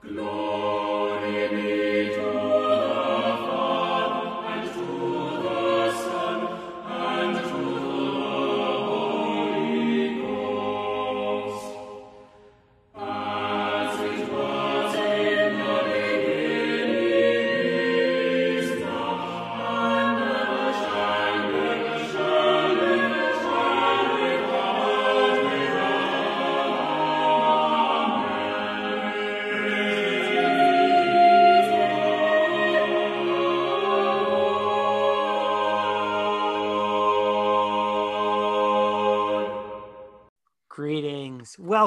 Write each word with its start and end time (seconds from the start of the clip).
Greetings. 0.00 0.47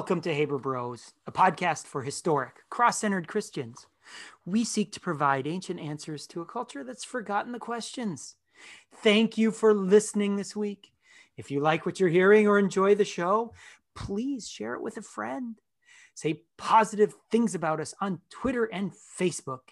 Welcome 0.01 0.21
to 0.21 0.33
Haber 0.33 0.57
Bros, 0.57 1.13
a 1.27 1.31
podcast 1.31 1.85
for 1.85 2.01
historic, 2.01 2.67
cross 2.71 2.97
centered 2.97 3.27
Christians. 3.27 3.85
We 4.47 4.63
seek 4.63 4.91
to 4.93 4.99
provide 4.99 5.45
ancient 5.45 5.79
answers 5.79 6.25
to 6.29 6.41
a 6.41 6.45
culture 6.45 6.83
that's 6.83 7.03
forgotten 7.03 7.51
the 7.51 7.59
questions. 7.59 8.33
Thank 9.03 9.37
you 9.37 9.51
for 9.51 9.75
listening 9.75 10.35
this 10.35 10.55
week. 10.55 10.91
If 11.37 11.51
you 11.51 11.59
like 11.59 11.85
what 11.85 11.99
you're 11.99 12.09
hearing 12.09 12.47
or 12.47 12.57
enjoy 12.57 12.95
the 12.95 13.05
show, 13.05 13.53
please 13.95 14.49
share 14.49 14.73
it 14.73 14.81
with 14.81 14.97
a 14.97 15.03
friend. 15.03 15.57
Say 16.15 16.41
positive 16.57 17.13
things 17.29 17.53
about 17.53 17.79
us 17.79 17.93
on 18.01 18.21
Twitter 18.31 18.65
and 18.65 18.93
Facebook. 19.19 19.69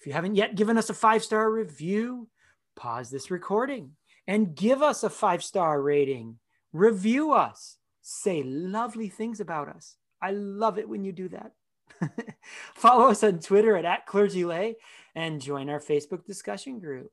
If 0.00 0.06
you 0.06 0.14
haven't 0.14 0.34
yet 0.34 0.54
given 0.54 0.78
us 0.78 0.88
a 0.88 0.94
five 0.94 1.22
star 1.22 1.50
review, 1.50 2.26
pause 2.74 3.10
this 3.10 3.30
recording 3.30 3.96
and 4.26 4.54
give 4.54 4.80
us 4.80 5.04
a 5.04 5.10
five 5.10 5.44
star 5.44 5.82
rating. 5.82 6.38
Review 6.72 7.32
us 7.32 7.76
say 8.02 8.42
lovely 8.42 9.08
things 9.08 9.40
about 9.40 9.68
us. 9.68 9.96
I 10.20 10.32
love 10.32 10.78
it 10.78 10.88
when 10.88 11.04
you 11.04 11.12
do 11.12 11.28
that. 11.30 11.52
Follow 12.74 13.08
us 13.08 13.22
on 13.24 13.38
Twitter 13.38 13.76
at, 13.76 13.84
at 13.84 14.06
ClergyLay 14.06 14.74
and 15.14 15.40
join 15.40 15.70
our 15.70 15.80
Facebook 15.80 16.26
discussion 16.26 16.78
group. 16.78 17.10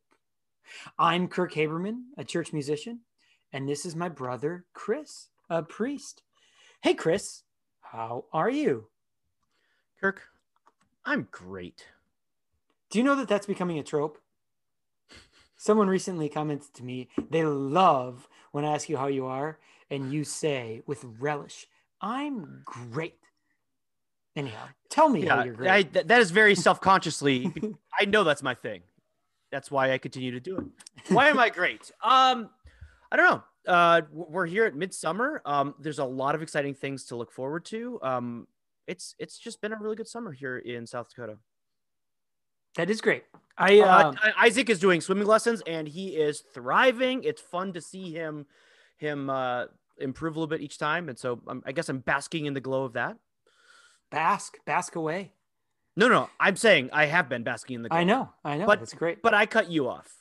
I'm 0.97 1.27
Kirk 1.27 1.53
Haberman, 1.53 2.01
a 2.17 2.23
church 2.23 2.53
musician, 2.53 3.01
and 3.53 3.67
this 3.67 3.85
is 3.85 3.95
my 3.95 4.09
brother, 4.09 4.65
Chris, 4.73 5.29
a 5.49 5.63
priest. 5.63 6.21
Hey, 6.81 6.93
Chris, 6.93 7.43
how 7.81 8.25
are 8.31 8.49
you? 8.49 8.87
Kirk, 9.99 10.21
I'm 11.05 11.27
great. 11.31 11.85
Do 12.89 12.99
you 12.99 13.03
know 13.03 13.15
that 13.15 13.27
that's 13.27 13.47
becoming 13.47 13.79
a 13.79 13.83
trope? 13.83 14.19
Someone 15.57 15.87
recently 15.87 16.29
commented 16.29 16.73
to 16.75 16.83
me, 16.83 17.09
they 17.29 17.43
love 17.43 18.27
when 18.51 18.63
I 18.63 18.73
ask 18.73 18.87
you 18.89 18.97
how 18.97 19.07
you 19.07 19.25
are, 19.25 19.59
and 19.89 20.13
you 20.13 20.23
say 20.23 20.81
with 20.85 21.03
relish, 21.19 21.67
I'm 22.01 22.61
great. 22.65 23.15
Anyhow, 24.35 24.67
tell 24.89 25.09
me 25.09 25.25
yeah, 25.25 25.35
how 25.37 25.43
you're 25.43 25.53
great. 25.53 25.69
I, 25.69 25.83
th- 25.83 26.07
that 26.07 26.21
is 26.21 26.31
very 26.31 26.55
self 26.55 26.79
consciously. 26.79 27.51
I 27.99 28.05
know 28.05 28.23
that's 28.23 28.43
my 28.43 28.53
thing. 28.53 28.81
That's 29.51 29.71
why 29.71 29.91
I 29.91 29.97
continue 29.97 30.31
to 30.31 30.39
do 30.39 30.57
it. 30.57 30.65
Why 31.11 31.29
am 31.29 31.39
I 31.39 31.49
great? 31.49 31.91
Um, 32.03 32.49
I 33.11 33.17
don't 33.17 33.29
know. 33.29 33.43
Uh, 33.67 34.01
we're 34.11 34.45
here 34.45 34.65
at 34.65 34.75
midsummer. 34.75 35.41
Um, 35.45 35.75
there's 35.79 35.99
a 35.99 36.05
lot 36.05 36.35
of 36.35 36.41
exciting 36.41 36.75
things 36.75 37.05
to 37.05 37.15
look 37.15 37.31
forward 37.31 37.65
to. 37.65 37.99
Um, 38.01 38.47
it's 38.87 39.15
it's 39.19 39.37
just 39.37 39.61
been 39.61 39.73
a 39.73 39.77
really 39.77 39.95
good 39.95 40.07
summer 40.07 40.31
here 40.31 40.57
in 40.57 40.87
South 40.87 41.09
Dakota. 41.09 41.37
That 42.75 42.89
is 42.89 43.01
great. 43.01 43.23
I 43.57 43.79
uh, 43.79 44.09
um, 44.09 44.17
Isaac 44.37 44.69
is 44.69 44.79
doing 44.79 45.01
swimming 45.01 45.27
lessons 45.27 45.61
and 45.67 45.87
he 45.87 46.09
is 46.09 46.43
thriving. 46.53 47.23
It's 47.23 47.41
fun 47.41 47.73
to 47.73 47.81
see 47.81 48.13
him 48.13 48.45
him 48.97 49.29
uh, 49.29 49.65
improve 49.99 50.35
a 50.35 50.39
little 50.39 50.47
bit 50.47 50.61
each 50.61 50.77
time, 50.77 51.09
and 51.09 51.17
so 51.17 51.41
um, 51.47 51.63
I 51.65 51.71
guess 51.71 51.89
I'm 51.89 51.99
basking 51.99 52.45
in 52.45 52.53
the 52.53 52.61
glow 52.61 52.83
of 52.83 52.93
that. 52.93 53.17
bask, 54.11 54.57
bask 54.65 54.95
away. 54.95 55.33
No, 55.95 56.07
no, 56.07 56.29
I'm 56.39 56.55
saying 56.55 56.89
I 56.93 57.05
have 57.05 57.27
been 57.29 57.43
basking 57.43 57.75
in 57.75 57.81
the. 57.83 57.89
Glow. 57.89 57.97
I 57.97 58.03
know, 58.03 58.29
I 58.43 58.57
know. 58.57 58.65
But- 58.65 58.81
it's 58.81 58.93
great. 58.93 59.21
but 59.21 59.33
I 59.33 59.45
cut 59.45 59.69
you 59.69 59.87
off. 59.87 60.13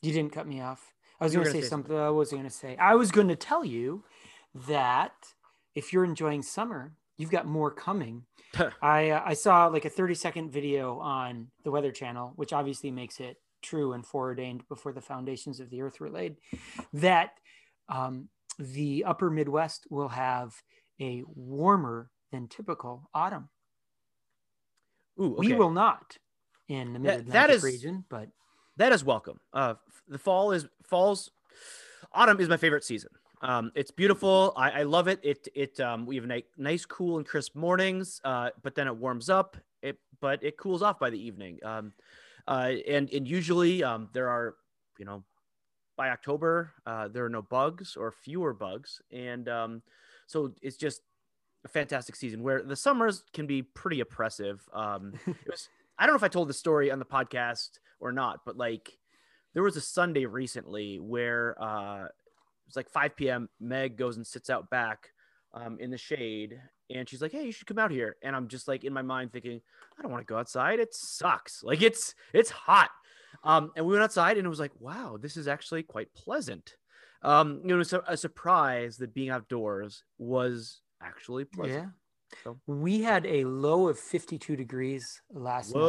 You 0.00 0.12
didn't 0.12 0.32
cut 0.32 0.46
me 0.48 0.60
off. 0.60 0.92
I 1.20 1.24
was 1.24 1.34
going 1.34 1.46
to 1.46 1.52
say 1.52 1.60
say 1.60 1.68
something. 1.68 1.96
I 1.96 2.10
was 2.10 2.32
going 2.32 2.42
to 2.42 2.50
say. 2.50 2.76
I 2.76 2.96
was 2.96 3.12
going 3.12 3.28
to 3.28 3.36
tell 3.36 3.64
you 3.64 4.02
that 4.66 5.12
if 5.76 5.92
you're 5.92 6.04
enjoying 6.04 6.42
summer, 6.42 6.94
you've 7.16 7.30
got 7.30 7.46
more 7.46 7.70
coming. 7.70 8.24
I 8.82 9.10
uh, 9.10 9.22
I 9.24 9.34
saw 9.34 9.66
like 9.66 9.84
a 9.84 9.88
30 9.90 10.14
second 10.14 10.50
video 10.50 10.98
on 10.98 11.48
the 11.62 11.70
Weather 11.70 11.92
Channel, 11.92 12.32
which 12.34 12.52
obviously 12.52 12.90
makes 12.90 13.20
it 13.20 13.36
true 13.62 13.92
and 13.92 14.04
foreordained 14.04 14.66
before 14.68 14.92
the 14.92 15.00
foundations 15.00 15.60
of 15.60 15.70
the 15.70 15.82
earth 15.82 16.00
were 16.00 16.10
laid. 16.10 16.38
That 16.92 17.30
um, 17.88 18.28
the 18.72 19.04
Upper 19.04 19.30
Midwest 19.30 19.86
will 19.90 20.08
have 20.08 20.54
a 21.00 21.22
warmer 21.26 22.10
than 22.30 22.48
typical 22.48 23.08
autumn. 23.14 23.48
Ooh, 25.20 25.36
We 25.38 25.52
will 25.52 25.70
not 25.70 26.16
in 26.68 26.92
the 26.92 26.98
mid 26.98 27.08
That- 27.10 27.20
Atlantic 27.20 27.32
that 27.32 27.50
is- 27.50 27.62
region, 27.62 28.04
but 28.08 28.28
that 28.76 28.92
is 28.92 29.04
welcome. 29.04 29.40
Uh, 29.52 29.74
the 30.08 30.18
fall 30.18 30.52
is 30.52 30.66
falls, 30.84 31.30
autumn 32.12 32.40
is 32.40 32.48
my 32.48 32.56
favorite 32.56 32.84
season. 32.84 33.10
Um, 33.42 33.72
it's 33.74 33.90
beautiful. 33.90 34.52
I, 34.56 34.70
I 34.70 34.82
love 34.84 35.08
it. 35.08 35.18
It 35.22 35.48
it 35.54 35.80
um, 35.80 36.06
we 36.06 36.16
have 36.16 36.26
ni- 36.26 36.44
nice, 36.56 36.86
cool 36.86 37.18
and 37.18 37.26
crisp 37.26 37.56
mornings. 37.56 38.20
Uh, 38.24 38.50
but 38.62 38.74
then 38.74 38.86
it 38.86 38.96
warms 38.96 39.28
up. 39.28 39.56
It 39.82 39.98
but 40.20 40.42
it 40.44 40.56
cools 40.56 40.80
off 40.80 40.98
by 41.00 41.10
the 41.10 41.18
evening. 41.20 41.58
Um, 41.64 41.92
uh, 42.46 42.72
and 42.88 43.10
and 43.12 43.26
usually 43.26 43.82
um, 43.82 44.08
there 44.12 44.28
are 44.28 44.54
you 44.98 45.04
know 45.04 45.24
by 45.96 46.10
October 46.10 46.72
uh, 46.86 47.08
there 47.08 47.24
are 47.24 47.30
no 47.30 47.42
bugs 47.42 47.96
or 47.96 48.12
fewer 48.12 48.52
bugs, 48.52 49.00
and 49.10 49.48
um, 49.48 49.82
so 50.26 50.52
it's 50.62 50.76
just 50.76 51.02
a 51.64 51.68
fantastic 51.68 52.16
season. 52.16 52.42
Where 52.42 52.62
the 52.62 52.76
summers 52.76 53.24
can 53.32 53.46
be 53.46 53.62
pretty 53.62 54.00
oppressive. 54.00 54.68
Um, 54.72 55.14
it 55.26 55.36
was 55.48 55.68
I 55.98 56.06
don't 56.06 56.14
know 56.14 56.18
if 56.18 56.24
I 56.24 56.28
told 56.28 56.48
the 56.48 56.54
story 56.54 56.90
on 56.90 56.98
the 56.98 57.04
podcast 57.04 57.78
or 58.00 58.12
not, 58.12 58.40
but 58.44 58.56
like 58.56 58.98
there 59.54 59.62
was 59.62 59.76
a 59.76 59.80
Sunday 59.80 60.24
recently 60.24 60.98
where 60.98 61.60
uh, 61.62 62.04
it 62.04 62.66
was 62.66 62.76
like 62.76 62.88
5 62.88 63.16
p.m. 63.16 63.48
Meg 63.60 63.96
goes 63.96 64.16
and 64.16 64.26
sits 64.26 64.50
out 64.50 64.70
back 64.70 65.10
um, 65.54 65.78
in 65.78 65.90
the 65.90 65.98
shade, 65.98 66.58
and 66.90 67.08
she's 67.08 67.20
like, 67.20 67.32
"Hey, 67.32 67.44
you 67.44 67.52
should 67.52 67.66
come 67.66 67.78
out 67.78 67.90
here." 67.90 68.16
And 68.22 68.34
I'm 68.34 68.48
just 68.48 68.68
like 68.68 68.84
in 68.84 68.92
my 68.92 69.02
mind 69.02 69.32
thinking, 69.32 69.60
"I 69.98 70.02
don't 70.02 70.10
want 70.10 70.26
to 70.26 70.32
go 70.32 70.38
outside. 70.38 70.80
It 70.80 70.94
sucks. 70.94 71.62
Like 71.62 71.82
it's 71.82 72.14
it's 72.32 72.50
hot." 72.50 72.90
Um, 73.44 73.70
and 73.76 73.86
we 73.86 73.92
went 73.92 74.04
outside, 74.04 74.36
and 74.38 74.46
it 74.46 74.50
was 74.50 74.60
like, 74.60 74.72
"Wow, 74.78 75.16
this 75.20 75.36
is 75.36 75.48
actually 75.48 75.82
quite 75.82 76.12
pleasant." 76.14 76.74
Um, 77.22 77.60
you 77.64 77.68
know, 77.74 77.80
it's 77.80 77.92
a, 77.92 78.02
a 78.08 78.16
surprise 78.16 78.96
that 78.98 79.14
being 79.14 79.30
outdoors 79.30 80.02
was 80.18 80.80
actually 81.02 81.44
pleasant. 81.44 81.84
yeah. 81.84 81.88
So- 82.44 82.58
We 82.66 83.02
had 83.02 83.26
a 83.26 83.44
low 83.44 83.88
of 83.88 83.98
52 83.98 84.56
degrees 84.56 85.20
last 85.30 85.74
night. 85.74 85.80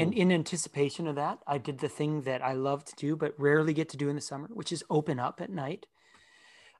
And 0.00 0.14
in 0.14 0.30
anticipation 0.32 1.06
of 1.08 1.16
that, 1.16 1.40
I 1.46 1.58
did 1.58 1.78
the 1.80 1.88
thing 1.88 2.22
that 2.22 2.40
I 2.42 2.52
love 2.54 2.84
to 2.86 2.94
do, 2.96 3.16
but 3.16 3.34
rarely 3.38 3.74
get 3.74 3.88
to 3.90 3.96
do 3.96 4.08
in 4.08 4.14
the 4.16 4.22
summer, 4.22 4.48
which 4.52 4.72
is 4.72 4.82
open 4.88 5.18
up 5.18 5.40
at 5.42 5.50
night. 5.50 5.86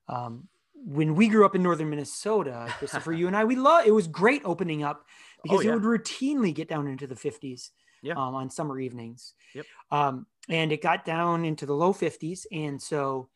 Um, 0.08 0.48
when 0.74 1.14
we 1.14 1.28
grew 1.28 1.44
up 1.44 1.54
in 1.54 1.62
northern 1.62 1.90
Minnesota, 1.90 2.66
Christopher, 2.78 3.12
you 3.20 3.26
and 3.26 3.36
I, 3.36 3.44
we 3.44 3.56
love 3.56 3.86
it 3.86 3.90
was 3.90 4.06
great 4.06 4.42
opening 4.44 4.82
up 4.82 5.04
because 5.42 5.58
Oh, 5.60 5.62
yeah. 5.62 5.72
it 5.72 5.74
would 5.74 5.82
routinely 5.82 6.54
get 6.54 6.68
down 6.68 6.86
into 6.86 7.06
the 7.06 7.14
50s 7.14 7.70
Yeah. 8.06 8.14
um, 8.14 8.34
on 8.34 8.50
summer 8.50 8.78
evenings. 8.80 9.34
Yep. 9.54 9.66
Um, 9.90 10.26
and 10.48 10.70
it 10.72 10.82
got 10.82 11.04
down 11.04 11.44
into 11.44 11.66
the 11.66 11.74
low 11.74 11.92
50s. 11.92 12.46
And 12.52 12.80
so 12.80 13.28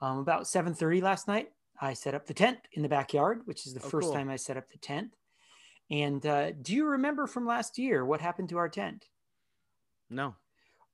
um, 0.00 0.18
about 0.18 0.44
7:30 0.44 1.02
last 1.02 1.28
night, 1.28 1.50
I 1.80 1.92
set 1.94 2.14
up 2.14 2.26
the 2.26 2.34
tent 2.34 2.58
in 2.72 2.82
the 2.82 2.88
backyard, 2.88 3.42
which 3.44 3.66
is 3.66 3.74
the 3.74 3.80
Oh, 3.84 3.88
first 3.88 4.06
cool. 4.06 4.14
time 4.14 4.28
I 4.30 4.36
set 4.36 4.56
up 4.56 4.70
the 4.70 4.78
tent. 4.78 5.14
And 5.90 6.24
uh, 6.24 6.52
do 6.52 6.74
you 6.74 6.86
remember 6.86 7.26
from 7.26 7.46
last 7.46 7.76
year 7.78 8.04
what 8.04 8.20
happened 8.20 8.48
to 8.50 8.56
our 8.58 8.68
tent? 8.68 9.06
no. 10.10 10.34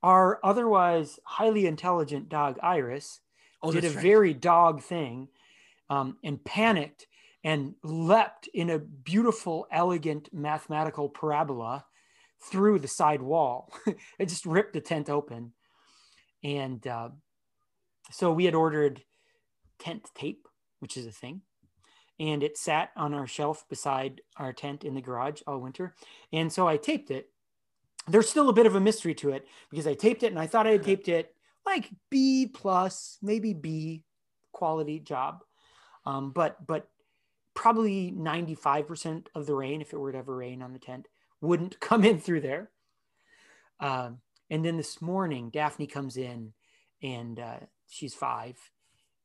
Our 0.02 0.40
otherwise 0.42 1.20
highly 1.24 1.66
intelligent 1.66 2.30
dog 2.30 2.58
Iris 2.62 3.20
Oh, 3.62 3.70
did 3.70 3.84
a 3.84 3.90
right. 3.90 3.98
very 4.02 4.32
dog 4.32 4.80
thing 4.82 5.28
um, 5.90 6.16
and 6.24 6.42
panicked 6.42 7.06
and 7.44 7.74
leapt 7.84 8.48
in 8.54 8.70
a 8.70 8.78
beautiful, 8.78 9.66
elegant 9.70 10.30
mathematical 10.32 11.10
parabola 11.10 11.84
through 12.42 12.78
the 12.78 12.88
side 12.88 13.22
wall. 13.22 13.72
it 14.18 14.28
just 14.28 14.46
ripped 14.46 14.72
the 14.72 14.80
tent 14.80 15.10
open. 15.10 15.52
And 16.42 16.84
uh, 16.86 17.10
so 18.10 18.32
we 18.32 18.44
had 18.44 18.54
ordered 18.54 19.02
tent 19.78 20.08
tape, 20.14 20.48
which 20.78 20.96
is 20.96 21.06
a 21.06 21.12
thing. 21.12 21.42
And 22.18 22.42
it 22.42 22.58
sat 22.58 22.90
on 22.96 23.14
our 23.14 23.26
shelf 23.26 23.64
beside 23.68 24.20
our 24.36 24.52
tent 24.52 24.84
in 24.84 24.94
the 24.94 25.00
garage 25.00 25.40
all 25.46 25.58
winter. 25.58 25.94
And 26.32 26.52
so 26.52 26.68
I 26.68 26.76
taped 26.76 27.10
it. 27.10 27.30
There's 28.08 28.28
still 28.28 28.48
a 28.48 28.54
bit 28.54 28.66
of 28.66 28.74
a 28.74 28.80
mystery 28.80 29.14
to 29.16 29.30
it 29.30 29.46
because 29.70 29.86
I 29.86 29.94
taped 29.94 30.22
it 30.22 30.28
and 30.32 30.38
I 30.38 30.46
thought 30.46 30.66
I 30.66 30.72
had 30.72 30.82
taped 30.82 31.08
it 31.08 31.34
like 31.66 31.90
B 32.10 32.46
plus, 32.46 33.18
maybe 33.22 33.52
B 33.54 34.04
quality 34.52 34.98
job. 34.98 35.42
Um, 36.06 36.32
but 36.32 36.66
but 36.66 36.88
probably 37.54 38.12
95% 38.12 39.26
of 39.34 39.46
the 39.46 39.54
rain, 39.54 39.80
if 39.80 39.92
it 39.92 39.98
were 39.98 40.12
to 40.12 40.18
ever 40.18 40.34
rain 40.34 40.62
on 40.62 40.72
the 40.72 40.78
tent, 40.78 41.08
wouldn't 41.40 41.80
come 41.88 42.04
in 42.04 42.20
through 42.20 42.40
there. 42.40 42.70
Um, 43.80 44.18
and 44.50 44.64
then 44.64 44.76
this 44.76 45.00
morning, 45.00 45.50
Daphne 45.50 45.86
comes 45.86 46.16
in 46.16 46.52
and 47.02 47.38
uh, 47.38 47.60
she's 47.88 48.14
five. 48.14 48.56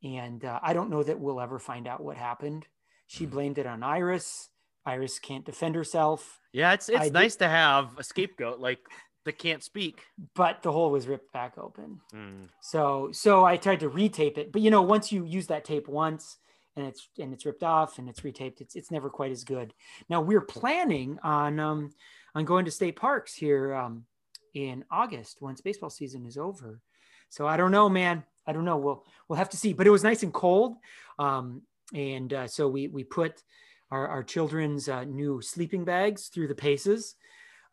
And 0.04 0.46
uh, 0.46 0.60
I 0.62 0.74
don't 0.74 0.90
know 0.90 1.04
that 1.04 1.20
we'll 1.20 1.42
ever 1.42 1.58
find 1.60 1.88
out 1.88 2.04
what 2.04 2.16
happened. 2.18 2.68
She 3.08 3.26
blamed 3.26 3.58
it 3.58 3.66
on 3.66 3.84
Iris. 3.84 4.50
Iris 4.86 5.18
can't 5.18 5.46
defend 5.46 5.74
herself, 5.74 6.40
Yeah, 6.54 6.74
it's 6.74 6.90
it's 6.90 7.08
I 7.08 7.10
nice 7.10 7.36
to 7.38 7.48
have 7.48 7.98
a 7.98 8.04
scapegoat 8.04 8.60
like 8.60 8.80
that 9.26 9.40
can't 9.40 9.64
speak. 9.64 10.04
but 10.36 10.62
the 10.62 10.72
hole 10.72 10.92
was 10.92 11.08
ripped 11.08 11.34
back 11.34 11.58
open. 11.58 12.02
Mm. 12.14 12.50
So 12.62 13.10
so 13.12 13.44
I 13.44 13.58
tried 13.58 13.80
to 13.80 13.90
retape 13.90 14.38
it, 14.38 14.52
but 14.52 14.62
you 14.62 14.70
know, 14.70 14.84
once 14.84 15.12
you 15.12 15.26
use 15.26 15.48
that 15.48 15.66
tape 15.66 15.88
once 15.88 16.38
and 16.76 16.86
it's 16.86 17.08
and 17.20 17.34
it's 17.34 17.46
ripped 17.46 17.64
off 17.64 18.00
and 18.00 18.10
it's 18.10 18.22
retaped, 18.22 18.62
it's 18.62 18.76
it's 18.76 18.92
never 18.92 19.10
quite 19.10 19.32
as 19.32 19.44
good. 19.44 19.74
Now 20.10 20.22
we're 20.22 20.42
planning 20.42 21.20
on 21.24 21.60
um 21.60 21.92
on 22.34 22.46
going 22.46 22.66
to 22.66 22.72
state 22.72 22.96
parks 22.96 23.34
here 23.34 23.74
um 23.74 24.06
in 24.54 24.86
August 24.90 25.42
once 25.42 25.62
baseball 25.62 25.90
season 25.90 26.26
is 26.26 26.38
over. 26.38 26.82
So 27.30 27.48
I 27.48 27.58
don't 27.58 27.72
know, 27.72 27.90
man. 27.90 28.24
I 28.48 28.54
don't 28.54 28.66
know. 28.66 28.78
We'll 28.78 29.06
we'll 29.28 29.38
have 29.38 29.50
to 29.50 29.58
see. 29.58 29.74
But 29.74 29.88
it 29.88 29.92
was 29.92 30.04
nice 30.04 30.24
and 30.24 30.34
cold, 30.34 30.78
um, 31.20 31.62
and 31.94 32.34
uh, 32.34 32.48
so 32.48 32.68
we 32.68 32.88
we 32.88 33.04
put 33.04 33.44
our, 33.92 34.08
our 34.08 34.24
children's 34.24 34.88
uh, 34.90 35.04
new 35.04 35.42
sleeping 35.42 35.86
bags 35.86 36.28
through 36.28 36.48
the 36.48 36.56
paces, 36.56 37.16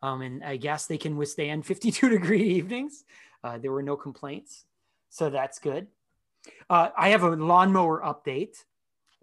um, 0.01 0.21
and 0.21 0.43
I 0.43 0.57
guess 0.57 0.85
they 0.85 0.97
can 0.97 1.15
withstand 1.15 1.65
52 1.65 2.09
degree 2.09 2.43
evenings. 2.43 3.03
Uh, 3.43 3.57
there 3.57 3.71
were 3.71 3.83
no 3.83 3.95
complaints, 3.95 4.65
so 5.09 5.29
that's 5.29 5.59
good. 5.59 5.87
Uh, 6.69 6.89
I 6.97 7.09
have 7.09 7.23
a 7.23 7.29
lawnmower 7.29 8.01
update. 8.01 8.57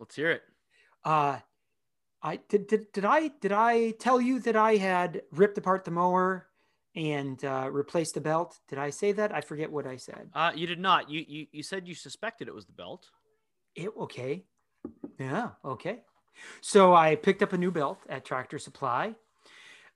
Let's 0.00 0.16
hear 0.16 0.30
it. 0.30 0.42
Uh, 1.04 1.38
I 2.22 2.36
did, 2.48 2.66
did 2.66 2.92
did 2.92 3.04
I 3.04 3.28
did 3.40 3.52
I 3.52 3.92
tell 3.92 4.20
you 4.20 4.40
that 4.40 4.56
I 4.56 4.76
had 4.76 5.22
ripped 5.30 5.58
apart 5.58 5.84
the 5.84 5.90
mower 5.90 6.48
and 6.96 7.42
uh, 7.44 7.68
replaced 7.70 8.14
the 8.14 8.20
belt? 8.20 8.58
Did 8.68 8.78
I 8.78 8.90
say 8.90 9.12
that? 9.12 9.34
I 9.34 9.42
forget 9.42 9.70
what 9.70 9.86
I 9.86 9.96
said. 9.96 10.30
Uh, 10.34 10.52
you 10.54 10.66
did 10.66 10.80
not. 10.80 11.10
You, 11.10 11.24
you 11.28 11.46
you 11.52 11.62
said 11.62 11.86
you 11.86 11.94
suspected 11.94 12.48
it 12.48 12.54
was 12.54 12.64
the 12.64 12.72
belt. 12.72 13.10
It 13.76 13.90
okay. 13.96 14.44
Yeah, 15.18 15.50
okay. 15.64 16.00
So 16.62 16.94
I 16.94 17.16
picked 17.16 17.42
up 17.42 17.52
a 17.52 17.58
new 17.58 17.70
belt 17.70 17.98
at 18.08 18.24
Tractor 18.24 18.58
Supply. 18.58 19.14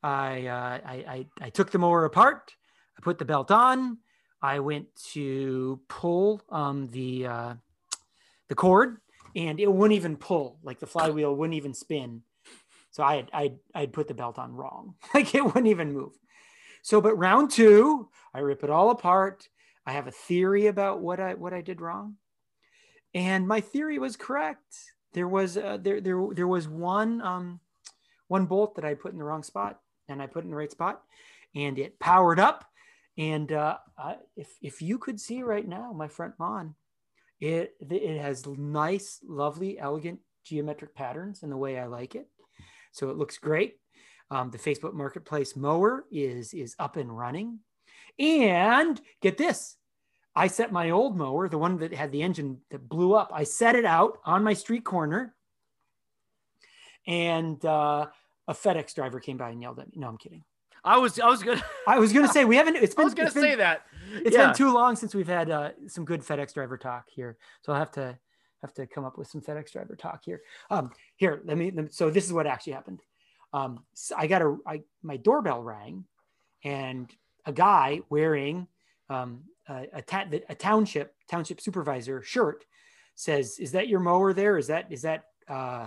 I, 0.03 0.47
uh, 0.47 0.79
I, 0.87 0.95
I 1.09 1.27
I 1.41 1.51
took 1.51 1.71
the 1.71 1.79
mower 1.79 2.05
apart. 2.05 2.55
I 2.99 3.01
put 3.01 3.19
the 3.19 3.25
belt 3.25 3.51
on. 3.51 3.99
I 4.43 4.59
went 4.61 4.95
to 5.13 5.81
pull 5.89 6.43
um, 6.51 6.89
the 6.89 7.27
uh, 7.27 7.55
the 8.49 8.55
cord, 8.55 8.99
and 9.37 9.61
it 9.61 9.73
wouldn't 9.73 9.97
even 9.97 10.17
pull. 10.17 10.59
Like 10.63 10.81
the 10.81 10.87
flywheel 10.87 11.35
wouldn't 11.35 11.57
even 11.57 11.75
spin. 11.75 12.23
So 12.91 13.03
I 13.03 13.17
had 13.17 13.31
I 13.33 13.53
I'd 13.75 13.93
put 13.93 14.09
the 14.09 14.15
belt 14.15 14.39
on 14.39 14.53
wrong. 14.53 14.95
Like 15.15 15.35
it 15.35 15.45
wouldn't 15.45 15.67
even 15.67 15.93
move. 15.93 16.13
So, 16.83 17.01
but 17.01 17.17
round 17.17 17.51
two, 17.51 18.11
I 18.35 18.41
rip 18.41 18.63
it 18.63 18.71
all 18.71 18.91
apart. 18.91 19.49
I 19.87 19.93
have 19.93 20.07
a 20.07 20.13
theory 20.13 20.67
about 20.67 21.01
what 21.01 21.19
I 21.19 21.35
what 21.35 21.55
I 21.55 21.61
did 21.61 21.81
wrong, 21.81 22.17
and 23.15 23.49
my 23.49 23.61
theory 23.61 23.99
was 23.99 24.17
correct. 24.17 24.75
There 25.13 25.29
was 25.29 25.57
uh, 25.57 25.79
there 25.81 26.01
there 26.01 26.23
there 26.33 26.49
was 26.49 26.69
one 26.69 27.21
um, 27.23 27.61
one 28.29 28.47
bolt 28.47 28.77
that 28.77 28.85
I 28.85 28.95
put 28.95 29.13
in 29.13 29.19
the 29.19 29.25
wrong 29.25 29.43
spot, 29.43 29.81
and 30.09 30.21
I 30.21 30.27
put 30.27 30.45
in 30.45 30.51
the 30.51 30.57
right 30.57 30.71
spot, 30.71 31.03
and 31.55 31.79
it 31.79 31.99
powered 31.99 32.39
up. 32.39 32.65
And 33.17 33.51
uh, 33.51 33.79
if 34.37 34.49
if 34.61 34.83
you 34.83 34.99
could 34.99 35.21
see 35.21 35.43
right 35.43 35.67
now, 35.67 35.93
my 35.93 36.09
front 36.09 36.35
lawn, 36.39 36.75
it 37.45 37.75
it 37.91 38.21
has 38.21 38.47
nice, 38.47 39.21
lovely, 39.23 39.79
elegant 39.79 40.21
geometric 40.45 40.95
patterns 40.95 41.43
in 41.43 41.51
the 41.51 41.57
way 41.57 41.79
I 41.79 41.87
like 41.87 42.15
it. 42.15 42.29
So 42.93 43.11
it 43.11 43.17
looks 43.19 43.39
great. 43.39 43.77
Um, 44.31 44.51
the 44.51 44.59
Facebook 44.59 44.95
Marketplace 44.95 45.55
mower 45.55 46.07
is 46.11 46.55
is 46.55 46.75
up 46.79 46.97
and 46.97 47.17
running. 47.17 47.59
And 48.19 49.01
get 49.21 49.37
this, 49.37 49.77
I 50.35 50.47
set 50.47 50.73
my 50.73 50.91
old 50.91 51.17
mower, 51.19 51.49
the 51.49 51.59
one 51.59 51.79
that 51.79 51.93
had 51.93 52.13
the 52.13 52.23
engine 52.23 52.61
that 52.71 52.89
blew 52.89 53.15
up, 53.15 53.31
I 53.35 53.43
set 53.45 53.75
it 53.75 53.85
out 53.85 54.19
on 54.25 54.45
my 54.45 54.55
street 54.55 54.85
corner, 54.85 55.35
and 57.07 57.63
uh, 57.65 58.07
a 58.49 58.55
FedEx 58.55 58.95
driver 58.95 59.21
came 59.21 59.37
by 59.37 59.51
and 59.51 59.61
yelled 59.61 59.81
at 59.81 59.89
me. 59.89 59.95
No, 59.97 60.09
I'm 60.09 60.17
kidding. 60.19 60.45
I 60.83 60.99
was 60.99 61.19
I 61.19 61.29
was 61.29 61.43
gonna 61.43 61.65
I 61.87 61.99
was 61.99 62.13
gonna 62.13 62.29
say 62.37 62.45
we 62.45 62.57
haven't. 62.57 62.77
It's 62.77 62.95
been. 62.95 63.03
I 63.03 63.05
was 63.05 63.15
gonna 63.15 63.33
been- 63.33 63.43
say 63.43 63.55
that. 63.57 63.83
It's 64.25 64.37
yeah. 64.37 64.47
been 64.47 64.55
too 64.55 64.73
long 64.73 64.97
since 64.97 65.15
we've 65.15 65.27
had 65.29 65.51
uh, 65.51 65.71
some 65.87 66.05
good 66.05 66.23
FedEx 66.23 66.55
driver 66.55 66.77
talk 66.77 67.07
here, 67.09 67.37
so 67.63 67.73
I'll 67.73 67.79
have 67.79 67.91
to 67.93 68.19
have 68.63 68.73
to 68.75 68.87
come 68.87 69.05
up 69.05 69.19
with 69.19 69.29
some 69.29 69.41
FedEx 69.41 69.73
driver 69.73 69.95
talk 69.97 70.23
here. 70.25 70.41
Um, 70.71 70.91
here, 71.17 71.43
let 71.45 71.59
me. 71.59 71.71
let 71.71 71.85
me- 71.85 71.91
So 71.91 72.11
this 72.11 72.25
is 72.25 72.33
what 72.33 72.47
actually 72.47 72.73
happened. 72.75 73.03
Um, 73.53 73.85
so 73.95 74.15
I 74.19 74.27
got 74.27 74.43
a 74.43 74.57
I, 74.67 74.83
my 75.03 75.17
doorbell 75.17 75.63
rang, 75.63 76.05
and 76.65 77.11
a 77.47 77.53
guy 77.53 78.01
wearing 78.11 78.67
um, 79.11 79.43
a, 79.69 79.87
a, 79.95 80.03
ta- 80.03 80.27
a 80.49 80.55
township 80.55 81.15
township 81.31 81.61
supervisor 81.61 82.23
shirt 82.23 82.65
says, 83.15 83.59
"Is 83.59 83.73
that 83.73 83.89
your 83.89 84.01
mower 84.01 84.33
there? 84.33 84.59
Is 84.59 84.67
that 84.69 84.91
is 84.91 85.03
that 85.03 85.25
uh, 85.49 85.87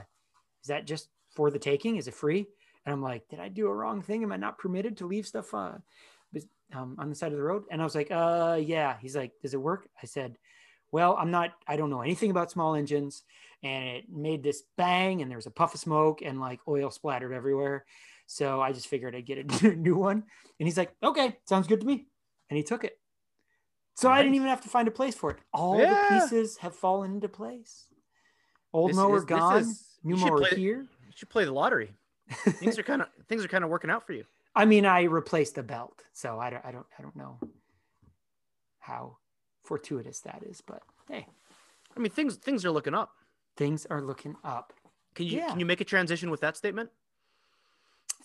is 0.63 0.67
that 0.67 0.85
just 0.85 1.09
for 1.35 1.51
the 1.51 1.59
taking? 1.59 1.97
Is 1.97 2.07
it 2.07 2.13
free?" 2.13 2.47
And 2.85 2.93
I'm 2.93 3.01
like, 3.01 3.27
"Did 3.27 3.39
I 3.39 3.49
do 3.49 3.67
a 3.67 3.73
wrong 3.73 4.01
thing? 4.01 4.23
Am 4.23 4.31
I 4.31 4.37
not 4.37 4.57
permitted 4.59 4.97
to 4.97 5.07
leave 5.07 5.27
stuff 5.27 5.53
uh, 5.53 5.73
um, 6.73 6.95
on 6.99 7.09
the 7.09 7.15
side 7.15 7.31
of 7.31 7.37
the 7.37 7.43
road?" 7.43 7.63
And 7.71 7.81
I 7.81 7.83
was 7.83 7.95
like, 7.95 8.11
"Uh, 8.11 8.59
yeah." 8.61 8.97
He's 9.01 9.15
like, 9.15 9.31
"Does 9.41 9.53
it 9.53 9.61
work?" 9.61 9.87
I 10.01 10.05
said, 10.05 10.37
"Well, 10.91 11.15
I'm 11.17 11.31
not. 11.31 11.51
I 11.67 11.75
don't 11.77 11.89
know 11.89 12.01
anything 12.01 12.31
about 12.31 12.51
small 12.51 12.75
engines." 12.75 13.23
And 13.63 13.85
it 13.89 14.09
made 14.09 14.43
this 14.43 14.63
bang, 14.77 15.21
and 15.21 15.31
there 15.31 15.37
was 15.37 15.47
a 15.47 15.51
puff 15.51 15.73
of 15.73 15.79
smoke, 15.79 16.21
and 16.21 16.39
like 16.39 16.59
oil 16.67 16.91
splattered 16.91 17.33
everywhere. 17.33 17.85
So 18.27 18.61
I 18.61 18.71
just 18.73 18.87
figured 18.87 19.15
I'd 19.15 19.25
get 19.25 19.63
a 19.63 19.75
new 19.75 19.95
one. 19.95 20.23
And 20.59 20.67
he's 20.67 20.77
like, 20.77 20.93
"Okay, 21.01 21.37
sounds 21.45 21.67
good 21.67 21.79
to 21.81 21.85
me," 21.87 22.07
and 22.49 22.57
he 22.57 22.63
took 22.63 22.83
it. 22.83 22.99
So 23.95 24.11
I 24.11 24.21
didn't 24.21 24.35
even 24.35 24.47
have 24.49 24.61
to 24.61 24.69
find 24.69 24.87
a 24.87 24.91
place 24.91 25.15
for 25.15 25.31
it. 25.31 25.37
All 25.53 25.79
Yeah. 25.79 25.89
the 26.19 26.19
pieces 26.21 26.57
have 26.57 26.75
fallen 26.75 27.13
into 27.15 27.27
place. 27.29 27.87
Old 28.71 28.91
This 28.91 28.97
mower 28.97 29.17
is- 29.17 29.25
gone, 29.25 29.57
is- 29.61 29.97
new 30.03 30.17
mower 30.17 30.37
play 30.37 30.49
here. 30.55 30.81
You 30.81 31.13
should 31.15 31.29
play 31.29 31.45
the 31.45 31.51
lottery. 31.51 31.93
Things 32.29 32.77
are 32.77 32.83
kind 32.91 33.01
of 33.01 33.07
things 33.27 33.43
are 33.43 33.47
kind 33.47 33.63
of 33.63 33.71
working 33.71 33.89
out 33.89 34.05
for 34.05 34.13
you. 34.13 34.25
I 34.57 34.65
mean, 34.65 34.85
I 34.85 35.03
replaced 35.03 35.55
the 35.55 35.63
belt, 35.63 36.03
so 36.13 36.39
I 36.39 36.49
don't, 36.49 36.65
I 36.65 36.71
don't, 36.71 36.85
I 36.97 37.01
don't 37.01 37.15
know 37.15 37.39
how 38.79 39.17
fortuitous 39.63 40.19
that 40.21 40.43
is, 40.49 40.61
but 40.61 40.81
hey, 41.09 41.27
I 41.95 41.99
mean, 41.99 42.11
things 42.11 42.35
things 42.37 42.65
are 42.65 42.71
looking 42.71 42.93
up. 42.93 43.11
things 43.55 43.85
are 43.89 44.01
looking 44.01 44.35
up. 44.43 44.73
Can 45.15 45.25
you 45.27 45.37
Yeah. 45.37 45.49
can 45.49 45.59
you 45.59 45.65
make 45.65 45.81
a 45.81 45.85
transition 45.85 46.29
with 46.31 46.41
that 46.41 46.57
statement? 46.57 46.89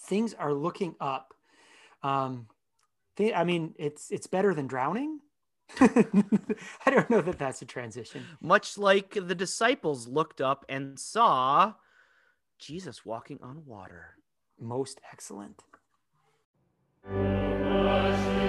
Things 0.00 0.34
are 0.34 0.52
looking 0.52 0.94
up. 1.00 1.34
Um, 2.02 2.48
th- 3.16 3.34
I 3.34 3.44
mean, 3.44 3.74
it's 3.78 4.10
it's 4.10 4.26
better 4.26 4.54
than 4.54 4.66
drowning. 4.66 5.20
I 5.80 6.90
don't 6.90 7.08
know 7.10 7.22
that 7.22 7.38
that's 7.38 7.62
a 7.62 7.66
transition. 7.66 8.24
Much 8.40 8.76
like 8.78 9.14
the 9.14 9.34
disciples 9.34 10.06
looked 10.08 10.40
up 10.40 10.64
and 10.68 10.98
saw 10.98 11.74
Jesus 12.58 13.04
walking 13.06 13.38
on 13.42 13.64
water. 13.66 14.16
Most 14.60 15.00
excellent. 15.12 15.62
Música 17.04 18.41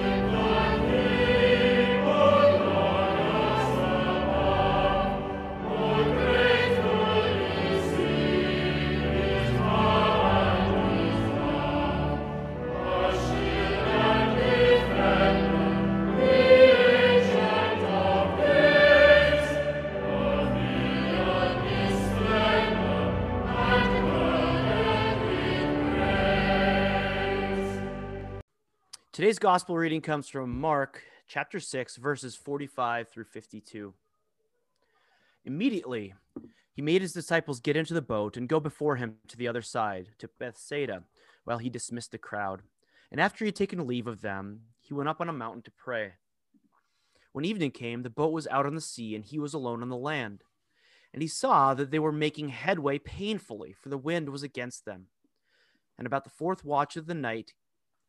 Today's 29.14 29.38
gospel 29.38 29.78
reading 29.78 30.02
comes 30.02 30.28
from 30.28 30.60
Mark 30.60 31.04
chapter 31.28 31.60
6, 31.60 31.98
verses 31.98 32.36
45 32.36 33.10
through 33.10 33.26
52. 33.26 33.94
Immediately, 35.46 36.16
he 36.74 36.82
made 36.82 37.04
his 37.04 37.14
disciples 37.14 37.60
get 37.60 37.78
into 37.78 37.94
the 37.94 38.02
boat 38.02 38.38
and 38.38 38.50
go 38.50 38.60
before 38.60 38.96
him 38.96 39.18
to 39.28 39.38
the 39.38 39.48
other 39.48 39.62
side, 39.62 40.10
to 40.18 40.28
Bethsaida, 40.40 41.04
while 41.44 41.60
he 41.60 41.70
dismissed 41.70 42.12
the 42.12 42.18
crowd. 42.18 42.64
And 43.12 43.22
after 43.22 43.46
he 43.46 43.50
had 43.50 43.56
taken 43.56 43.86
leave 43.86 44.08
of 44.08 44.22
them, 44.22 44.62
he 44.82 44.96
went 44.96 45.10
up 45.10 45.22
on 45.22 45.30
a 45.30 45.34
mountain 45.34 45.62
to 45.62 45.72
pray. 45.78 46.14
When 47.34 47.46
evening 47.46 47.70
came, 47.70 48.02
the 48.02 48.10
boat 48.10 48.34
was 48.34 48.48
out 48.48 48.66
on 48.66 48.74
the 48.74 48.82
sea, 48.82 49.14
and 49.14 49.24
he 49.24 49.38
was 49.38 49.54
alone 49.54 49.84
on 49.84 49.90
the 49.90 49.96
land. 49.96 50.42
And 51.14 51.22
he 51.22 51.28
saw 51.28 51.76
that 51.76 51.92
they 51.92 52.00
were 52.00 52.12
making 52.12 52.50
headway 52.50 52.98
painfully, 52.98 53.74
for 53.74 53.90
the 53.90 53.98
wind 54.00 54.30
was 54.30 54.42
against 54.42 54.86
them. 54.86 55.06
And 56.00 56.08
about 56.08 56.24
the 56.24 56.32
fourth 56.32 56.66
watch 56.66 56.98
of 56.98 57.06
the 57.06 57.14
night, 57.14 57.54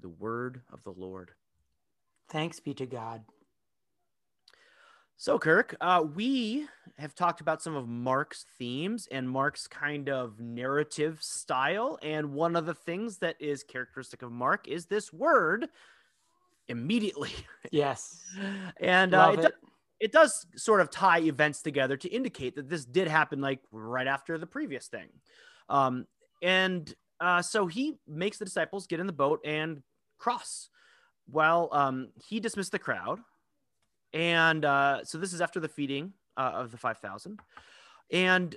The 0.00 0.08
word 0.08 0.60
of 0.72 0.82
the 0.84 0.92
Lord. 0.92 1.30
Thanks 2.30 2.60
be 2.60 2.74
to 2.74 2.86
God. 2.86 3.24
So, 5.16 5.38
Kirk, 5.38 5.76
uh, 5.80 6.04
we 6.14 6.66
have 6.98 7.14
talked 7.14 7.40
about 7.40 7.62
some 7.62 7.76
of 7.76 7.88
Mark's 7.88 8.44
themes 8.58 9.06
and 9.10 9.30
Mark's 9.30 9.66
kind 9.66 10.08
of 10.08 10.40
narrative 10.40 11.22
style. 11.22 11.98
And 12.02 12.32
one 12.32 12.56
of 12.56 12.66
the 12.66 12.74
things 12.74 13.18
that 13.18 13.36
is 13.40 13.62
characteristic 13.62 14.22
of 14.22 14.32
Mark 14.32 14.66
is 14.66 14.86
this 14.86 15.12
word 15.12 15.68
immediately. 16.68 17.30
Yes. 17.72 18.22
and 18.78 19.14
uh, 19.14 19.30
it, 19.32 19.38
it. 19.38 19.42
Do- 19.42 19.68
it 20.00 20.12
does 20.12 20.46
sort 20.54 20.82
of 20.82 20.90
tie 20.90 21.20
events 21.20 21.62
together 21.62 21.96
to 21.96 22.08
indicate 22.10 22.56
that 22.56 22.68
this 22.68 22.84
did 22.84 23.08
happen 23.08 23.40
like 23.40 23.60
right 23.72 24.06
after 24.06 24.36
the 24.36 24.46
previous 24.46 24.86
thing. 24.86 25.08
Um, 25.70 26.06
and 26.42 26.92
uh, 27.24 27.42
so 27.42 27.66
he 27.66 27.96
makes 28.06 28.38
the 28.38 28.44
disciples 28.44 28.86
get 28.86 29.00
in 29.00 29.06
the 29.06 29.12
boat 29.12 29.40
and 29.44 29.82
cross. 30.18 30.68
Well, 31.30 31.68
um, 31.72 32.08
he 32.28 32.38
dismissed 32.38 32.72
the 32.72 32.78
crowd 32.78 33.20
and 34.14 34.64
uh, 34.64 35.04
so 35.04 35.18
this 35.18 35.32
is 35.32 35.40
after 35.40 35.58
the 35.58 35.68
feeding 35.68 36.12
uh, 36.36 36.52
of 36.54 36.70
the 36.70 36.78
5,000. 36.78 37.40
And 38.12 38.56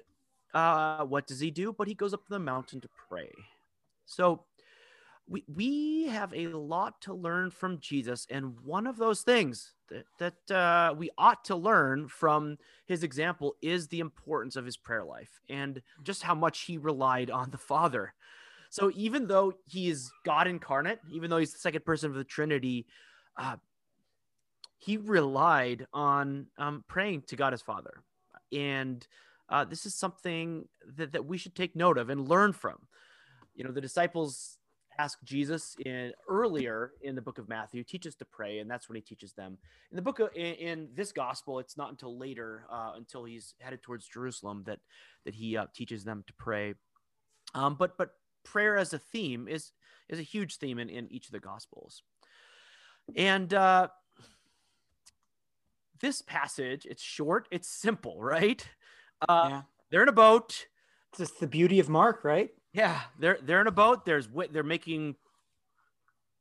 uh, 0.54 1.04
what 1.04 1.26
does 1.26 1.40
he 1.40 1.50
do? 1.50 1.74
But 1.74 1.88
he 1.88 1.96
goes 1.96 2.14
up 2.14 2.24
to 2.26 2.30
the 2.30 2.40
mountain 2.40 2.80
to 2.82 2.90
pray. 3.10 3.32
So 4.06 4.44
we, 5.28 5.44
we 5.54 6.08
have 6.08 6.32
a 6.34 6.48
lot 6.48 7.02
to 7.02 7.14
learn 7.14 7.50
from 7.50 7.80
Jesus. 7.80 8.28
And 8.30 8.60
one 8.64 8.86
of 8.86 8.98
those 8.98 9.24
things 9.24 9.74
that, 9.90 10.06
that 10.20 10.56
uh, 10.56 10.94
we 10.96 11.10
ought 11.18 11.44
to 11.46 11.56
learn 11.56 12.08
from 12.08 12.58
his 12.86 13.04
example 13.04 13.56
is 13.60 13.88
the 13.88 14.00
importance 14.00 14.56
of 14.56 14.66
his 14.66 14.78
prayer 14.78 15.04
life 15.04 15.42
and 15.50 15.82
just 16.04 16.22
how 16.22 16.36
much 16.36 16.62
he 16.62 16.78
relied 16.78 17.32
on 17.32 17.50
the 17.50 17.58
Father. 17.58 18.14
So 18.70 18.92
even 18.96 19.28
though 19.28 19.54
he 19.66 19.90
is 19.90 20.12
God 20.26 20.48
incarnate, 20.48 21.00
even 21.12 21.30
though 21.30 21.38
he's 21.38 21.54
the 21.54 21.60
second 21.60 21.86
person 21.86 22.10
of 22.10 22.16
the 22.16 22.24
Trinity, 22.24 22.86
uh, 23.38 23.58
he 24.78 24.98
relied 24.98 25.88
on 25.94 26.48
um, 26.58 26.84
praying 26.88 27.24
to 27.28 27.36
God 27.36 27.54
his 27.54 27.62
Father. 27.62 28.04
And 28.52 29.06
uh, 29.50 29.66
this 29.66 29.86
is 29.86 29.96
something 29.96 30.68
that, 30.98 31.14
that 31.14 31.26
we 31.26 31.38
should 31.38 31.56
take 31.56 31.76
note 31.76 31.98
of 31.98 32.10
and 32.10 32.28
learn 32.28 32.54
from. 32.54 32.78
You 33.56 33.64
know, 33.64 33.72
the 33.72 33.82
disciples 33.82 34.58
ask 35.00 35.20
Jesus 35.24 35.76
in 35.86 36.12
earlier 36.28 36.92
in 37.02 37.16
the 37.16 37.22
book 37.22 37.38
of 37.38 37.48
Matthew, 37.48 37.84
teach 37.84 38.08
us 38.08 38.16
to 38.16 38.26
pray, 38.26 38.60
and 38.60 38.70
that's 38.70 38.90
when 38.90 38.96
he 38.96 39.02
teaches 39.02 39.34
them. 39.34 39.58
In 39.92 39.96
the 39.96 40.02
book 40.02 40.20
of 40.20 40.30
in, 40.36 40.54
in 40.56 40.90
this 40.96 41.12
gospel, 41.12 41.60
it's 41.60 41.78
not 41.78 41.90
until 41.90 42.18
later, 42.18 42.66
uh, 42.72 42.94
until 42.96 43.24
he's 43.24 43.54
headed 43.60 43.82
towards 43.82 44.08
Jerusalem, 44.08 44.64
that 44.66 44.80
that 45.26 45.36
he 45.36 45.58
uh, 45.58 45.68
teaches 45.74 46.04
them 46.04 46.24
to 46.28 46.34
pray. 46.34 46.74
Um, 47.54 47.76
but 47.76 47.98
but 47.98 48.12
prayer 48.52 48.78
as 48.78 48.94
a 48.94 49.00
theme 49.00 49.48
is 49.48 49.72
is 50.10 50.20
a 50.20 50.24
huge 50.24 50.58
theme 50.58 50.80
in, 50.80 50.90
in 50.90 51.12
each 51.12 51.28
of 51.28 51.32
the 51.32 51.40
gospels, 51.40 52.04
and 53.16 53.54
uh, 53.54 53.88
this 56.00 56.22
passage, 56.22 56.86
it's 56.90 57.04
short, 57.04 57.48
it's 57.52 57.70
simple, 57.70 58.22
right? 58.22 58.68
Uh, 59.28 59.48
yeah. 59.50 59.62
They're 59.90 60.04
in 60.04 60.10
a 60.10 60.14
boat. 60.14 60.68
It's 61.10 61.20
just 61.20 61.40
the 61.40 61.48
beauty 61.48 61.80
of 61.80 61.90
Mark, 61.90 62.24
right? 62.24 62.50
Yeah, 62.74 63.00
they're 63.20 63.40
they're 63.42 63.62
in 63.62 63.68
a 63.68 63.72
boat. 63.72 64.06
There's 64.06 64.28
they're 64.52 64.64
making 64.64 65.16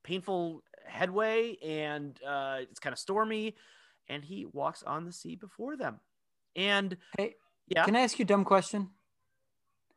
painful 0.03 0.63
headway, 0.87 1.57
and 1.65 2.19
uh, 2.27 2.59
it's 2.61 2.81
kind 2.81 2.93
of 2.93 2.99
stormy. 2.99 3.57
And 4.09 4.25
he 4.25 4.47
walks 4.47 4.85
on 4.85 5.05
the 5.05 5.13
sea 5.13 5.35
before 5.35 5.77
them. 5.77 5.99
And 6.55 6.97
hey, 7.19 7.35
yeah, 7.67 7.85
can 7.85 7.97
I 7.97 8.01
ask 8.01 8.19
you 8.19 8.23
a 8.23 8.27
dumb 8.27 8.45
question? 8.45 8.91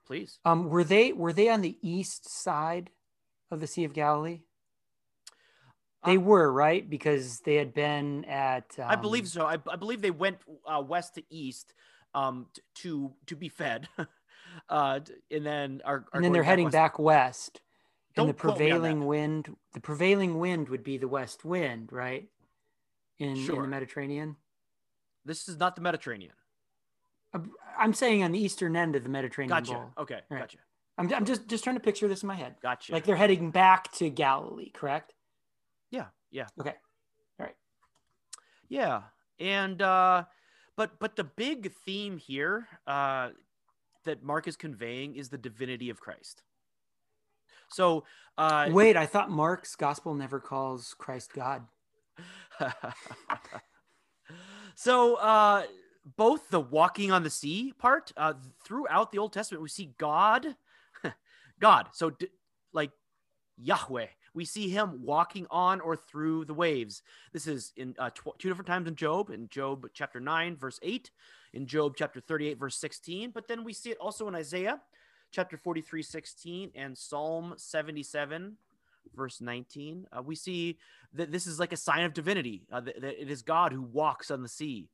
Please. 0.10 0.40
Um, 0.44 0.70
were 0.70 0.84
they 0.84 1.14
were 1.14 1.32
they 1.32 1.50
on 1.50 1.62
the 1.62 1.78
east 1.84 2.28
side 2.28 2.90
of 3.52 3.60
the 3.60 3.68
Sea 3.68 3.84
of 3.84 3.94
Galilee? 3.94 4.42
They 6.04 6.18
um, 6.18 6.26
were 6.26 6.52
right 6.52 6.90
because 6.90 7.42
they 7.42 7.56
had 7.56 7.76
been 7.76 8.26
at. 8.26 8.66
Um, 8.80 8.86
I 8.88 8.96
believe 8.96 9.28
so. 9.28 9.46
I, 9.46 9.58
I 9.70 9.76
believe 9.76 10.02
they 10.02 10.10
went 10.10 10.40
uh, 10.66 10.82
west 10.82 11.16
to 11.16 11.24
east 11.30 11.76
um, 12.16 12.48
t- 12.56 12.62
to 12.82 13.14
to 13.28 13.36
be 13.36 13.50
fed, 13.50 13.88
uh, 14.70 15.02
and 15.30 15.46
then 15.46 15.82
are, 15.86 15.98
are 15.98 16.06
and 16.14 16.24
then 16.24 16.34
they're 16.34 16.42
heading 16.42 16.66
west. 16.66 16.74
back 16.74 16.98
west. 16.98 17.62
Don't 18.16 18.30
and 18.30 18.34
the 18.34 18.40
prevailing 18.40 19.06
wind, 19.06 19.56
the 19.76 19.80
prevailing 19.80 20.40
wind 20.40 20.70
would 20.70 20.84
be 20.84 20.98
the 20.98 21.08
west 21.08 21.46
wind, 21.46 21.90
right? 21.92 22.28
In, 23.20 23.36
sure. 23.36 23.58
in 23.58 23.62
the 23.62 23.68
Mediterranean. 23.68 24.38
This 25.24 25.48
is 25.48 25.58
not 25.58 25.76
the 25.76 25.82
Mediterranean. 25.82 26.32
I'm 27.78 27.94
saying 27.94 28.24
on 28.24 28.32
the 28.32 28.40
eastern 28.40 28.76
end 28.76 28.96
of 28.96 29.04
the 29.04 29.10
Mediterranean. 29.10 29.58
Gotcha. 29.58 29.74
Bowl. 29.74 29.92
Okay. 30.00 30.20
Right. 30.30 30.40
Gotcha. 30.42 30.58
I'm, 30.98 31.14
I'm 31.14 31.26
just 31.26 31.48
just 31.48 31.64
trying 31.64 31.78
to 31.78 31.82
picture 31.82 32.08
this 32.08 32.24
in 32.24 32.28
my 32.28 32.36
head. 32.36 32.56
Gotcha. 32.62 32.92
Like 32.92 33.06
they're 33.06 33.16
heading 33.16 33.52
back 33.52 33.92
to 33.94 34.10
Galilee, 34.10 34.70
correct? 34.72 35.14
Yeah. 35.92 36.08
Yeah. 36.30 36.48
Okay. 36.60 36.74
All 37.40 37.46
right. 37.46 37.56
Yeah. 38.68 39.04
And 39.40 39.82
uh 39.82 40.26
but 40.76 41.00
but 41.00 41.16
the 41.16 41.24
big 41.24 41.72
theme 41.86 42.18
here 42.18 42.68
uh 42.86 43.30
that 44.04 44.24
Mark 44.24 44.48
is 44.48 44.58
conveying 44.58 45.16
is 45.16 45.30
the 45.30 45.38
divinity 45.38 45.90
of 45.90 46.02
Christ. 46.02 46.44
So 47.70 48.04
uh 48.38 48.68
wait, 48.70 48.98
I 48.98 49.06
thought 49.06 49.32
Mark's 49.32 49.78
gospel 49.78 50.14
never 50.14 50.42
calls 50.42 50.94
Christ 50.98 51.32
God. 51.34 51.64
so 54.76 55.16
uh 55.16 55.64
both 56.16 56.50
the 56.50 56.60
walking 56.60 57.12
on 57.12 57.24
the 57.24 57.30
sea 57.30 57.74
part 57.78 58.12
uh 58.18 58.34
throughout 58.64 59.12
the 59.12 59.18
Old 59.18 59.34
Testament 59.34 59.62
we 59.62 59.70
see 59.70 59.94
God 59.98 60.56
God. 61.60 61.90
So 61.94 62.12
d- 62.12 62.28
like 62.74 62.92
Yahweh 63.58 64.08
we 64.34 64.46
see 64.46 64.70
him 64.70 65.04
walking 65.04 65.48
on 65.50 65.82
or 65.82 65.96
through 65.96 66.46
the 66.46 66.54
waves. 66.54 67.02
This 67.34 67.48
is 67.48 67.74
in 67.76 67.96
uh, 67.98 68.10
tw- 68.12 68.38
two 68.38 68.48
different 68.48 68.68
times 68.68 68.88
in 68.88 68.96
Job, 68.96 69.30
in 69.30 69.48
Job 69.50 69.88
chapter 69.94 70.20
9, 70.20 70.58
verse 70.58 70.80
8, 70.82 71.12
in 71.54 71.66
Job 71.66 71.96
chapter 71.98 72.20
38, 72.20 72.60
verse 72.60 72.76
16. 72.78 73.32
But 73.32 73.48
then 73.48 73.64
we 73.64 73.74
see 73.74 73.92
it 73.92 73.98
also 73.98 74.28
in 74.28 74.36
Isaiah 74.36 74.80
chapter 75.32 75.58
43, 75.58 76.02
16, 76.02 76.72
and 76.76 76.98
Psalm 76.98 77.54
77, 77.58 78.56
verse 79.16 79.42
19. 79.42 80.08
Uh, 80.12 80.22
we 80.22 80.36
see 80.36 80.78
that 81.14 81.32
this 81.32 81.48
is 81.48 81.60
like 81.60 81.74
a 81.74 81.78
sign 81.78 82.06
of 82.06 82.14
divinity, 82.14 82.64
uh, 82.72 82.82
that, 82.82 83.02
that, 83.02 83.22
it 83.22 83.30
is 83.30 83.42
God 83.42 83.72
who 83.72 83.82
walks 83.82 84.32
on 84.32 84.42
the 84.42 84.50
sea. 84.50 84.90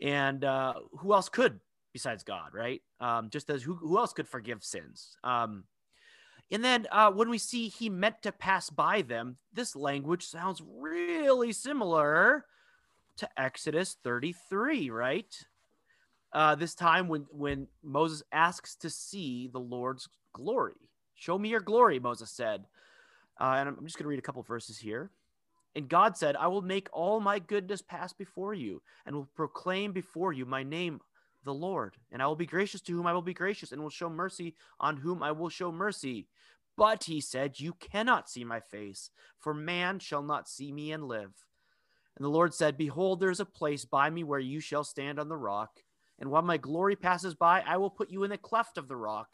And 0.00 0.44
uh, 0.44 0.74
who 0.98 1.14
else 1.14 1.28
could 1.28 1.60
besides 1.92 2.24
God, 2.24 2.50
right? 2.52 2.82
Um, 3.00 3.30
just 3.30 3.48
as 3.50 3.62
who, 3.62 3.74
who 3.74 3.98
else 3.98 4.12
could 4.12 4.28
forgive 4.28 4.62
sins? 4.64 5.16
Um, 5.24 5.64
and 6.50 6.62
then 6.62 6.86
uh, 6.92 7.10
when 7.10 7.30
we 7.30 7.38
see 7.38 7.68
he 7.68 7.88
meant 7.88 8.22
to 8.22 8.32
pass 8.32 8.68
by 8.68 9.02
them, 9.02 9.36
this 9.52 9.74
language 9.74 10.24
sounds 10.26 10.62
really 10.62 11.52
similar 11.52 12.44
to 13.18 13.28
Exodus 13.40 13.96
33, 14.04 14.90
right? 14.90 15.34
Uh, 16.32 16.54
this 16.56 16.74
time 16.74 17.06
when 17.06 17.26
when 17.30 17.68
Moses 17.82 18.22
asks 18.32 18.74
to 18.76 18.90
see 18.90 19.48
the 19.52 19.60
Lord's 19.60 20.08
glory. 20.32 20.74
Show 21.14 21.38
me 21.38 21.48
your 21.48 21.60
glory, 21.60 22.00
Moses 22.00 22.30
said. 22.30 22.64
Uh, 23.40 23.56
and 23.58 23.68
I'm 23.68 23.84
just 23.84 23.96
going 23.96 24.04
to 24.04 24.08
read 24.08 24.18
a 24.18 24.22
couple 24.22 24.42
verses 24.42 24.78
here. 24.78 25.10
And 25.76 25.88
God 25.88 26.16
said, 26.16 26.36
I 26.36 26.46
will 26.46 26.62
make 26.62 26.88
all 26.92 27.20
my 27.20 27.38
goodness 27.38 27.82
pass 27.82 28.12
before 28.12 28.54
you 28.54 28.82
and 29.06 29.16
will 29.16 29.28
proclaim 29.34 29.92
before 29.92 30.32
you 30.32 30.46
my 30.46 30.62
name, 30.62 31.00
the 31.44 31.54
Lord. 31.54 31.96
And 32.12 32.22
I 32.22 32.26
will 32.26 32.36
be 32.36 32.46
gracious 32.46 32.80
to 32.82 32.92
whom 32.92 33.06
I 33.06 33.12
will 33.12 33.22
be 33.22 33.34
gracious 33.34 33.72
and 33.72 33.82
will 33.82 33.90
show 33.90 34.08
mercy 34.08 34.54
on 34.78 34.98
whom 34.98 35.22
I 35.22 35.32
will 35.32 35.48
show 35.48 35.72
mercy. 35.72 36.28
But 36.76 37.04
he 37.04 37.20
said, 37.20 37.60
You 37.60 37.74
cannot 37.74 38.28
see 38.28 38.44
my 38.44 38.60
face, 38.60 39.10
for 39.38 39.54
man 39.54 39.98
shall 39.98 40.22
not 40.22 40.48
see 40.48 40.72
me 40.72 40.92
and 40.92 41.04
live. 41.04 41.32
And 42.16 42.24
the 42.24 42.30
Lord 42.30 42.54
said, 42.54 42.76
Behold, 42.76 43.20
there 43.20 43.30
is 43.30 43.40
a 43.40 43.44
place 43.44 43.84
by 43.84 44.10
me 44.10 44.22
where 44.22 44.40
you 44.40 44.60
shall 44.60 44.84
stand 44.84 45.18
on 45.18 45.28
the 45.28 45.36
rock. 45.36 45.80
And 46.18 46.30
while 46.30 46.42
my 46.42 46.56
glory 46.56 46.94
passes 46.94 47.34
by, 47.34 47.62
I 47.66 47.76
will 47.76 47.90
put 47.90 48.10
you 48.10 48.22
in 48.22 48.30
the 48.30 48.38
cleft 48.38 48.78
of 48.78 48.86
the 48.86 48.96
rock 48.96 49.30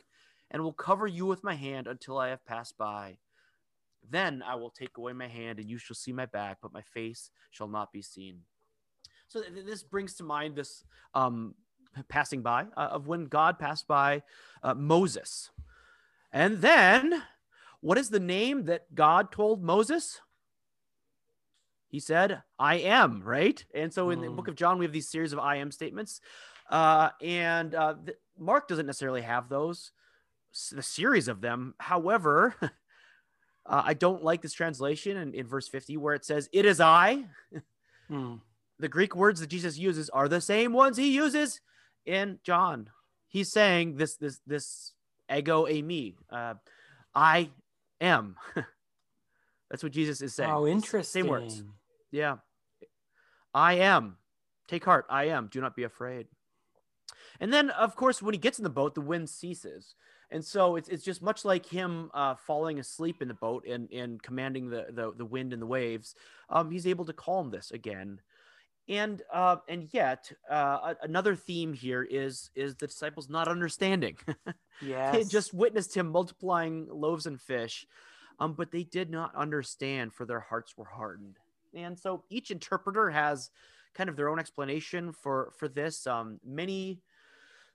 and 0.50 0.62
will 0.62 0.72
cover 0.72 1.06
you 1.06 1.26
with 1.26 1.44
my 1.44 1.54
hand 1.54 1.86
until 1.86 2.18
I 2.18 2.28
have 2.28 2.44
passed 2.46 2.78
by. 2.78 3.18
Then 4.08 4.42
I 4.46 4.54
will 4.54 4.70
take 4.70 4.96
away 4.96 5.12
my 5.12 5.28
hand, 5.28 5.58
and 5.58 5.68
you 5.68 5.78
shall 5.78 5.96
see 5.96 6.12
my 6.12 6.26
back, 6.26 6.58
but 6.62 6.72
my 6.72 6.82
face 6.82 7.30
shall 7.50 7.68
not 7.68 7.92
be 7.92 8.02
seen. 8.02 8.40
So 9.28 9.42
th- 9.42 9.64
this 9.64 9.82
brings 9.82 10.14
to 10.14 10.24
mind 10.24 10.56
this 10.56 10.84
um, 11.14 11.54
passing 12.08 12.42
by 12.42 12.66
uh, 12.76 12.88
of 12.92 13.06
when 13.06 13.26
God 13.26 13.58
passed 13.58 13.86
by 13.86 14.22
uh, 14.62 14.74
Moses. 14.74 15.50
And 16.32 16.60
then, 16.60 17.22
what 17.80 17.98
is 17.98 18.10
the 18.10 18.20
name 18.20 18.64
that 18.64 18.94
God 18.94 19.32
told 19.32 19.62
Moses? 19.62 20.20
He 21.88 21.98
said, 21.98 22.42
I 22.58 22.76
am, 22.76 23.22
right? 23.22 23.64
And 23.74 23.92
so 23.92 24.10
in 24.10 24.20
mm. 24.20 24.24
the 24.24 24.30
book 24.30 24.46
mm. 24.46 24.50
of 24.50 24.54
John, 24.54 24.78
we 24.78 24.84
have 24.84 24.92
these 24.92 25.08
series 25.08 25.32
of 25.32 25.40
I 25.40 25.56
am 25.56 25.72
statements. 25.72 26.20
Uh, 26.68 27.10
and 27.20 27.74
uh, 27.74 27.94
Mark 28.38 28.68
doesn't 28.68 28.86
necessarily 28.86 29.22
have 29.22 29.48
those. 29.48 29.90
the 30.70 30.82
series 30.82 31.26
of 31.26 31.40
them. 31.40 31.74
However, 31.78 32.54
uh, 33.70 33.82
I 33.86 33.94
don't 33.94 34.24
like 34.24 34.42
this 34.42 34.52
translation 34.52 35.16
in, 35.16 35.32
in 35.32 35.46
verse 35.46 35.68
50 35.68 35.96
where 35.96 36.14
it 36.14 36.24
says, 36.24 36.48
It 36.52 36.66
is 36.66 36.80
I. 36.80 37.24
Hmm. 38.08 38.36
The 38.80 38.88
Greek 38.88 39.14
words 39.14 39.40
that 39.40 39.48
Jesus 39.48 39.78
uses 39.78 40.10
are 40.10 40.26
the 40.26 40.40
same 40.40 40.72
ones 40.72 40.96
he 40.96 41.14
uses 41.14 41.60
in 42.04 42.40
John. 42.42 42.90
He's 43.28 43.52
saying 43.52 43.96
this, 43.96 44.16
this, 44.16 44.40
this 44.44 44.92
ego 45.32 45.66
eimi. 45.66 46.14
Uh, 46.28 46.54
I 47.14 47.50
am. 48.00 48.36
That's 49.70 49.84
what 49.84 49.92
Jesus 49.92 50.20
is 50.20 50.34
saying. 50.34 50.50
Oh, 50.50 50.66
interesting. 50.66 51.22
Same 51.22 51.30
words. 51.30 51.62
Yeah. 52.10 52.38
I 53.54 53.74
am. 53.74 54.16
Take 54.66 54.84
heart. 54.84 55.06
I 55.08 55.28
am. 55.28 55.48
Do 55.52 55.60
not 55.60 55.76
be 55.76 55.84
afraid. 55.84 56.26
And 57.38 57.52
then, 57.52 57.70
of 57.70 57.94
course, 57.96 58.20
when 58.20 58.34
he 58.34 58.38
gets 58.38 58.58
in 58.58 58.64
the 58.64 58.70
boat, 58.70 58.94
the 58.94 59.00
wind 59.00 59.30
ceases. 59.30 59.94
And 60.30 60.44
so 60.44 60.76
it's, 60.76 60.88
it's 60.88 61.04
just 61.04 61.22
much 61.22 61.44
like 61.44 61.66
him 61.66 62.10
uh, 62.14 62.34
falling 62.34 62.78
asleep 62.78 63.20
in 63.20 63.28
the 63.28 63.34
boat 63.34 63.66
and, 63.66 63.90
and 63.92 64.22
commanding 64.22 64.70
the, 64.70 64.86
the, 64.90 65.12
the 65.16 65.24
wind 65.24 65.52
and 65.52 65.60
the 65.60 65.66
waves. 65.66 66.14
Um, 66.48 66.70
he's 66.70 66.86
able 66.86 67.04
to 67.06 67.12
calm 67.12 67.50
this 67.50 67.70
again. 67.70 68.20
And 68.88 69.22
uh, 69.32 69.56
and 69.68 69.88
yet 69.92 70.32
uh, 70.50 70.94
another 71.00 71.36
theme 71.36 71.72
here 71.72 72.02
is 72.02 72.50
is 72.56 72.74
the 72.74 72.88
disciples 72.88 73.28
not 73.28 73.46
understanding. 73.46 74.16
yeah, 74.82 75.12
they 75.12 75.22
just 75.22 75.54
witnessed 75.54 75.96
him 75.96 76.08
multiplying 76.08 76.88
loaves 76.90 77.26
and 77.26 77.40
fish, 77.40 77.86
um, 78.40 78.54
but 78.54 78.72
they 78.72 78.82
did 78.82 79.08
not 79.08 79.32
understand, 79.36 80.12
for 80.12 80.26
their 80.26 80.40
hearts 80.40 80.76
were 80.76 80.86
hardened. 80.86 81.36
And 81.72 81.96
so 81.96 82.24
each 82.30 82.50
interpreter 82.50 83.10
has 83.10 83.50
kind 83.94 84.10
of 84.10 84.16
their 84.16 84.28
own 84.28 84.40
explanation 84.40 85.12
for 85.12 85.52
for 85.56 85.68
this. 85.68 86.04
Um, 86.08 86.40
many 86.44 87.00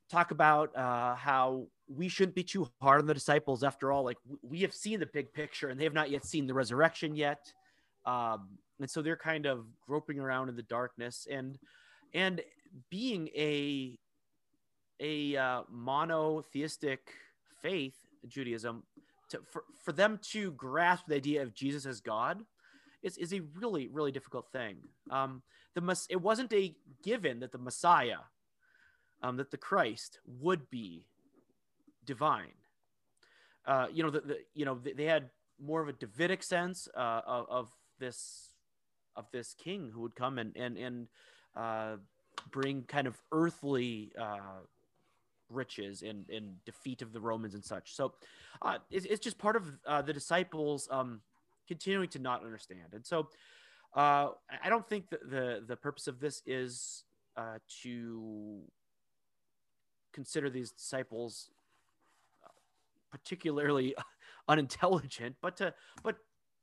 talk 0.09 0.31
about 0.31 0.75
uh, 0.75 1.15
how 1.15 1.67
we 1.87 2.07
shouldn't 2.07 2.35
be 2.35 2.43
too 2.43 2.67
hard 2.81 3.01
on 3.01 3.07
the 3.07 3.13
disciples. 3.13 3.63
After 3.63 3.91
all, 3.91 4.03
like 4.03 4.17
we 4.41 4.61
have 4.61 4.73
seen 4.73 4.99
the 4.99 5.05
big 5.05 5.33
picture, 5.33 5.69
and 5.69 5.79
they 5.79 5.83
have 5.83 5.93
not 5.93 6.09
yet 6.09 6.25
seen 6.25 6.47
the 6.47 6.53
resurrection 6.53 7.15
yet. 7.15 7.51
Um, 8.05 8.57
and 8.79 8.89
so 8.89 9.01
they're 9.01 9.15
kind 9.17 9.45
of 9.45 9.65
groping 9.85 10.19
around 10.19 10.49
in 10.49 10.55
the 10.55 10.63
darkness 10.63 11.27
and 11.29 11.57
and 12.13 12.41
being 12.89 13.29
a 13.35 13.97
a 14.99 15.35
uh, 15.35 15.61
monotheistic 15.69 17.11
faith 17.61 17.95
judaism 18.27 18.83
to, 19.29 19.39
for, 19.51 19.63
for 19.83 19.91
them 19.91 20.19
to 20.31 20.51
grasp 20.53 21.05
the 21.07 21.15
idea 21.15 21.41
of 21.41 21.53
jesus 21.53 21.85
as 21.85 22.01
god 22.01 22.41
is, 23.03 23.17
is 23.17 23.33
a 23.33 23.41
really 23.59 23.87
really 23.87 24.11
difficult 24.11 24.47
thing 24.51 24.77
um, 25.11 25.41
the 25.73 26.05
it 26.09 26.21
wasn't 26.21 26.51
a 26.53 26.75
given 27.03 27.39
that 27.39 27.51
the 27.51 27.57
messiah 27.57 28.19
um, 29.21 29.37
that 29.37 29.51
the 29.51 29.57
christ 29.57 30.19
would 30.25 30.69
be 30.69 31.05
divine 32.05 32.53
uh, 33.67 33.87
you 33.91 34.03
know 34.03 34.09
the, 34.09 34.21
the 34.21 34.37
you 34.53 34.65
know 34.65 34.79
they 34.95 35.05
had 35.05 35.29
more 35.63 35.81
of 35.81 35.87
a 35.87 35.93
davidic 35.93 36.43
sense 36.43 36.87
uh, 36.95 37.21
of, 37.25 37.45
of 37.49 37.67
this 37.99 38.49
of 39.15 39.25
this 39.31 39.55
king 39.57 39.91
who 39.93 40.01
would 40.01 40.15
come 40.15 40.37
and 40.37 40.55
and 40.55 40.77
and 40.77 41.07
uh, 41.55 41.95
bring 42.51 42.83
kind 42.83 43.07
of 43.07 43.19
earthly 43.31 44.11
uh, 44.19 44.61
riches 45.49 46.01
and 46.01 46.29
and 46.29 46.63
defeat 46.65 47.01
of 47.01 47.13
the 47.13 47.19
Romans 47.19 47.53
and 47.53 47.63
such. 47.63 47.95
So 47.95 48.13
uh, 48.61 48.77
it's, 48.91 49.05
it's 49.05 49.23
just 49.23 49.37
part 49.37 49.55
of 49.55 49.63
uh, 49.87 50.01
the 50.01 50.13
disciples 50.13 50.87
um, 50.91 51.21
continuing 51.67 52.09
to 52.09 52.19
not 52.19 52.43
understand. 52.43 52.93
And 52.93 53.05
so 53.05 53.29
I 53.97 54.69
don't 54.69 54.87
think 54.87 55.09
that 55.09 55.29
the 55.29 55.63
the 55.65 55.77
purpose 55.77 56.07
of 56.07 56.19
this 56.19 56.41
is 56.45 57.03
to 57.83 58.61
consider 60.15 60.49
these 60.49 60.71
disciples 60.71 61.51
uh, 62.43 62.47
particularly 63.11 63.93
unintelligent, 64.47 65.35
but 65.41 65.57
to 65.57 65.73
but 66.01 66.15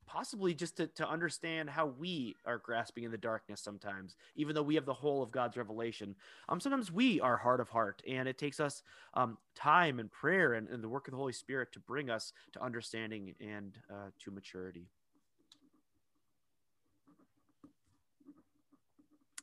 possibly 0.07 0.53
just 0.53 0.77
to, 0.77 0.87
to 0.89 1.09
understand 1.09 1.71
how 1.71 1.87
we 1.87 2.35
are 2.45 2.59
grasping 2.59 3.05
in 3.05 3.11
the 3.11 3.17
darkness 3.17 3.63
sometimes 3.63 4.17
even 4.35 4.55
though 4.55 4.63
we 4.63 4.75
have 4.75 4.85
the 4.85 4.93
whole 4.93 5.23
of 5.23 5.31
god's 5.31 5.57
revelation. 5.57 6.15
Um 6.49 6.61
sometimes 6.61 6.91
we 6.91 7.21
are 7.21 7.37
hard 7.37 7.61
of 7.61 7.69
heart 7.69 8.03
and 8.09 8.29
it 8.29 8.37
takes 8.37 8.59
us 8.59 8.83
um 9.15 9.39
time 9.55 10.01
and 10.01 10.11
prayer 10.11 10.55
and, 10.55 10.69
and 10.69 10.83
the 10.83 10.89
work 10.89 11.07
of 11.07 11.13
the 11.13 11.19
holy 11.19 11.33
spirit 11.33 11.73
to 11.73 11.81
bring 11.81 12.11
us 12.11 12.33
to 12.53 12.63
understanding 12.63 13.35
and 13.41 13.79
uh, 13.91 14.11
to 14.25 14.31
maturity. 14.31 14.89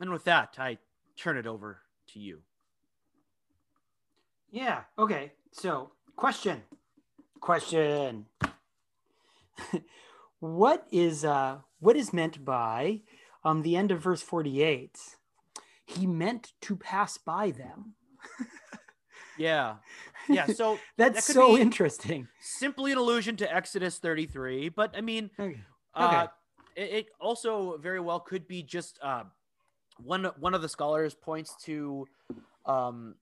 And 0.01 0.11
with 0.11 0.25
that 0.25 0.55
i 0.59 0.77
turn 1.15 1.37
it 1.37 1.47
over 1.47 1.79
to 2.07 2.19
you 2.19 2.41
Yeah. 4.51 4.81
Okay. 4.97 5.33
So, 5.51 5.91
question. 6.15 6.63
Question. 7.39 8.25
what 10.39 10.87
is 10.91 11.25
uh 11.25 11.57
what 11.79 11.95
is 11.95 12.13
meant 12.13 12.43
by 12.45 13.01
um 13.43 13.61
the 13.61 13.75
end 13.75 13.91
of 13.91 14.01
verse 14.01 14.21
48? 14.21 14.97
He 15.85 16.05
meant 16.05 16.53
to 16.61 16.75
pass 16.75 17.17
by 17.17 17.51
them. 17.51 17.95
yeah 19.37 19.75
yeah 20.27 20.45
so 20.45 20.77
That's 20.97 21.25
that 21.25 21.33
so 21.33 21.57
interesting. 21.57 22.27
simply 22.41 22.91
an 22.91 22.97
allusion 22.97 23.37
to 23.37 23.55
exodus 23.55 23.97
33 23.97 24.69
but 24.69 24.93
i 24.95 25.01
mean 25.01 25.29
Okay. 25.39 26.15
Uh, 26.15 26.27
it, 26.75 26.91
it 26.91 27.05
also 27.19 27.77
very 27.77 27.99
well 27.99 28.19
could 28.19 28.47
be 28.47 28.61
just 28.61 28.99
uh, 29.01 29.23
one 29.97 30.25
one 30.39 30.53
of 30.53 30.61
the 30.61 30.69
scholars 30.69 31.15
points 31.15 31.55
to 31.63 32.05
um, 32.65 33.15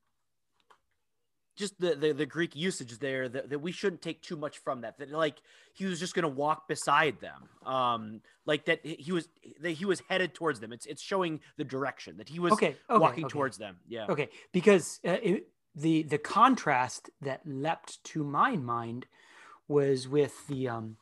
just 1.58 1.80
the, 1.82 1.96
the 1.96 2.14
the 2.14 2.26
Greek 2.26 2.56
usage 2.56 2.98
there 3.00 3.28
that, 3.28 3.50
that 3.50 3.60
we 3.60 3.72
shouldn't 3.72 4.02
take 4.02 4.22
too 4.22 4.38
much 4.38 4.60
from 4.60 4.82
that. 4.82 4.98
That 5.00 5.12
like 5.12 5.42
he 5.74 5.86
was 5.86 6.00
just 6.00 6.14
gonna 6.16 6.30
walk 6.30 6.68
beside 6.68 7.20
them, 7.20 7.50
um, 7.66 8.22
like 8.46 8.66
that 8.66 8.86
he 8.86 9.12
was 9.12 9.28
that 9.62 9.72
he 9.72 9.86
was 9.86 10.02
headed 10.08 10.34
towards 10.34 10.60
them. 10.60 10.72
It's 10.72 10.86
it's 10.86 11.02
showing 11.02 11.42
the 11.58 11.64
direction 11.66 12.18
that 12.18 12.30
he 12.30 12.40
was 12.40 12.54
Okay. 12.54 12.76
Okay. 12.90 13.00
walking 13.02 13.26
okay. 13.26 13.32
towards 13.34 13.58
them. 13.58 13.78
Yeah. 13.88 14.06
Okay, 14.08 14.30
because 14.54 15.00
uh, 15.06 15.18
it, 15.22 15.50
the 15.76 16.04
the 16.04 16.18
contrast 16.18 17.10
that 17.22 17.42
leapt 17.46 18.04
to 18.06 18.24
my 18.24 18.56
mind 18.56 19.06
was 19.68 20.08
with 20.08 20.48
the 20.48 20.70
um 20.70 20.96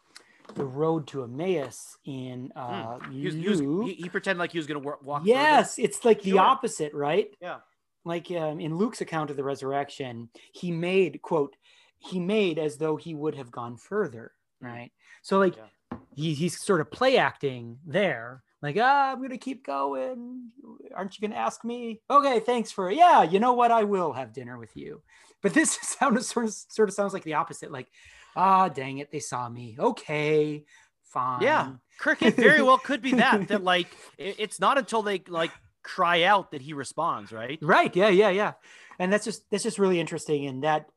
the 0.54 0.64
road 0.66 1.08
to 1.08 1.24
Emmaus 1.24 1.98
in 2.06 2.52
uh 2.56 3.00
He, 3.12 3.26
was, 3.26 3.34
he, 3.34 3.50
was, 3.50 3.60
he, 3.60 3.94
he 4.04 4.10
pretended 4.10 4.40
like 4.40 4.52
he 4.52 4.58
was 4.60 4.68
gonna 4.68 4.80
walk. 4.80 5.24
yes, 5.26 5.78
it's 5.80 6.06
like 6.06 6.22
the 6.22 6.32
Sure. 6.32 6.40
opposite, 6.40 6.94
right? 6.94 7.30
Yeah. 7.42 7.58
Like 8.06 8.32
um, 8.32 8.60
in 8.60 8.78
Luke's 8.78 9.02
account 9.02 9.30
of 9.30 9.36
the 9.36 9.44
resurrection, 9.44 10.30
he 10.54 10.72
made 10.72 11.22
quote 11.22 11.56
he 11.98 12.20
made 12.20 12.60
as 12.60 12.78
though 12.78 12.96
he 12.96 13.16
would 13.16 13.36
have 13.36 13.52
gone 13.52 13.78
further, 13.78 14.32
right? 14.62 14.92
So 15.24 15.40
like 15.40 15.56
Yeah. 15.56 15.98
he, 16.14 16.34
he's 16.34 16.60
sort 16.62 16.82
of 16.82 16.92
play 16.92 17.18
acting 17.18 17.80
there 17.86 18.44
like 18.62 18.78
ah 18.80 19.12
i'm 19.12 19.22
gonna 19.22 19.38
keep 19.38 19.66
going 19.66 20.50
aren't 20.96 21.18
you 21.18 21.28
gonna 21.28 21.40
ask 21.40 21.64
me 21.64 22.02
okay 22.10 22.40
thanks 22.40 22.72
for 22.72 22.90
yeah 22.90 23.22
you 23.22 23.40
know 23.40 23.54
what 23.54 23.70
i 23.70 23.84
will 23.84 24.14
have 24.14 24.34
dinner 24.34 24.58
with 24.58 24.76
you 24.76 25.02
but 25.42 25.54
this 25.54 25.74
sounded 25.82 26.24
sort 26.24 26.46
of 26.46 26.54
sort 26.54 26.90
of 26.90 26.96
sounds 26.96 27.14
like 27.14 27.24
the 27.24 27.34
opposite 27.36 27.72
like 27.72 27.88
ah 28.36 28.68
dang 28.70 28.98
it 28.98 29.12
they 29.12 29.20
saw 29.20 29.48
me 29.50 29.76
okay 29.78 30.64
fine 31.04 31.42
Yeah, 31.42 31.68
cricket 31.98 32.36
very 32.36 32.62
well 32.62 32.78
could 32.78 33.02
be 33.02 33.14
that. 33.14 33.48
That 33.48 33.64
like 33.64 33.88
it, 34.18 34.36
it's 34.40 34.60
not 34.60 34.78
until 34.78 35.02
they 35.02 35.22
like 35.28 35.52
cry 35.86 36.24
out 36.24 36.52
that 36.52 36.62
he 36.62 36.74
responds, 36.74 37.32
right? 37.32 37.60
right. 37.62 37.96
Yeah 37.96 38.10
yeah 38.10 38.30
yeah. 38.30 38.54
And 39.00 39.14
that's 39.14 39.26
just 39.26 39.50
that's 39.50 39.64
just 39.64 39.80
really 39.80 40.00
interesting 40.00 40.46
and 40.48 40.64
that 40.64 40.90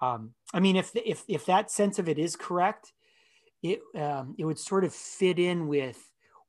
um 0.00 0.32
i 0.54 0.60
mean 0.60 0.76
if 0.76 0.92
if 0.94 1.24
if 1.28 1.44
that 1.46 1.70
sense 1.70 1.98
of 1.98 2.08
it 2.08 2.18
is 2.18 2.34
correct 2.36 2.92
it 3.62 3.80
um 3.94 4.34
it 4.38 4.44
would 4.46 4.58
sort 4.58 4.84
of 4.84 4.94
fit 4.94 5.38
in 5.38 5.68
with 5.68 5.98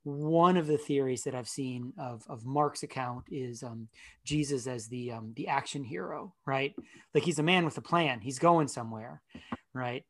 one 0.04 0.56
of 0.56 0.66
the 0.66 0.78
theories 0.78 1.24
that 1.24 1.34
i've 1.34 1.48
seen 1.48 1.92
of 1.98 2.24
of 2.28 2.46
mark's 2.46 2.82
account 2.82 3.24
is 3.30 3.62
um 3.62 3.88
jesus 4.24 4.66
as 4.66 4.88
the 4.88 5.12
um 5.12 5.32
the 5.36 5.48
action 5.48 5.84
hero 5.84 6.32
right? 6.46 6.74
Like 7.14 7.24
he's 7.24 7.38
a 7.38 7.42
man 7.42 7.64
with 7.64 7.78
a 7.78 7.82
plan. 7.82 8.20
He's 8.20 8.38
going 8.38 8.68
somewhere 8.68 9.20
right? 9.74 10.04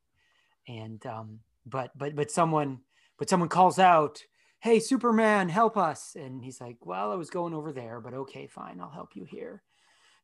And 0.69 1.05
um 1.07 1.41
but 1.67 1.91
but 1.97 2.15
but 2.15 2.31
someone 2.31 2.79
but 3.19 3.29
someone 3.29 3.49
calls 3.49 3.79
out 3.79 4.23
hey 4.63 4.79
superman 4.79 5.49
help 5.49 5.77
us. 5.77 6.17
And 6.19 6.43
he's 6.43 6.61
like 6.61 6.77
well 6.81 7.13
i 7.13 7.17
was 7.17 7.31
going 7.31 7.53
over 7.53 7.73
there 7.73 8.01
but 8.01 8.15
okay 8.15 8.47
fine 8.47 8.81
i'll 8.81 8.91
help 8.91 9.11
you 9.15 9.25
here. 9.25 9.63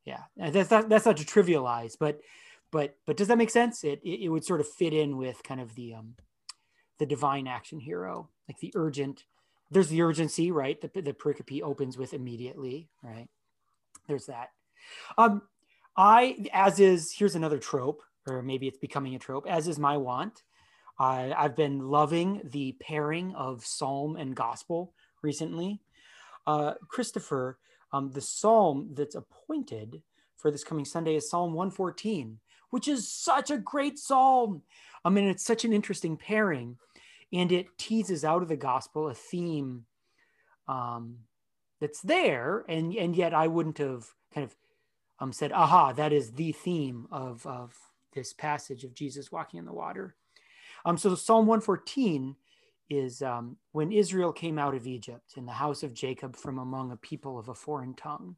Yeah 0.05 0.23
that's 0.37 0.71
not 0.71 0.89
that's 0.89 1.05
not 1.05 1.17
to 1.17 1.25
trivialize 1.25 1.95
but 1.99 2.19
but 2.71 2.95
but 3.05 3.17
does 3.17 3.27
that 3.27 3.37
make 3.37 3.49
sense? 3.49 3.83
It 3.83 3.99
it, 4.03 4.23
it 4.23 4.29
would 4.29 4.45
sort 4.45 4.61
of 4.61 4.67
fit 4.67 4.93
in 4.93 5.17
with 5.17 5.43
kind 5.43 5.61
of 5.61 5.75
the 5.75 5.93
um 5.93 6.15
the 6.97 7.05
divine 7.05 7.47
action 7.47 7.79
hero 7.79 8.29
like 8.47 8.59
the 8.59 8.71
urgent 8.75 9.25
there's 9.71 9.89
the 9.89 10.01
urgency 10.01 10.51
right? 10.51 10.79
The, 10.81 11.01
the 11.01 11.13
pericope 11.13 11.61
opens 11.61 11.97
with 11.97 12.13
immediately 12.13 12.89
right? 13.03 13.27
There's 14.07 14.25
that. 14.27 14.49
Um 15.17 15.41
i 15.97 16.37
as 16.53 16.79
is 16.79 17.11
here's 17.11 17.35
another 17.35 17.57
trope 17.57 18.01
or 18.27 18.41
maybe 18.41 18.67
it's 18.67 18.77
becoming 18.77 19.15
a 19.15 19.19
trope 19.19 19.45
as 19.49 19.67
is 19.67 19.77
my 19.77 19.97
want 19.97 20.43
I, 20.99 21.33
I've 21.35 21.55
been 21.55 21.79
loving 21.89 22.41
the 22.43 22.73
pairing 22.73 23.33
of 23.35 23.65
psalm 23.65 24.17
and 24.17 24.35
gospel 24.35 24.93
recently. 25.21 25.79
Uh, 26.45 26.73
Christopher, 26.87 27.57
um, 27.93 28.11
the 28.11 28.21
psalm 28.21 28.89
that's 28.93 29.15
appointed 29.15 30.01
for 30.35 30.51
this 30.51 30.63
coming 30.63 30.85
Sunday 30.85 31.15
is 31.15 31.29
Psalm 31.29 31.53
114, 31.53 32.39
which 32.69 32.87
is 32.87 33.07
such 33.07 33.49
a 33.49 33.57
great 33.57 33.97
psalm. 33.97 34.63
I 35.03 35.09
mean, 35.09 35.25
it's 35.25 35.45
such 35.45 35.65
an 35.65 35.73
interesting 35.73 36.17
pairing, 36.17 36.77
and 37.31 37.51
it 37.51 37.77
teases 37.77 38.25
out 38.25 38.41
of 38.41 38.49
the 38.49 38.57
gospel 38.57 39.07
a 39.07 39.13
theme 39.13 39.85
um, 40.67 41.19
that's 41.79 42.01
there, 42.01 42.65
and 42.67 42.93
and 42.93 43.15
yet 43.15 43.33
I 43.33 43.47
wouldn't 43.47 43.79
have 43.79 44.07
kind 44.33 44.45
of 44.45 44.55
um, 45.19 45.33
said, 45.33 45.51
"Aha, 45.51 45.93
that 45.93 46.13
is 46.13 46.31
the 46.31 46.51
theme 46.51 47.07
of 47.11 47.45
of 47.45 47.75
this 48.13 48.33
passage 48.33 48.83
of 48.83 48.93
Jesus 48.93 49.31
walking 49.31 49.57
in 49.57 49.65
the 49.65 49.73
water." 49.73 50.15
Um, 50.85 50.97
so 50.97 51.15
Psalm 51.15 51.45
114 51.45 52.35
is 52.89 53.21
um, 53.21 53.57
when 53.71 53.91
Israel 53.91 54.31
came 54.31 54.57
out 54.57 54.75
of 54.75 54.87
Egypt 54.87 55.33
in 55.37 55.45
the 55.45 55.51
house 55.51 55.83
of 55.83 55.93
Jacob 55.93 56.35
from 56.35 56.57
among 56.57 56.91
a 56.91 56.97
people 56.97 57.37
of 57.37 57.49
a 57.49 57.55
foreign 57.55 57.93
tongue. 57.93 58.35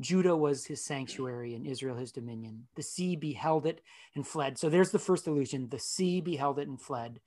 Judah 0.00 0.36
was 0.36 0.66
his 0.66 0.84
sanctuary 0.84 1.54
and 1.54 1.66
Israel 1.66 1.96
his 1.96 2.10
dominion. 2.10 2.66
The 2.74 2.82
sea 2.82 3.14
beheld 3.14 3.64
it 3.64 3.80
and 4.16 4.26
fled. 4.26 4.58
So 4.58 4.68
there's 4.68 4.90
the 4.90 4.98
first 4.98 5.28
illusion. 5.28 5.68
The 5.68 5.78
sea 5.78 6.20
beheld 6.20 6.58
it 6.58 6.66
and 6.66 6.80
fled. 6.80 7.20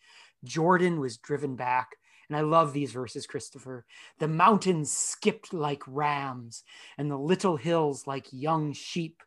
Jordan 0.43 1.00
was 1.00 1.17
driven 1.17 1.56
back. 1.56 1.96
And 2.30 2.36
I 2.36 2.41
love 2.41 2.74
these 2.74 2.91
verses, 2.91 3.26
Christopher. 3.26 3.86
The 4.20 4.28
mountains 4.28 4.91
skipped 4.91 5.54
like 5.54 5.82
rams, 5.88 6.63
and 6.98 7.10
the 7.10 7.17
little 7.17 7.56
hills 7.56 8.06
like 8.06 8.28
young 8.32 8.74
sheep. 8.74 9.24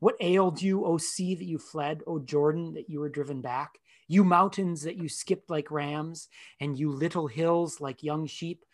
What 0.00 0.16
ailed 0.20 0.60
you, 0.60 0.84
O 0.84 0.98
sea, 0.98 1.34
that 1.34 1.46
you 1.46 1.58
fled, 1.58 2.02
O 2.06 2.18
Jordan, 2.18 2.74
that 2.74 2.90
you 2.90 3.00
were 3.00 3.08
driven 3.08 3.40
back? 3.40 3.78
You 4.10 4.24
mountains 4.24 4.82
that 4.82 4.96
you 4.96 5.08
skipped 5.08 5.48
like 5.48 5.70
rams, 5.70 6.26
and 6.58 6.76
you 6.76 6.90
little 6.90 7.28
hills 7.28 7.80
like 7.80 8.02
young 8.02 8.26
sheep. 8.26 8.64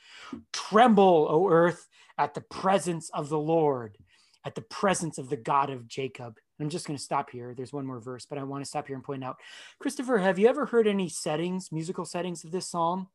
Tremble, 0.51 1.27
O 1.29 1.51
earth, 1.51 1.89
at 2.17 2.33
the 2.33 2.41
presence 2.41 3.11
of 3.11 3.29
the 3.29 3.39
Lord, 3.39 3.99
at 4.47 4.55
the 4.55 4.63
presence 4.63 5.19
of 5.19 5.29
the 5.29 5.37
God 5.37 5.69
of 5.69 5.87
Jacob. 5.87 6.39
I'm 6.59 6.71
just 6.71 6.87
going 6.87 6.97
to 6.97 7.03
stop 7.03 7.29
here. 7.29 7.53
There's 7.55 7.71
one 7.75 7.85
more 7.85 8.01
verse, 8.01 8.25
but 8.25 8.39
I 8.39 8.45
want 8.45 8.65
to 8.65 8.69
stop 8.69 8.87
here 8.87 8.97
and 8.97 9.05
point 9.05 9.23
out. 9.23 9.37
Christopher, 9.79 10.17
have 10.17 10.39
you 10.39 10.49
ever 10.49 10.65
heard 10.65 10.89
any 10.89 11.11
settings, 11.11 11.71
musical 11.71 12.07
settings 12.07 12.43
of 12.43 12.51
this 12.51 12.71
psalm? 12.71 13.09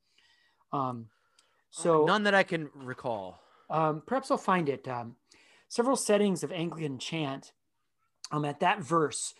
Um, 0.71 1.07
so 1.71 2.05
none 2.05 2.21
that 2.25 2.35
I 2.35 2.43
can 2.43 2.69
recall. 2.75 3.39
Um, 3.67 4.03
perhaps 4.05 4.29
I'll 4.29 4.37
find 4.37 4.69
it. 4.69 4.87
Um, 4.87 5.15
several 5.69 5.95
settings 5.95 6.43
of 6.43 6.51
Anglican 6.51 6.99
chant. 6.99 7.51
Um, 8.31 8.45
at 8.45 8.59
that 8.59 8.81
verse, 8.81 9.33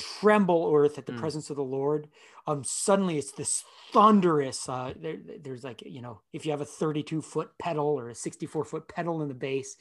tremble 0.00 0.72
earth 0.74 0.98
at 0.98 1.06
the 1.06 1.12
mm. 1.12 1.18
presence 1.18 1.50
of 1.50 1.56
the 1.56 1.62
lord 1.62 2.08
um 2.46 2.64
suddenly 2.64 3.18
it's 3.18 3.32
this 3.32 3.64
thunderous 3.92 4.68
uh 4.68 4.92
there, 5.00 5.18
there's 5.42 5.62
like 5.62 5.82
you 5.84 6.00
know 6.00 6.20
if 6.32 6.44
you 6.44 6.50
have 6.50 6.60
a 6.60 6.66
32 6.66 7.20
foot 7.22 7.50
pedal 7.58 7.86
or 7.86 8.08
a 8.08 8.14
64 8.14 8.64
foot 8.64 8.88
pedal 8.88 9.22
in 9.22 9.28
the 9.28 9.34
bass 9.34 9.76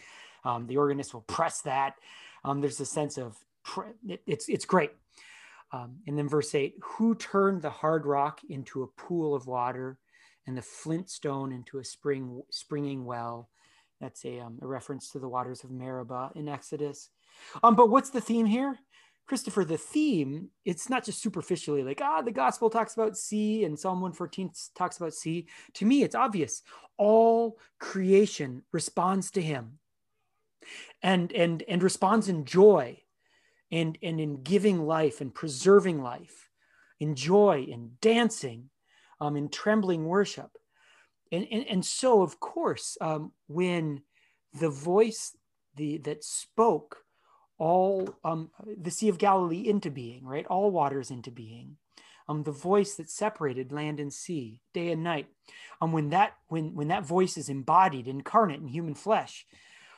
um, 0.46 0.68
the 0.68 0.78
organist 0.78 1.14
will 1.14 1.22
press 1.22 1.62
that 1.62 1.96
um 2.44 2.62
there's 2.62 2.80
a 2.80 2.86
sense 2.86 3.18
of 3.18 3.38
it, 4.08 4.22
it's 4.26 4.50
it's 4.50 4.66
great. 4.66 4.92
Um, 5.72 5.98
and 6.08 6.18
then 6.18 6.28
verse 6.28 6.56
8 6.56 6.76
who 6.82 7.16
turned 7.16 7.62
the 7.62 7.70
hard 7.70 8.06
rock 8.06 8.42
into 8.50 8.84
a 8.84 8.88
pool 8.88 9.36
of 9.36 9.46
water 9.46 10.00
and 10.48 10.58
the 10.58 10.62
flint 10.64 11.10
stone 11.10 11.52
into 11.52 11.78
a 11.78 11.84
spring 11.84 12.42
springing 12.50 13.06
well? 13.06 13.50
That's 14.02 14.24
a, 14.26 14.40
um, 14.40 14.58
a 14.62 14.68
reference 14.68 15.10
to 15.12 15.20
the 15.20 15.28
waters 15.28 15.64
of 15.64 15.72
meribah 15.72 16.32
in 16.36 16.48
exodus. 16.48 17.10
Um, 17.62 17.76
but 17.76 17.90
what's 17.90 18.10
the 18.10 18.22
theme 18.22 18.46
here 18.46 18.80
Christopher, 19.30 19.64
the 19.64 19.78
theme, 19.78 20.50
it's 20.66 20.90
not 20.90 21.06
just 21.06 21.22
superficially 21.22 21.84
like, 21.84 22.02
ah, 22.02 22.24
the 22.24 22.32
gospel 22.32 22.68
talks 22.68 22.96
about 22.96 23.16
sea 23.16 23.64
and 23.64 23.78
Psalm 23.78 24.02
114 24.02 24.50
talks 24.74 24.98
about 24.98 25.14
sea. 25.14 25.46
To 25.76 25.86
me, 25.86 26.02
it's 26.02 26.16
obvious. 26.16 26.64
All 26.98 27.60
creation 27.80 28.64
responds 28.72 29.30
to 29.32 29.42
him 29.42 29.78
and 31.04 31.32
and 31.34 31.64
and 31.68 31.84
responds 31.84 32.28
in 32.28 32.44
joy 32.44 32.98
and 33.72 34.00
and 34.02 34.20
in 34.20 34.42
giving 34.42 34.88
life 34.88 35.22
and 35.22 35.32
preserving 35.32 36.02
life, 36.02 36.50
in 37.00 37.14
joy, 37.14 37.68
in 37.70 37.92
dancing, 38.02 38.72
um, 39.22 39.38
in 39.38 39.48
trembling 39.48 40.06
worship. 40.06 40.50
And, 41.32 41.46
and, 41.52 41.68
and 41.68 41.86
so, 41.86 42.24
of 42.24 42.40
course, 42.40 42.98
um, 43.00 43.32
when 43.46 44.02
the 44.60 44.72
voice 44.72 45.38
the, 45.76 46.00
that 46.00 46.24
spoke 46.24 47.04
all 47.60 48.16
um, 48.24 48.50
the 48.66 48.90
Sea 48.90 49.10
of 49.10 49.18
Galilee 49.18 49.68
into 49.68 49.92
being, 49.92 50.26
right? 50.26 50.46
All 50.48 50.72
waters 50.72 51.12
into 51.12 51.30
being. 51.30 51.76
Um, 52.28 52.44
the 52.44 52.52
voice 52.52 52.96
that 52.96 53.10
separated 53.10 53.72
land 53.72 54.00
and 54.00 54.14
sea, 54.14 54.62
day 54.74 54.92
and 54.92 55.04
night. 55.04 55.28
Um, 55.82 55.92
when 55.92 56.10
that 56.10 56.34
when 56.48 56.74
when 56.74 56.88
that 56.88 57.06
voice 57.06 57.38
is 57.38 57.50
embodied, 57.50 58.08
incarnate 58.08 58.62
in 58.62 58.68
human 58.68 58.96
flesh, 58.96 59.46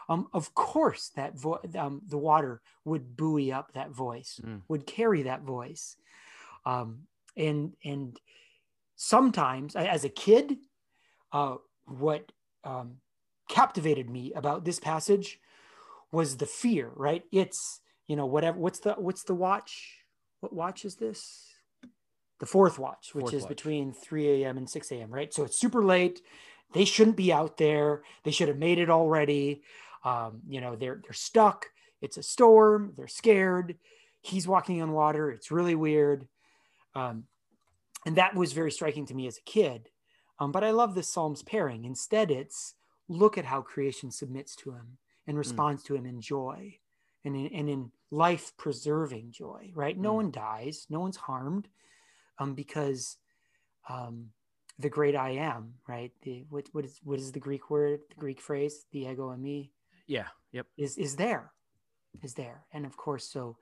um, 0.10 0.28
of 0.34 0.54
course 0.54 1.12
that 1.16 1.38
vo- 1.38 1.62
um, 1.78 2.02
the 2.08 2.18
water 2.18 2.62
would 2.84 3.16
buoy 3.16 3.52
up 3.52 3.74
that 3.74 3.92
voice, 3.92 4.40
mm. 4.44 4.62
would 4.68 4.88
carry 4.88 5.24
that 5.24 5.42
voice, 5.42 5.98
um, 6.66 7.02
and 7.36 7.74
and 7.84 8.18
sometimes 8.96 9.76
as 9.76 10.06
a 10.06 10.10
kid, 10.10 10.58
uh, 11.34 11.56
what 11.86 12.32
um, 12.64 12.98
captivated 13.50 14.10
me 14.10 14.32
about 14.34 14.64
this 14.64 14.80
passage 14.80 15.40
was 16.12 16.38
the 16.38 16.46
fear, 16.46 16.92
right? 16.96 17.24
It's, 17.32 17.82
you 18.08 18.16
know, 18.16 18.26
whatever, 18.26 18.58
what's 18.58 18.80
the, 18.80 18.94
what's 18.94 19.24
the 19.24 19.36
watch? 19.36 19.98
What 20.42 20.54
watch 20.54 20.86
is 20.86 20.96
this? 20.96 21.48
The 22.40 22.46
fourth 22.46 22.80
watch, 22.80 23.12
which 23.14 23.24
fourth 23.24 23.34
is 23.34 23.44
watch. 23.44 23.50
between 23.50 23.94
3 23.94 24.44
a.m. 24.44 24.58
and 24.58 24.70
6 24.70 24.92
a.m., 24.92 25.14
right? 25.14 25.34
So 25.34 25.44
it's 25.44 25.60
super 25.60 25.84
late. 25.84 26.22
They 26.74 26.86
shouldn't 26.86 27.18
be 27.18 27.32
out 27.32 27.58
there. 27.58 28.02
They 28.24 28.32
should 28.32 28.48
have 28.48 28.58
made 28.58 28.80
it 28.80 28.90
already. 28.90 29.62
Um, 30.04 30.42
you 30.48 30.60
know, 30.60 30.76
they're, 30.76 31.00
they're 31.04 31.14
stuck. 31.14 31.68
It's 32.02 32.18
a 32.18 32.24
storm. 32.24 32.94
They're 32.98 33.08
scared. 33.08 33.78
He's 34.22 34.48
walking 34.48 34.82
on 34.82 34.92
water. 34.92 35.32
It's 35.32 35.52
really 35.52 35.76
weird. 35.76 36.28
Um, 36.96 37.26
and 38.06 38.16
that 38.16 38.36
was 38.36 38.54
very 38.54 38.72
striking 38.72 39.06
to 39.08 39.14
me 39.14 39.28
as 39.28 39.38
a 39.38 39.50
kid. 39.50 39.90
Um, 40.40 40.52
but 40.52 40.64
I 40.64 40.72
love 40.72 40.96
this 40.96 41.14
Psalm's 41.14 41.44
pairing. 41.44 41.86
Instead, 41.86 42.32
it's 42.32 42.74
look 43.08 43.38
at 43.38 43.46
how 43.46 43.62
creation 43.62 44.10
submits 44.10 44.56
to 44.56 44.72
him 44.72 44.98
and 45.28 45.36
mm. 45.36 45.40
responds 45.40 45.84
mm. 45.84 45.88
to 45.88 45.96
him 45.96 46.06
in 46.06 46.22
joy 46.22 46.76
and 47.24 47.36
in, 47.36 47.48
and 47.48 47.70
in 47.70 47.92
life 48.10 48.52
preserving 48.58 49.32
joy, 49.32 49.72
right? 49.74 49.98
No 49.98 50.14
mm. 50.14 50.16
one 50.18 50.32
dies, 50.32 50.88
no 50.90 51.00
one's 51.00 51.18
harmed 51.18 51.68
um, 52.40 52.54
because 52.54 53.18
um, 53.90 54.28
the 54.80 54.90
great 54.90 55.16
I 55.16 55.32
am, 55.32 55.76
right? 55.88 56.12
The, 56.24 56.46
what, 56.50 56.68
what, 56.72 56.86
is, 56.86 57.00
what 57.04 57.20
is 57.20 57.32
the 57.32 57.40
Greek 57.40 57.70
word, 57.70 58.02
the 58.10 58.16
Greek 58.16 58.42
phrase, 58.42 58.86
the 58.92 59.08
ego 59.08 59.30
eimi? 59.30 59.70
Yeah, 60.08 60.28
yep. 60.52 60.68
Is, 60.78 60.98
is 60.98 61.16
there, 61.16 61.52
is 62.24 62.34
there. 62.34 62.62
And 62.74 62.86
of 62.86 62.98
course, 62.98 63.28
so 63.28 63.58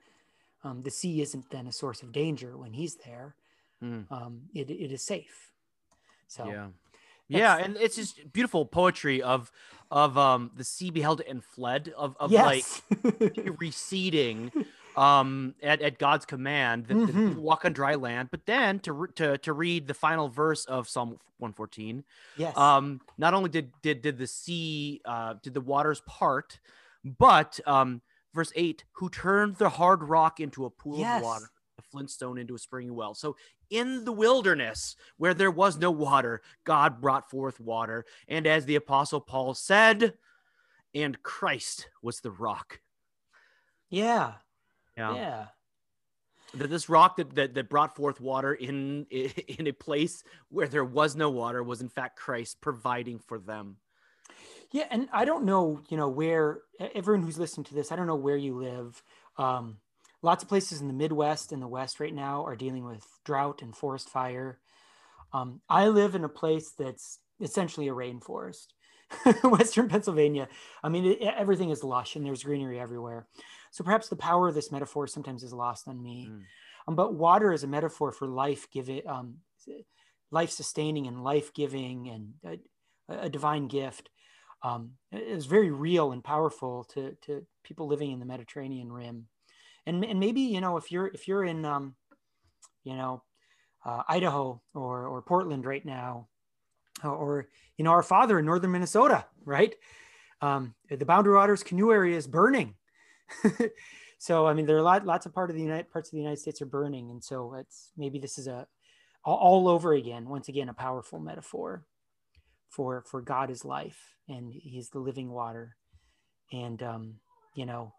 um, 0.64 0.82
the 0.82 0.90
sea 0.90 1.20
isn't 1.20 1.50
then 1.50 1.66
a 1.66 1.72
source 1.72 2.02
of 2.02 2.12
danger 2.12 2.56
when 2.56 2.72
he's 2.72 2.96
there. 2.96 3.36
Mm. 3.82 4.10
Um, 4.10 4.42
it, 4.54 4.70
it 4.70 4.92
is 4.92 5.02
safe. 5.02 5.52
So 6.26 6.46
yeah 6.46 6.66
yeah, 7.38 7.56
and 7.56 7.76
it's 7.76 7.96
just 7.96 8.32
beautiful 8.32 8.66
poetry 8.66 9.22
of 9.22 9.50
of 9.90 10.16
um 10.16 10.50
the 10.56 10.64
sea 10.64 10.90
beheld 10.90 11.20
it 11.20 11.28
and 11.28 11.44
fled 11.44 11.92
of 11.96 12.16
of 12.20 12.30
yes. 12.30 12.82
like 12.94 13.58
receding 13.60 14.52
um 14.96 15.54
at, 15.62 15.80
at 15.82 15.98
God's 15.98 16.24
command 16.24 16.86
that, 16.86 16.96
mm-hmm. 16.96 17.40
walk 17.40 17.64
on 17.64 17.72
dry 17.72 17.94
land 17.94 18.28
but 18.30 18.46
then 18.46 18.78
to 18.80 19.08
to 19.16 19.38
to 19.38 19.52
read 19.52 19.86
the 19.86 19.94
final 19.94 20.28
verse 20.28 20.64
of 20.64 20.88
Psalm 20.88 21.18
114 21.38 22.04
yes 22.36 22.56
um 22.56 23.00
not 23.18 23.34
only 23.34 23.48
did 23.48 23.72
did 23.82 24.02
did 24.02 24.18
the 24.18 24.26
sea 24.26 25.00
uh 25.04 25.34
did 25.42 25.54
the 25.54 25.60
waters 25.60 26.02
part 26.06 26.60
but 27.04 27.58
um 27.66 28.00
verse 28.32 28.52
8 28.54 28.84
who 28.92 29.08
turned 29.08 29.56
the 29.56 29.70
hard 29.70 30.04
rock 30.04 30.38
into 30.38 30.64
a 30.64 30.70
pool 30.70 30.98
yes. 30.98 31.18
of 31.18 31.24
water 31.24 31.50
flintstone 31.90 32.38
into 32.38 32.54
a 32.54 32.58
spring 32.58 32.94
well. 32.94 33.14
So 33.14 33.36
in 33.70 34.04
the 34.04 34.12
wilderness 34.12 34.96
where 35.16 35.34
there 35.34 35.50
was 35.50 35.78
no 35.78 35.90
water, 35.90 36.42
God 36.64 37.00
brought 37.00 37.30
forth 37.30 37.60
water. 37.60 38.04
And 38.28 38.46
as 38.46 38.64
the 38.64 38.76
apostle 38.76 39.20
Paul 39.20 39.54
said, 39.54 40.14
and 40.94 41.22
Christ 41.22 41.88
was 42.02 42.20
the 42.20 42.30
rock. 42.30 42.80
Yeah. 43.90 44.34
Yeah. 44.96 45.14
Yeah. 45.14 45.46
That 46.54 46.68
this 46.68 46.88
rock 46.88 47.16
that, 47.16 47.34
that, 47.36 47.54
that 47.54 47.68
brought 47.68 47.94
forth 47.94 48.20
water 48.20 48.54
in 48.54 49.06
in 49.10 49.66
a 49.68 49.72
place 49.72 50.24
where 50.48 50.66
there 50.66 50.84
was 50.84 51.14
no 51.14 51.30
water 51.30 51.62
was 51.62 51.80
in 51.80 51.88
fact 51.88 52.18
Christ 52.18 52.60
providing 52.60 53.20
for 53.20 53.38
them. 53.38 53.76
Yeah, 54.72 54.86
and 54.90 55.08
I 55.12 55.24
don't 55.24 55.44
know, 55.44 55.80
you 55.88 55.96
know, 55.96 56.08
where 56.08 56.60
everyone 56.94 57.24
who's 57.24 57.38
listening 57.38 57.64
to 57.64 57.74
this, 57.74 57.90
I 57.90 57.96
don't 57.96 58.06
know 58.06 58.14
where 58.14 58.36
you 58.36 58.56
live. 58.56 59.02
Um, 59.36 59.78
lots 60.22 60.42
of 60.42 60.48
places 60.48 60.80
in 60.80 60.88
the 60.88 60.94
Midwest 60.94 61.52
and 61.52 61.62
the 61.62 61.68
West 61.68 62.00
right 62.00 62.14
now 62.14 62.44
are 62.44 62.56
dealing 62.56 62.84
with 62.84 63.06
drought 63.24 63.62
and 63.62 63.74
forest 63.74 64.08
fire. 64.08 64.58
Um, 65.32 65.60
I 65.68 65.88
live 65.88 66.14
in 66.14 66.24
a 66.24 66.28
place 66.28 66.72
that's 66.78 67.18
essentially 67.40 67.88
a 67.88 67.94
rainforest, 67.94 68.66
Western 69.44 69.88
Pennsylvania. 69.88 70.48
I 70.82 70.88
mean, 70.88 71.06
it, 71.06 71.22
everything 71.22 71.70
is 71.70 71.84
lush 71.84 72.16
and 72.16 72.24
there's 72.24 72.42
greenery 72.42 72.78
everywhere. 72.78 73.26
So 73.70 73.84
perhaps 73.84 74.08
the 74.08 74.16
power 74.16 74.48
of 74.48 74.54
this 74.54 74.72
metaphor 74.72 75.06
sometimes 75.06 75.42
is 75.42 75.52
lost 75.52 75.88
on 75.88 76.02
me. 76.02 76.28
Mm. 76.30 76.42
Um, 76.88 76.96
but 76.96 77.14
water 77.14 77.52
is 77.52 77.62
a 77.62 77.68
metaphor 77.68 78.12
for 78.12 78.26
life 78.26 78.66
giving, 78.70 79.06
um, 79.06 79.36
life 80.30 80.50
sustaining 80.50 81.06
and 81.06 81.22
life 81.22 81.54
giving 81.54 82.08
and 82.08 82.60
a, 83.08 83.26
a, 83.26 83.28
divine 83.28 83.68
gift. 83.68 84.10
Um, 84.62 84.92
is 85.10 85.46
very 85.46 85.70
real 85.70 86.12
and 86.12 86.22
powerful 86.22 86.84
to, 86.92 87.16
to 87.22 87.46
people 87.64 87.86
living 87.86 88.12
in 88.12 88.18
the 88.18 88.26
Mediterranean 88.26 88.92
rim 88.92 89.26
and 89.86 90.04
and 90.04 90.20
maybe 90.20 90.40
you 90.40 90.60
know 90.60 90.76
if 90.76 90.90
you're 90.92 91.08
if 91.08 91.26
you're 91.28 91.44
in 91.44 91.64
um, 91.64 91.94
you 92.84 92.94
know, 92.96 93.22
uh, 93.84 94.02
Idaho 94.08 94.60
or 94.74 95.06
or 95.06 95.22
Portland 95.22 95.64
right 95.64 95.84
now, 95.84 96.28
or, 97.04 97.48
you 97.76 97.84
know 97.84 97.92
our 97.92 98.02
father 98.02 98.38
in 98.38 98.46
northern 98.46 98.72
Minnesota, 98.72 99.24
right? 99.44 99.74
Um, 100.42 100.74
the 100.88 101.04
Boundary 101.04 101.34
Waters 101.34 101.62
canoe 101.62 101.92
area 101.92 102.16
is 102.16 102.26
burning. 102.26 102.74
so 104.18 104.46
I 104.46 104.54
mean, 104.54 104.66
there 104.66 104.76
are 104.76 104.82
lot, 104.82 105.06
lots 105.06 105.26
of 105.26 105.34
part 105.34 105.50
of 105.50 105.56
the 105.56 105.62
United 105.62 105.90
parts 105.90 106.08
of 106.08 106.12
the 106.12 106.18
United 106.18 106.40
States 106.40 106.60
are 106.62 106.66
burning, 106.66 107.10
and 107.10 107.22
so 107.22 107.54
it's 107.54 107.92
maybe 107.96 108.18
this 108.18 108.38
is 108.38 108.46
a 108.46 108.66
all, 109.24 109.36
all 109.36 109.68
over 109.68 109.92
again. 109.92 110.28
Once 110.28 110.48
again, 110.48 110.68
a 110.68 110.74
powerful 110.74 111.18
metaphor 111.18 111.84
for 112.70 113.02
for 113.06 113.22
God 113.22 113.50
is 113.50 113.64
life, 113.64 113.98
and 114.28 114.52
He's 114.52 114.90
the 114.90 114.98
living 114.98 115.30
water, 115.30 115.76
and 116.52 116.82
um, 116.82 117.14
you 117.54 117.66
know, 117.66 117.94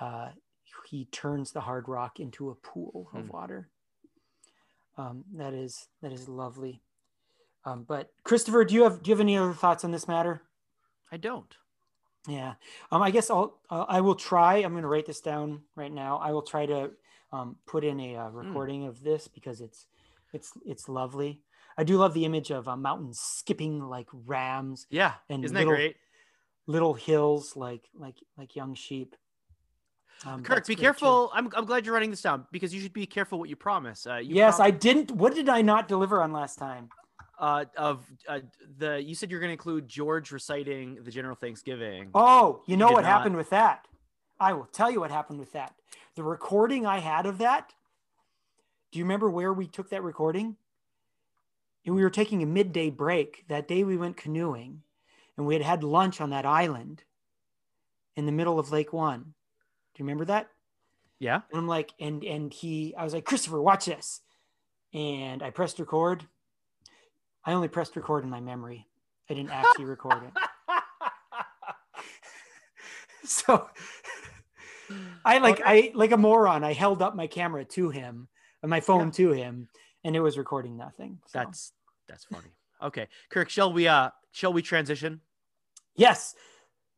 uh, 0.00 0.28
He 0.88 1.06
turns 1.06 1.52
the 1.52 1.60
hard 1.60 1.88
rock 1.88 2.20
into 2.20 2.50
a 2.50 2.54
pool 2.54 3.08
of 3.14 3.24
mm. 3.24 3.30
water. 3.32 3.68
Um, 4.96 5.24
that 5.34 5.54
is 5.54 5.88
that 6.02 6.12
is 6.12 6.28
lovely. 6.28 6.82
Um, 7.64 7.84
but 7.88 8.10
Christopher, 8.22 8.64
do 8.64 8.74
you 8.74 8.84
have 8.84 9.02
do 9.02 9.10
you 9.10 9.14
have 9.14 9.20
any 9.20 9.36
other 9.36 9.54
thoughts 9.54 9.84
on 9.84 9.90
this 9.90 10.06
matter? 10.06 10.42
I 11.10 11.16
don't. 11.16 11.54
Yeah. 12.28 12.54
Um, 12.90 13.02
I 13.02 13.10
guess 13.10 13.30
I'll, 13.30 13.58
uh, 13.70 13.84
I 13.88 14.00
will 14.00 14.14
try, 14.14 14.56
I'm 14.56 14.72
going 14.72 14.82
to 14.82 14.88
write 14.88 15.06
this 15.06 15.20
down 15.20 15.62
right 15.76 15.92
now. 15.92 16.18
I 16.18 16.32
will 16.32 16.42
try 16.42 16.66
to 16.66 16.90
um, 17.32 17.56
put 17.66 17.84
in 17.84 18.00
a 18.00 18.16
uh, 18.16 18.28
hmm. 18.28 18.36
recording 18.36 18.82
mm. 18.82 18.88
of 18.88 19.02
this 19.02 19.28
because 19.28 19.60
it's, 19.60 19.86
it's, 20.32 20.52
it's 20.64 20.88
lovely. 20.88 21.40
I 21.76 21.84
do 21.84 21.96
love 21.96 22.14
the 22.14 22.24
image 22.24 22.50
of 22.50 22.68
uh, 22.68 22.76
mountains 22.76 23.20
skipping 23.20 23.80
like 23.80 24.08
rams. 24.12 24.86
Yeah. 24.90 25.14
And 25.28 25.44
isn't 25.44 25.56
little, 25.56 25.72
that 25.72 25.76
great? 25.76 25.96
Little 26.66 26.94
hills 26.94 27.56
like, 27.56 27.88
like, 27.94 28.16
like 28.38 28.56
young 28.56 28.74
sheep. 28.74 29.16
Um, 30.26 30.42
Kirk, 30.42 30.66
be 30.66 30.76
careful. 30.76 31.30
I'm, 31.34 31.50
I'm 31.54 31.64
glad 31.64 31.84
you're 31.84 31.94
writing 31.94 32.10
this 32.10 32.22
down 32.22 32.46
because 32.50 32.74
you 32.74 32.80
should 32.80 32.92
be 32.92 33.06
careful 33.06 33.38
what 33.38 33.48
you 33.48 33.56
promise. 33.56 34.06
Uh, 34.06 34.16
you 34.16 34.36
yes, 34.36 34.56
prom- 34.56 34.66
I 34.66 34.70
didn't. 34.70 35.10
What 35.10 35.34
did 35.34 35.48
I 35.48 35.60
not 35.60 35.88
deliver 35.88 36.22
on 36.22 36.32
last 36.32 36.58
time? 36.58 36.88
uh, 37.38 37.64
of 37.76 38.04
uh, 38.28 38.40
the 38.78 39.02
you 39.02 39.14
said 39.14 39.30
you're 39.30 39.40
going 39.40 39.48
to 39.48 39.54
include 39.54 39.88
George 39.88 40.30
reciting 40.30 40.98
the 41.02 41.10
General 41.10 41.34
Thanksgiving. 41.34 42.10
Oh, 42.14 42.62
you 42.66 42.76
know 42.76 42.92
what 42.92 43.02
not. 43.02 43.04
happened 43.04 43.36
with 43.36 43.50
that? 43.50 43.86
I 44.38 44.52
will 44.52 44.66
tell 44.66 44.90
you 44.90 45.00
what 45.00 45.10
happened 45.10 45.38
with 45.38 45.52
that. 45.52 45.74
The 46.16 46.22
recording 46.22 46.86
I 46.86 46.98
had 46.98 47.26
of 47.26 47.38
that. 47.38 47.72
Do 48.92 48.98
you 48.98 49.04
remember 49.04 49.28
where 49.30 49.52
we 49.52 49.66
took 49.66 49.90
that 49.90 50.02
recording? 50.02 50.56
And 51.84 51.94
we 51.94 52.02
were 52.02 52.10
taking 52.10 52.42
a 52.42 52.46
midday 52.46 52.90
break. 52.90 53.44
That 53.48 53.68
day 53.68 53.84
we 53.84 53.96
went 53.96 54.16
canoeing 54.16 54.82
and 55.36 55.46
we 55.46 55.54
had 55.54 55.62
had 55.62 55.84
lunch 55.84 56.20
on 56.20 56.30
that 56.30 56.46
island 56.46 57.02
in 58.16 58.26
the 58.26 58.32
middle 58.32 58.58
of 58.58 58.70
Lake 58.70 58.92
One. 58.92 59.34
Do 59.94 60.02
you 60.02 60.04
remember 60.04 60.26
that? 60.26 60.48
Yeah. 61.18 61.40
And 61.50 61.58
I'm 61.58 61.68
like, 61.68 61.92
and 62.00 62.24
and 62.24 62.52
he, 62.52 62.94
I 62.96 63.04
was 63.04 63.14
like, 63.14 63.24
Christopher, 63.24 63.60
watch 63.60 63.86
this. 63.86 64.20
And 64.92 65.42
I 65.42 65.50
pressed 65.50 65.78
record 65.78 66.26
I 67.44 67.52
only 67.52 67.68
pressed 67.68 67.96
record 67.96 68.24
in 68.24 68.30
my 68.30 68.40
memory. 68.40 68.86
I 69.28 69.34
didn't 69.34 69.50
actually 69.50 69.84
record 69.84 70.22
it. 70.24 70.32
so 73.24 73.68
I 75.24 75.38
like. 75.38 75.60
I 75.64 75.92
like 75.94 76.12
a 76.12 76.16
moron. 76.16 76.64
I 76.64 76.72
held 76.72 77.02
up 77.02 77.14
my 77.14 77.26
camera 77.26 77.64
to 77.66 77.90
him 77.90 78.28
and 78.62 78.70
my 78.70 78.80
phone 78.80 79.06
yeah. 79.06 79.12
to 79.12 79.32
him, 79.32 79.68
and 80.04 80.16
it 80.16 80.20
was 80.20 80.38
recording 80.38 80.76
nothing. 80.76 81.18
So. 81.26 81.38
That's 81.38 81.72
that's 82.08 82.24
funny. 82.24 82.50
Okay, 82.82 83.08
Kirk, 83.30 83.50
shall 83.50 83.72
we 83.72 83.88
uh 83.88 84.10
shall 84.32 84.52
we 84.52 84.62
transition? 84.62 85.20
Yes, 85.96 86.34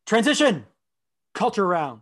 transition. 0.05 0.65
Culture 1.33 1.67
round. 1.67 2.01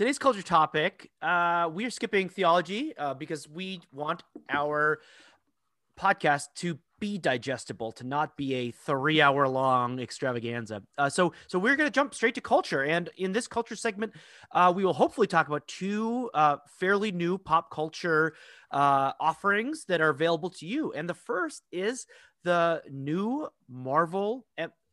Today's 0.00 0.18
culture 0.18 0.40
topic, 0.40 1.10
uh, 1.20 1.68
we 1.70 1.84
are 1.84 1.90
skipping 1.90 2.30
theology 2.30 2.96
uh, 2.96 3.12
because 3.12 3.46
we 3.46 3.82
want 3.92 4.22
our 4.48 5.00
podcast 6.00 6.44
to 6.54 6.78
be 7.00 7.18
digestible, 7.18 7.92
to 7.92 8.04
not 8.04 8.34
be 8.34 8.54
a 8.54 8.70
three-hour 8.70 9.46
long 9.46 10.00
extravaganza. 10.00 10.82
Uh, 10.96 11.10
so, 11.10 11.34
so 11.48 11.58
we're 11.58 11.76
going 11.76 11.86
to 11.86 11.92
jump 11.92 12.14
straight 12.14 12.34
to 12.36 12.40
culture, 12.40 12.82
and 12.82 13.10
in 13.18 13.32
this 13.32 13.46
culture 13.46 13.76
segment, 13.76 14.14
uh, 14.52 14.72
we 14.74 14.86
will 14.86 14.94
hopefully 14.94 15.26
talk 15.26 15.48
about 15.48 15.68
two 15.68 16.30
uh, 16.32 16.56
fairly 16.78 17.12
new 17.12 17.36
pop 17.36 17.70
culture 17.70 18.32
uh, 18.70 19.12
offerings 19.20 19.84
that 19.84 20.00
are 20.00 20.08
available 20.08 20.48
to 20.48 20.64
you. 20.64 20.94
And 20.94 21.10
the 21.10 21.12
first 21.12 21.64
is 21.72 22.06
the 22.42 22.80
new 22.90 23.50
Marvel 23.68 24.46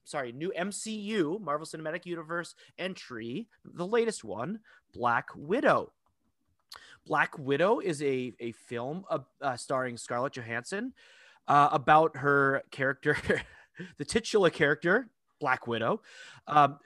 sorry, 0.07 0.31
new 0.31 0.51
MCU, 0.57 1.39
Marvel 1.41 1.67
Cinematic 1.67 2.05
Universe 2.05 2.55
entry, 2.79 3.47
the 3.65 3.85
latest 3.85 4.23
one, 4.23 4.59
Black 4.93 5.27
Widow. 5.35 5.91
Black 7.05 7.37
Widow 7.37 7.79
is 7.79 8.01
a, 8.01 8.33
a 8.39 8.53
film 8.53 9.03
uh, 9.09 9.19
uh, 9.41 9.55
starring 9.55 9.97
Scarlett 9.97 10.33
Johansson 10.33 10.93
uh, 11.47 11.69
about 11.71 12.17
her 12.17 12.63
character, 12.71 13.17
the 13.97 14.05
titular 14.05 14.49
character, 14.49 15.09
Black 15.39 15.67
Widow. 15.67 16.01
Um, 16.47 16.79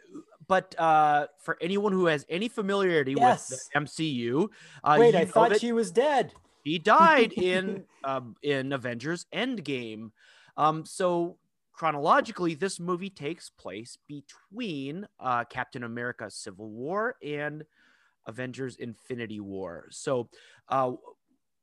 but 0.48 0.76
uh, 0.80 1.28
for 1.40 1.58
anyone 1.62 1.94
who 1.94 2.08
has 2.08 2.26
any 2.28 2.50
familiarity 2.50 3.14
yes. 3.18 3.50
with 3.50 3.70
the 3.72 3.80
MCU, 3.80 4.50
uh, 4.84 4.98
wait, 5.00 5.16
I 5.16 5.26
thought 5.26 5.60
she 5.60 5.72
was 5.72 5.92
dead. 5.92 6.34
He 6.64 6.80
died 6.80 7.34
in 7.38 7.86
um, 8.04 8.36
in 8.42 8.74
Avengers 8.74 9.26
Endgame. 9.34 10.12
Um, 10.58 10.86
so 10.86 11.38
chronologically, 11.74 12.54
this 12.56 12.80
movie 12.80 13.10
takes 13.10 13.50
place 13.50 13.98
between 14.08 15.08
uh, 15.20 15.46
Captain 15.46 15.84
America 15.84 16.30
Civil 16.30 16.70
War 16.70 17.16
and 17.24 17.64
Avengers 18.28 18.76
Infinity 18.76 19.40
War. 19.40 19.88
So 19.90 20.30
uh, 20.70 20.94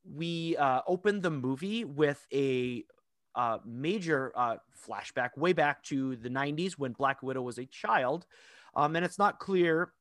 we 0.03 0.57
uh, 0.57 0.81
opened 0.87 1.23
the 1.23 1.31
movie 1.31 1.85
with 1.85 2.25
a 2.33 2.83
uh, 3.35 3.59
major 3.65 4.31
uh, 4.35 4.57
flashback 4.87 5.37
way 5.37 5.53
back 5.53 5.83
to 5.83 6.15
the 6.17 6.29
90s 6.29 6.73
when 6.73 6.93
Black 6.93 7.21
Widow 7.23 7.41
was 7.41 7.57
a 7.57 7.65
child. 7.65 8.25
Um, 8.75 8.95
and 8.95 9.05
it's 9.05 9.19
not 9.19 9.39
clear. 9.39 9.93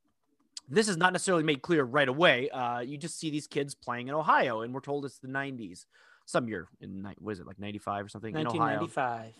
This 0.68 0.88
is 0.88 0.96
not 0.96 1.12
necessarily 1.12 1.44
made 1.44 1.62
clear 1.62 1.84
right 1.84 2.08
away. 2.08 2.50
Uh, 2.50 2.80
you 2.80 2.98
just 2.98 3.18
see 3.18 3.30
these 3.30 3.46
kids 3.46 3.74
playing 3.74 4.08
in 4.08 4.14
Ohio, 4.14 4.60
and 4.60 4.74
we're 4.74 4.80
told 4.80 5.04
it's 5.04 5.18
the 5.18 5.28
90s, 5.28 5.86
some 6.26 6.48
year 6.48 6.68
in 6.80 7.08
what 7.20 7.32
is 7.32 7.40
it 7.40 7.46
like 7.46 7.58
95 7.58 8.04
or 8.06 8.08
something 8.08 8.34
1995 8.34 9.34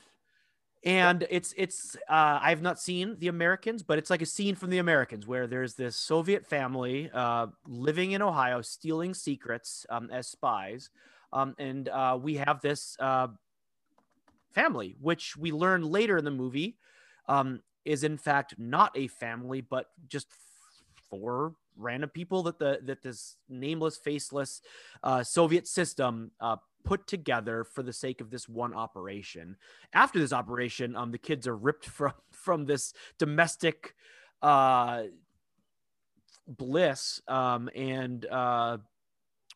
and 0.85 1.27
it's 1.31 1.53
it's 1.57 1.97
uh, 2.09 2.39
I've 2.41 2.63
not 2.63 2.79
seen 2.79 3.17
the 3.19 3.29
Americans, 3.29 3.83
but 3.83 3.99
it's 3.99 4.11
like 4.11 4.23
a 4.23 4.27
scene 4.27 4.55
from 4.55 4.71
the 4.71 4.79
Americans 4.79 5.27
where 5.27 5.47
there's 5.47 5.75
this 5.75 5.97
Soviet 5.97 6.47
family 6.47 7.11
uh, 7.13 7.49
living 7.67 8.13
in 8.13 8.23
Ohio, 8.23 8.63
stealing 8.63 9.15
secrets 9.15 9.85
um, 9.91 10.09
as 10.11 10.29
spies, 10.29 10.91
um, 11.33 11.55
and 11.59 11.89
uh, 11.89 12.19
we 12.21 12.37
have 12.37 12.61
this 12.61 12.97
uh, 13.01 13.29
family, 14.53 14.97
which 15.01 15.37
we 15.37 15.53
learn 15.53 15.83
later 15.83 16.17
in 16.17 16.25
the 16.25 16.31
movie, 16.31 16.77
um, 17.27 17.61
is 17.85 18.05
in 18.05 18.17
fact 18.17 18.55
not 18.59 18.97
a 18.97 19.09
family, 19.09 19.61
but 19.61 19.87
just 20.09 20.29
four 21.11 21.55
random 21.77 22.11
people 22.11 22.43
that 22.43 22.59
the 22.59 22.81
that 22.85 23.03
this 23.03 23.37
nameless, 23.49 23.97
faceless 23.97 24.63
uh, 25.03 25.23
Soviet 25.23 25.67
system 25.67 26.31
uh, 26.41 26.57
put 26.85 27.07
together 27.07 27.65
for 27.65 27.83
the 27.83 27.93
sake 27.93 28.21
of 28.21 28.31
this 28.31 28.49
one 28.49 28.75
operation. 28.75 29.57
After 29.93 30.19
this 30.19 30.33
operation, 30.33 30.97
um, 30.97 31.11
the 31.11 31.19
kids 31.19 31.47
are 31.47 31.57
ripped 31.57 31.87
from 31.89 32.13
from 32.31 32.67
this 32.67 32.93
domestic 33.19 33.95
uh, 34.43 35.05
bliss, 36.47 37.21
um, 37.29 37.69
and 37.75 38.25
uh, 38.27 38.79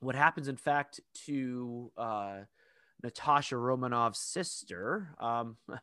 what 0.01 0.15
happens, 0.15 0.49
in 0.49 0.57
fact, 0.57 1.01
to 1.27 1.91
uh, 1.97 2.39
Natasha 3.03 3.57
Romanoff's 3.57 4.21
sister 4.21 5.15
um, 5.19 5.57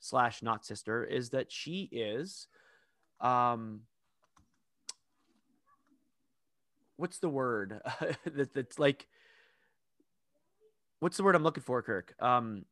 slash 0.00 0.42
not 0.42 0.64
sister 0.64 1.04
is 1.04 1.30
that 1.30 1.50
she 1.50 1.88
is. 1.92 2.48
Um, 3.20 3.82
what's 6.96 7.18
the 7.18 7.28
word 7.28 7.80
that, 8.24 8.54
that's 8.54 8.78
like 8.78 9.06
what's 11.00 11.16
the 11.16 11.22
word 11.24 11.34
I'm 11.34 11.42
looking 11.42 11.62
for, 11.62 11.82
Kirk? 11.82 12.14
Um, 12.20 12.64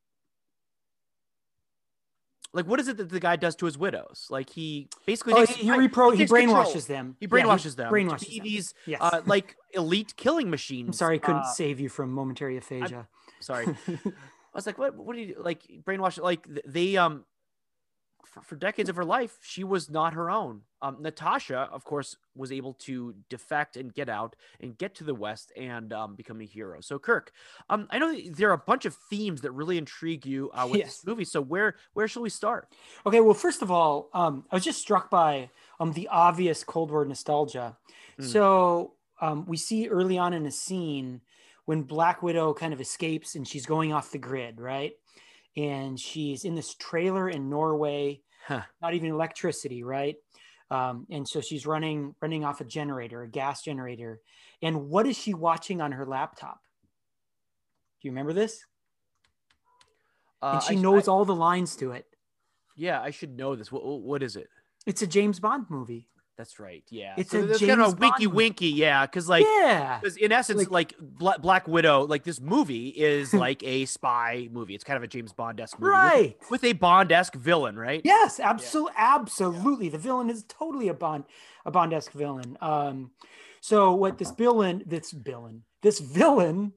like 2.55 2.67
what 2.67 2.79
is 2.81 2.89
it 2.89 2.99
that 2.99 3.09
the 3.09 3.21
guy 3.21 3.37
does 3.37 3.57
to 3.57 3.67
his 3.67 3.79
widows? 3.79 4.27
Like 4.31 4.51
he 4.51 4.89
basically 5.07 5.35
Oh, 5.35 5.47
he, 5.47 5.65
he 5.65 5.71
repro 5.71 6.15
he 6.15 6.27
control. 6.27 6.43
brainwashes 6.65 6.87
them. 6.87 7.17
He 7.19 7.27
Yeah, 7.27 7.31
brainwashes 7.45 7.77
them. 7.77 7.89
to 7.89 7.95
Brainwashes 7.95 8.29
be 8.29 8.39
them. 8.39 8.45
these 8.45 8.75
Yes. 8.87 9.01
uh, 9.01 9.23
like 9.25 9.57
elite 9.73 10.15
killing 10.17 10.51
machines. 10.51 10.89
I'm 10.89 10.93
sorry 10.93 11.17
I 11.17 11.19
couldn't 11.19 11.43
Uh, 11.43 11.53
save 11.53 11.81
you 11.81 11.89
from 11.89 12.13
momentary 12.13 12.57
aphasia. 12.59 13.09
sorry. 13.41 13.67
I 13.89 14.57
was 14.59 14.67
like, 14.67 14.77
what? 14.77 14.95
What 14.95 15.17
do 15.17 15.23
you 15.23 15.37
like? 15.39 15.63
Brainwash? 15.83 16.23
Like 16.23 16.45
th- 16.47 16.65
they 16.67 16.99
um, 16.99 17.25
for, 18.33 18.41
for 18.41 18.57
decades 18.57 18.89
of 18.89 18.97
her 18.97 19.05
life, 19.05 19.39
she 19.43 19.63
was 19.63 19.89
not 19.89 20.15
her 20.15 20.31
own. 20.31 20.63
Um, 20.81 20.97
Natasha, 21.01 21.69
of 21.71 21.85
course, 21.85 22.17
was 22.35 22.51
able 22.51 22.75
to 22.81 23.15
defect 23.29 23.77
and 23.77 23.95
get 23.95 24.09
out 24.09 24.35
and 24.61 24.77
get 24.77 24.97
to 24.97 25.05
the 25.05 25.15
West 25.15 25.53
and 25.57 25.93
um, 25.93 26.17
become 26.17 26.41
a 26.41 26.45
hero. 26.45 26.81
So, 26.81 26.99
Kirk, 26.99 27.31
um, 27.71 27.87
I 27.91 27.99
know 27.99 28.19
there 28.33 28.51
are 28.51 28.55
a 28.55 28.59
bunch 28.59 28.85
of 28.85 28.97
themes 29.09 29.43
that 29.43 29.53
really 29.53 29.79
intrigue 29.79 30.27
you 30.27 30.51
uh, 30.53 30.67
with 30.69 30.81
Yes. 30.81 30.97
this 30.97 31.07
movie. 31.07 31.25
So, 31.25 31.41
where 31.41 31.77
where 31.93 32.09
shall 32.09 32.23
we 32.23 32.31
start? 32.31 32.69
Okay, 33.07 33.21
well, 33.21 33.35
first 33.35 33.63
of 33.63 33.71
all, 33.71 34.09
um, 34.15 34.45
I 34.51 34.57
was 34.57 34.65
just 34.65 34.81
struck 34.81 35.09
by 35.11 35.51
um, 35.79 35.93
the 35.93 36.09
obvious 36.09 36.65
Cold 36.65 36.91
War 36.91 37.05
nostalgia. 37.05 37.77
Mm. 38.19 38.25
So 38.25 38.95
um, 39.21 39.47
we 39.47 39.57
see 39.57 39.89
early 39.89 40.19
on 40.19 40.33
in 40.33 40.47
a 40.47 40.51
scene 40.51 41.21
when 41.65 41.83
Black 41.83 42.23
Widow 42.23 42.55
kind 42.55 42.73
of 42.73 42.81
escapes 42.81 43.35
and 43.35 43.47
she's 43.47 43.67
going 43.67 43.93
off 43.93 44.11
the 44.11 44.19
grid, 44.19 44.61
right? 44.61 44.93
And 45.57 45.99
she's 46.01 46.45
in 46.45 46.55
this 46.55 46.75
trailer 46.75 47.29
in 47.29 47.51
Norway, 47.51 48.23
Huh. 48.47 48.63
not 48.81 48.95
even 48.95 49.11
electricity, 49.11 49.83
right? 49.83 50.17
Um, 50.71 51.07
and 51.11 51.29
so 51.29 51.41
she's 51.43 51.67
running 51.67 52.15
running 52.23 52.45
off 52.45 52.61
a 52.61 52.65
generator, 52.65 53.23
a 53.23 53.29
gas 53.29 53.63
generator. 53.63 54.21
And 54.63 54.89
what 54.89 55.07
is 55.07 55.19
she 55.19 55.35
watching 55.35 55.81
on 55.83 55.93
her 55.93 56.07
laptop? 56.07 56.61
Do 58.01 58.09
you 58.09 58.13
remember 58.13 58.33
this? 58.33 58.65
Uh, 60.41 60.53
And 60.55 60.63
she 60.63 60.77
I- 60.77 60.81
knows 60.81 61.07
I- 61.09 61.13
all 61.13 61.25
the 61.27 61.35
lines 61.35 61.77
to 61.77 61.93
it. 61.93 62.07
yeah, 62.75 63.01
I 63.03 63.11
should 63.11 63.37
know 63.37 63.55
this. 63.55 63.71
What, 63.71 63.85
what 63.85 64.23
is 64.23 64.35
it? 64.37 64.49
It's 64.87 65.03
a 65.03 65.07
James 65.07 65.39
Bond 65.39 65.67
movie. 65.69 66.09
That's 66.39 66.59
right. 66.59 66.83
Yeah, 66.89 67.15
It's 67.19 67.31
so 67.31 67.41
a 67.41 67.43
there's 67.47 67.59
kind 67.61 67.73
of 67.73 67.79
a 67.79 67.83
James 67.83 67.95
Bond 67.95 68.01
winky 68.01 68.27
winky. 68.27 68.69
Yeah, 68.69 69.05
because 69.05 69.29
like 69.29 69.45
yeah. 69.47 69.99
Because 70.01 70.17
in 70.17 70.33
essence, 70.33 70.69
Like- 70.71 70.95
like, 71.21 71.41
Black 71.43 71.69
Widow, 71.69 72.07
like 72.07 72.25
this 72.25 72.41
movie 72.41 72.89
is 72.89 73.35
like 73.47 73.63
a 73.63 73.85
spy 73.85 74.49
movie. 74.51 74.75
It's 74.75 74.83
kind 74.83 74.97
of 74.97 75.03
a 75.03 75.07
James 75.07 75.33
Bond 75.35 75.61
esque 75.61 75.79
movie, 75.79 75.91
with- 75.91 75.99
Right. 76.01 76.37
With, 76.51 76.65
a 76.65 76.73
Bond 76.73 77.13
esque 77.13 77.35
villain, 77.37 77.79
right? 77.79 78.01
Yes, 78.05 78.41
absolutely, 78.41 78.95
absolutely. 78.97 79.89
The 79.91 79.99
villain 79.99 80.31
is 80.31 80.45
totally 80.49 80.89
a 80.89 80.95
Bond, 80.95 81.25
a 81.67 81.71
Bond-esque 81.71 82.13
villain. 82.13 82.57
Um, 82.61 83.11
so 83.61 83.93
what 83.95 84.17
this 84.19 84.31
villain, 84.31 84.83
this 84.87 85.11
villain, 85.13 85.65
this 85.83 86.01
villain, 86.01 86.73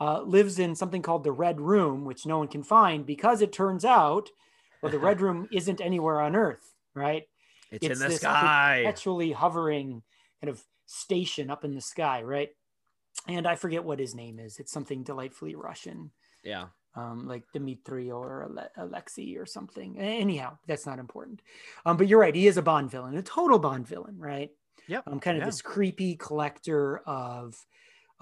uh, 0.00 0.22
lives 0.22 0.58
in 0.58 0.74
something 0.76 1.02
called 1.02 1.24
the 1.24 1.32
Red 1.32 1.60
Room, 1.60 2.04
which 2.04 2.24
no 2.24 2.38
one 2.38 2.48
can 2.48 2.62
find 2.62 3.04
because 3.04 3.42
it 3.42 3.52
turns 3.52 3.84
out, 3.84 4.30
well, 4.80 4.90
the 4.92 4.98
Red 4.98 5.20
Room 5.24 5.48
isn't 5.52 5.80
anywhere 5.80 6.20
on 6.20 6.34
Earth, 6.36 6.72
right? 6.94 7.24
It's, 7.72 7.86
in 7.86 7.98
the 7.98 8.10
sky. 8.14 8.82
perpetually 8.84 9.32
hovering 9.32 10.02
kind 10.40 10.50
of 10.50 10.62
station 10.86 11.50
up 11.50 11.64
in 11.64 11.74
the 11.74 11.80
sky, 11.80 12.22
right? 12.22 12.50
And 13.28 13.46
I 13.46 13.54
forget 13.56 13.84
what 13.84 13.98
his 13.98 14.14
name 14.14 14.38
is. 14.38 14.58
It's 14.58 14.72
something 14.72 15.02
delightfully 15.02 15.54
Russian. 15.54 16.10
Yeah. 16.44 16.66
um, 16.94 17.26
like 17.28 17.44
Dimitri 17.54 18.10
or 18.10 18.42
Ale- 18.50 18.68
Alexei 18.88 19.36
or 19.36 19.46
something. 19.46 19.98
Anyhow, 19.98 20.58
that's 20.66 20.86
not 20.86 20.98
important. 20.98 21.40
Um, 21.86 21.96
but 21.96 22.08
you're 22.08 22.20
right; 22.20 22.34
he 22.34 22.46
is 22.46 22.56
a 22.58 22.62
Bond 22.62 22.90
villain, 22.90 23.16
a 23.16 23.22
total 23.22 23.58
Bond 23.58 23.86
villain, 23.86 24.18
right? 24.18 24.50
Yep. 24.88 25.04
Um, 25.06 25.20
kind 25.20 25.36
of 25.36 25.42
Yeah. 25.42 25.46
this 25.46 25.62
creepy 25.62 26.16
collector 26.16 26.98
of 27.06 27.54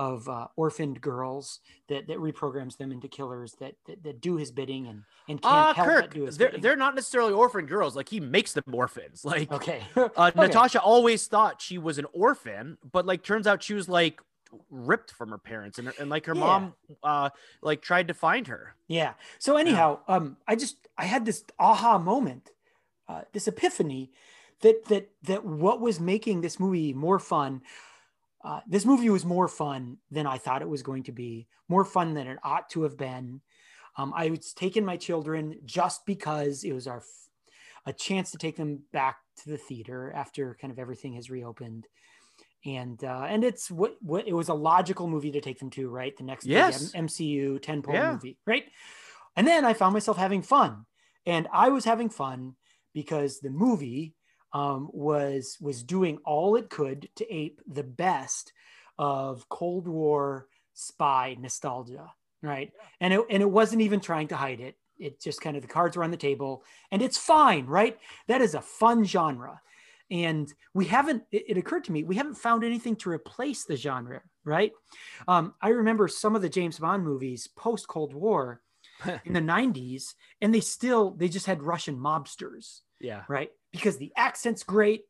of 0.00 0.26
uh, 0.30 0.46
orphaned 0.56 0.98
girls 1.02 1.60
that 1.88 2.06
that 2.08 2.16
reprograms 2.16 2.78
them 2.78 2.90
into 2.90 3.06
killers 3.06 3.52
that 3.60 3.74
that, 3.86 4.02
that 4.02 4.20
do 4.22 4.36
his 4.36 4.50
bidding 4.50 4.86
and 4.86 5.02
and 5.28 5.42
can't 5.42 5.52
Ah, 5.52 5.74
help 5.74 5.88
but 5.88 6.00
Kirk, 6.00 6.14
do 6.14 6.24
his 6.24 6.38
they're, 6.38 6.48
bidding. 6.48 6.62
they're 6.62 6.74
not 6.76 6.94
necessarily 6.94 7.34
orphaned 7.34 7.68
girls. 7.68 7.94
Like 7.94 8.08
he 8.08 8.18
makes 8.18 8.54
them 8.54 8.64
orphans. 8.72 9.24
Like 9.30 9.52
okay. 9.52 9.82
uh, 9.96 10.08
Okay. 10.16 10.40
Natasha 10.40 10.80
always 10.80 11.26
thought 11.26 11.60
she 11.60 11.76
was 11.76 11.98
an 11.98 12.06
orphan, 12.14 12.78
but 12.90 13.04
like 13.04 13.22
turns 13.22 13.46
out 13.46 13.62
she 13.62 13.74
was 13.74 13.88
like 13.90 14.20
ripped 14.70 15.10
from 15.12 15.28
her 15.28 15.38
parents, 15.38 15.78
and, 15.78 15.92
and 16.00 16.08
like 16.08 16.24
her 16.26 16.34
Yeah. 16.34 16.40
mom, 16.40 16.74
uh, 17.04 17.28
like 17.62 17.82
tried 17.82 18.08
to 18.08 18.14
find 18.14 18.46
her. 18.48 18.74
Yeah. 18.88 19.12
So 19.38 19.58
anyhow, 19.58 19.98
um, 20.08 20.38
I 20.48 20.56
just 20.56 20.88
I 20.96 21.04
had 21.04 21.26
this 21.26 21.44
aha 21.58 21.98
moment, 21.98 22.50
uh, 23.06 23.22
this 23.34 23.46
epiphany, 23.46 24.12
that 24.62 24.86
that 24.86 25.10
that 25.24 25.44
what 25.44 25.80
was 25.82 26.00
making 26.00 26.40
this 26.40 26.58
movie 26.58 26.94
more 26.94 27.18
fun. 27.18 27.60
Uh, 28.42 28.61
this 28.66 28.87
movie 28.87 29.11
was 29.11 29.24
more 29.24 29.48
fun 29.48 29.98
than 30.11 30.26
I 30.26 30.38
thought 30.38 30.62
it 30.62 30.68
was 30.68 30.83
going 30.83 31.03
to 31.05 31.12
be. 31.12 31.46
More 31.68 31.85
fun 31.85 32.14
than 32.14 32.26
it 32.26 32.38
ought 32.42 32.70
to 32.70 32.83
have 32.83 32.96
been. 32.96 33.42
Um, 33.96 34.12
I 34.16 34.31
was 34.31 34.53
taking 34.55 34.85
my 34.85 34.96
children 34.96 35.61
just 35.64 36.07
because 36.07 36.64
it 36.64 36.72
was 36.72 36.87
our 36.87 36.98
f- 36.98 37.29
a 37.87 37.92
chance 37.92 38.31
to 38.31 38.38
take 38.38 38.57
them 38.57 38.83
back 38.92 39.18
to 39.42 39.50
the 39.50 39.59
theater 39.59 40.12
after 40.14 40.57
kind 40.61 40.72
of 40.72 40.79
everything 40.79 41.14
has 41.14 41.31
reopened. 41.31 41.87
And 42.64 43.03
uh, 43.03 43.26
and 43.29 43.42
it's 43.42 43.70
what 43.70 43.96
what 44.03 44.29
it 44.29 44.35
was 44.35 44.48
a 44.50 44.55
logical 44.55 45.09
movie 45.09 45.33
to 45.33 45.40
take 45.40 45.59
them 45.59 45.70
to, 45.70 45.88
right? 45.88 46.14
The 46.16 46.24
next 46.24 46.46
Yes. 46.46 46.94
M- 46.94 47.07
MCU 47.07 47.59
tentpole 47.59 47.94
Yeah. 47.94 48.12
movie, 48.12 48.38
right? 48.46 48.64
And 49.37 49.46
then 49.46 49.64
I 49.64 49.72
found 49.72 49.94
myself 49.94 50.18
having 50.18 50.42
fun, 50.42 50.85
and 51.24 51.48
I 51.53 51.70
was 51.70 51.85
having 51.87 52.11
fun 52.11 52.57
because 52.92 53.40
the 53.40 53.50
movie 53.50 54.14
um, 54.52 54.88
was 54.92 55.56
was 55.60 55.82
doing 55.82 56.18
all 56.24 56.56
it 56.56 56.70
could 56.70 57.08
to 57.16 57.34
ape 57.34 57.60
the 57.66 57.84
best 57.84 58.52
of 58.98 59.48
Cold 59.48 59.86
War 59.86 60.48
spy 60.74 61.36
nostalgia, 61.38 62.12
right? 62.42 62.72
And 63.00 63.14
it 63.14 63.20
and 63.30 63.42
it 63.42 63.50
wasn't 63.50 63.82
even 63.82 64.00
trying 64.00 64.28
to 64.28 64.36
hide 64.36 64.60
it. 64.60 64.76
It 64.98 65.20
just 65.20 65.40
kind 65.40 65.56
of 65.56 65.62
the 65.62 65.68
cards 65.68 65.96
were 65.96 66.04
on 66.04 66.10
the 66.10 66.16
table, 66.16 66.64
and 66.90 67.00
it's 67.00 67.16
fine, 67.16 67.66
right? 67.66 67.98
That 68.28 68.42
is 68.42 68.54
a 68.54 68.60
fun 68.60 69.04
genre, 69.04 69.60
and 70.10 70.52
we 70.74 70.86
haven't. 70.86 71.22
It, 71.30 71.44
it 71.48 71.56
occurred 71.58 71.84
to 71.84 71.92
me 71.92 72.04
we 72.04 72.16
haven't 72.16 72.34
found 72.34 72.64
anything 72.64 72.96
to 72.96 73.10
replace 73.10 73.64
the 73.64 73.76
genre, 73.76 74.22
right? 74.44 74.72
Um, 75.28 75.54
I 75.62 75.68
remember 75.68 76.08
some 76.08 76.36
of 76.36 76.42
the 76.42 76.48
James 76.48 76.78
Bond 76.78 77.04
movies 77.04 77.48
post 77.56 77.88
Cold 77.88 78.14
War 78.14 78.60
in 79.24 79.32
the 79.32 79.40
90s 79.40 80.14
and 80.40 80.54
they 80.54 80.60
still 80.60 81.12
they 81.12 81.28
just 81.28 81.46
had 81.46 81.62
russian 81.62 81.96
mobsters 81.96 82.80
Yeah. 83.00 83.22
right? 83.28 83.50
Because 83.72 83.98
the 83.98 84.12
accent's 84.16 84.62
great. 84.62 85.04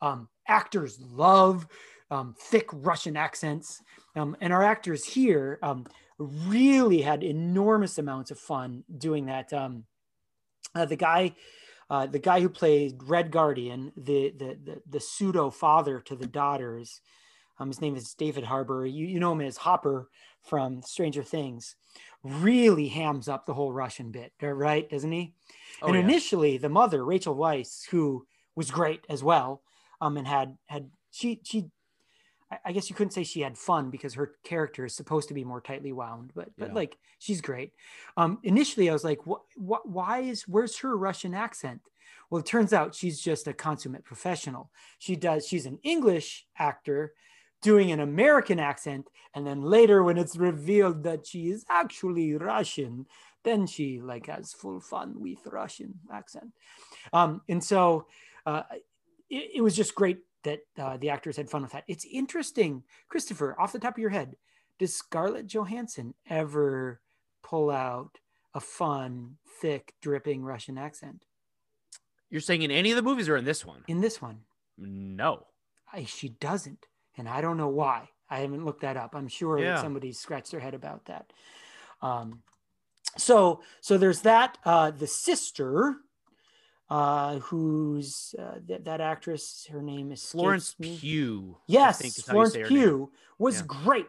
Um, 0.00 0.28
actors 0.46 0.98
love 1.00 1.66
um, 2.10 2.34
thick 2.38 2.68
russian 2.72 3.16
accents. 3.16 3.82
Um, 4.16 4.36
and 4.40 4.52
our 4.52 4.62
actors 4.62 5.04
here 5.04 5.58
um, 5.62 5.86
really 6.18 7.02
had 7.02 7.24
enormous 7.24 7.98
amounts 7.98 8.30
of 8.30 8.38
fun 8.38 8.84
doing 8.98 9.26
that. 9.26 9.52
Um, 9.52 9.84
uh, 10.74 10.84
the 10.84 10.96
guy 10.96 11.34
uh, 11.90 12.06
the 12.06 12.18
guy 12.18 12.40
who 12.40 12.48
played 12.48 13.02
red 13.04 13.30
guardian 13.30 13.92
the 13.96 14.32
the 14.36 14.58
the, 14.64 14.82
the 14.88 15.00
pseudo 15.00 15.50
father 15.50 16.00
to 16.00 16.16
the 16.16 16.26
daughters 16.26 17.00
um, 17.58 17.68
his 17.68 17.80
name 17.80 17.96
is 17.96 18.14
david 18.14 18.44
harbour 18.44 18.86
you, 18.86 19.06
you 19.06 19.20
know 19.20 19.32
him 19.32 19.40
as 19.40 19.56
hopper 19.56 20.08
from 20.42 20.82
stranger 20.82 21.22
things 21.22 21.76
really 22.22 22.88
hams 22.88 23.28
up 23.28 23.46
the 23.46 23.54
whole 23.54 23.72
russian 23.72 24.10
bit 24.10 24.32
right 24.40 24.88
doesn't 24.90 25.12
he 25.12 25.34
Oh, 25.82 25.88
and 25.88 25.96
yeah. 25.96 26.02
initially 26.02 26.58
the 26.58 26.68
mother 26.68 27.04
rachel 27.04 27.36
weisz 27.36 27.86
who 27.88 28.26
was 28.54 28.70
great 28.70 29.04
as 29.08 29.22
well 29.22 29.62
um 30.00 30.16
and 30.16 30.26
had 30.26 30.56
had 30.66 30.90
she 31.10 31.40
she 31.44 31.70
I- 32.50 32.60
I 32.66 32.72
guess 32.72 32.90
you 32.90 32.96
couldn't 32.96 33.12
say 33.12 33.24
she 33.24 33.40
had 33.40 33.56
fun 33.56 33.90
because 33.90 34.14
her 34.14 34.36
character 34.44 34.84
is 34.84 34.94
supposed 34.94 35.28
to 35.28 35.34
be 35.34 35.44
more 35.44 35.60
tightly 35.60 35.92
wound, 35.92 36.32
but 36.34 36.50
but 36.58 36.68
Yeah. 36.68 36.74
like 36.74 36.98
she's 37.18 37.40
great. 37.40 37.72
Um, 38.16 38.38
initially, 38.42 38.90
I 38.90 38.92
was 38.92 39.04
like, 39.04 39.26
what, 39.26 39.42
what, 39.56 39.88
why 39.88 40.20
is 40.20 40.46
where's 40.46 40.78
her 40.78 40.96
Russian 40.96 41.34
accent? 41.34 41.80
Well, 42.30 42.40
it 42.40 42.46
turns 42.46 42.72
out 42.72 42.94
she's 42.94 43.20
just 43.20 43.46
a 43.48 43.54
consummate 43.54 44.04
professional. 44.04 44.70
She 44.98 45.16
does. 45.16 45.46
She's 45.46 45.66
an 45.66 45.78
English 45.82 46.46
actor 46.58 47.14
doing 47.64 47.90
an 47.90 48.00
American 48.00 48.60
accent, 48.60 49.08
and 49.34 49.46
then 49.46 49.62
later 49.62 50.04
when 50.04 50.18
it's 50.18 50.36
revealed 50.36 51.02
that 51.02 51.26
she 51.26 51.48
is 51.48 51.64
actually 51.70 52.36
Russian, 52.36 53.06
then 53.42 53.66
she 53.66 54.00
like 54.00 54.26
has 54.26 54.52
full 54.52 54.80
fun 54.80 55.14
with 55.16 55.40
Russian 55.46 55.94
accent. 56.12 56.52
Um, 57.12 57.40
and 57.48 57.64
so 57.64 58.06
uh, 58.46 58.62
it, 59.30 59.56
it 59.56 59.62
was 59.62 59.74
just 59.74 59.94
great 59.94 60.18
that 60.44 60.60
uh, 60.78 60.98
the 60.98 61.08
actors 61.08 61.36
had 61.38 61.48
fun 61.48 61.62
with 61.62 61.72
that. 61.72 61.84
It's 61.88 62.04
interesting, 62.04 62.82
Christopher, 63.08 63.56
off 63.58 63.72
the 63.72 63.78
top 63.78 63.94
of 63.94 63.98
your 63.98 64.10
head, 64.10 64.36
does 64.78 64.94
Scarlett 64.94 65.46
Johansson 65.46 66.14
ever 66.28 67.00
pull 67.42 67.70
out 67.70 68.18
a 68.52 68.60
fun, 68.60 69.36
thick, 69.60 69.94
dripping 70.02 70.44
Russian 70.44 70.76
accent 70.76 71.24
You're 72.28 72.40
saying 72.40 72.62
in 72.62 72.70
any 72.70 72.90
of 72.92 72.96
the 72.96 73.02
movies 73.02 73.28
or 73.28 73.36
in 73.36 73.44
this 73.44 73.64
one? 73.64 73.84
in 73.88 74.00
this 74.00 74.20
one? 74.20 74.40
No. 74.76 75.46
I, 75.92 76.04
she 76.04 76.28
doesn't, 76.28 76.86
and 77.16 77.28
I 77.28 77.40
don't 77.40 77.56
know 77.56 77.68
why. 77.68 78.08
I 78.28 78.40
haven't 78.40 78.64
looked 78.64 78.82
that 78.82 78.96
up. 78.96 79.14
I'm 79.14 79.28
sure 79.28 79.58
Yeah. 79.58 79.80
somebody 79.80 80.12
scratched 80.12 80.50
their 80.50 80.60
head 80.60 80.74
about 80.74 81.04
that. 81.06 81.32
Um, 82.02 82.42
so, 83.16 83.62
so 83.80 83.98
there's 83.98 84.22
that. 84.22 84.58
Uh, 84.64 84.90
the 84.90 85.06
sister, 85.06 85.96
uh, 86.90 87.38
who's 87.38 88.34
uh, 88.38 88.56
that, 88.66 88.84
that 88.84 89.00
actress? 89.00 89.66
Her 89.70 89.82
name 89.82 90.10
is 90.10 90.24
Florence 90.24 90.74
Pugh. 90.80 91.58
I 91.68 91.72
Yes, 91.72 91.98
think 91.98 92.18
is 92.18 92.26
how 92.26 92.32
you 92.32 92.46
Florence 92.46 92.52
say 92.54 92.60
her 92.60 92.70
name. 92.70 92.78
Pugh 92.80 93.12
was 93.38 93.60
Yeah. 93.60 93.66
great, 93.66 94.06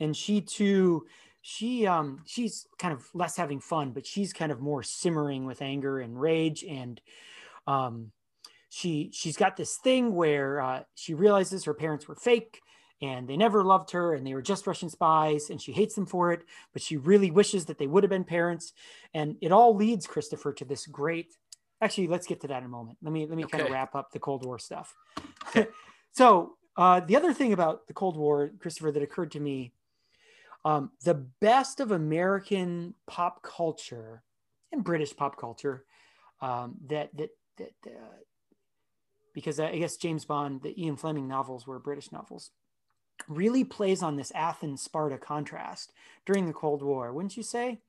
and 0.00 0.16
she 0.16 0.40
too 0.40 1.06
she 1.46 1.86
um 1.86 2.22
she's 2.24 2.66
kind 2.78 2.94
of 2.94 3.06
less 3.12 3.36
having 3.36 3.60
fun 3.60 3.90
but 3.92 4.06
she's 4.06 4.32
kind 4.32 4.50
of 4.50 4.62
more 4.62 4.82
simmering 4.82 5.44
with 5.44 5.60
anger 5.60 5.98
and 5.98 6.18
rage 6.18 6.64
and 6.64 7.02
um 7.66 8.10
she 8.74 9.08
she's 9.12 9.36
got 9.36 9.56
this 9.56 9.76
thing 9.76 10.16
where 10.16 10.60
uh, 10.60 10.82
she 10.96 11.14
realizes 11.14 11.64
her 11.64 11.74
parents 11.74 12.08
were 12.08 12.16
fake 12.16 12.60
and 13.00 13.28
they 13.28 13.36
never 13.36 13.62
loved 13.62 13.92
her 13.92 14.14
and 14.14 14.26
they 14.26 14.34
were 14.34 14.42
just 14.42 14.66
russian 14.66 14.90
spies 14.90 15.48
and 15.48 15.62
she 15.62 15.70
hates 15.70 15.94
them 15.94 16.06
for 16.06 16.32
it 16.32 16.42
but 16.72 16.82
she 16.82 16.96
really 16.96 17.30
wishes 17.30 17.66
that 17.66 17.78
they 17.78 17.86
would 17.86 18.02
have 18.02 18.10
been 18.10 18.24
parents 18.24 18.72
and 19.14 19.36
it 19.40 19.52
all 19.52 19.76
leads 19.76 20.08
christopher 20.08 20.52
to 20.52 20.64
this 20.64 20.86
great 20.86 21.36
actually 21.80 22.08
let's 22.08 22.26
get 22.26 22.40
to 22.40 22.48
that 22.48 22.58
in 22.58 22.64
a 22.64 22.68
moment 22.68 22.98
let 23.00 23.12
me 23.12 23.26
let 23.26 23.36
me 23.36 23.44
okay. 23.44 23.58
kind 23.58 23.64
of 23.64 23.72
wrap 23.72 23.94
up 23.94 24.10
the 24.10 24.18
cold 24.18 24.44
war 24.44 24.58
stuff 24.58 24.96
okay. 25.48 25.68
so 26.12 26.54
uh, 26.76 26.98
the 26.98 27.14
other 27.14 27.32
thing 27.32 27.52
about 27.52 27.86
the 27.86 27.94
cold 27.94 28.16
war 28.16 28.50
christopher 28.58 28.90
that 28.90 29.04
occurred 29.04 29.30
to 29.30 29.38
me 29.38 29.72
um, 30.64 30.90
the 31.04 31.14
best 31.40 31.78
of 31.78 31.92
american 31.92 32.92
pop 33.06 33.40
culture 33.42 34.24
and 34.72 34.82
british 34.82 35.14
pop 35.14 35.38
culture 35.38 35.84
um, 36.40 36.74
that 36.88 37.16
that 37.16 37.30
that 37.56 37.72
uh, 37.86 38.16
because 39.34 39.60
I 39.60 39.76
guess 39.76 39.96
James 39.96 40.24
Bond, 40.24 40.62
the 40.62 40.80
Ian 40.80 40.96
Fleming 40.96 41.28
novels 41.28 41.66
were 41.66 41.78
British 41.78 42.12
novels, 42.12 42.50
really 43.28 43.64
plays 43.64 44.02
on 44.02 44.16
this 44.16 44.32
Athens 44.34 44.82
Sparta 44.82 45.18
contrast 45.18 45.92
during 46.24 46.46
the 46.46 46.52
Cold 46.52 46.82
War, 46.82 47.12
wouldn't 47.12 47.36
you 47.36 47.42
say? 47.42 47.80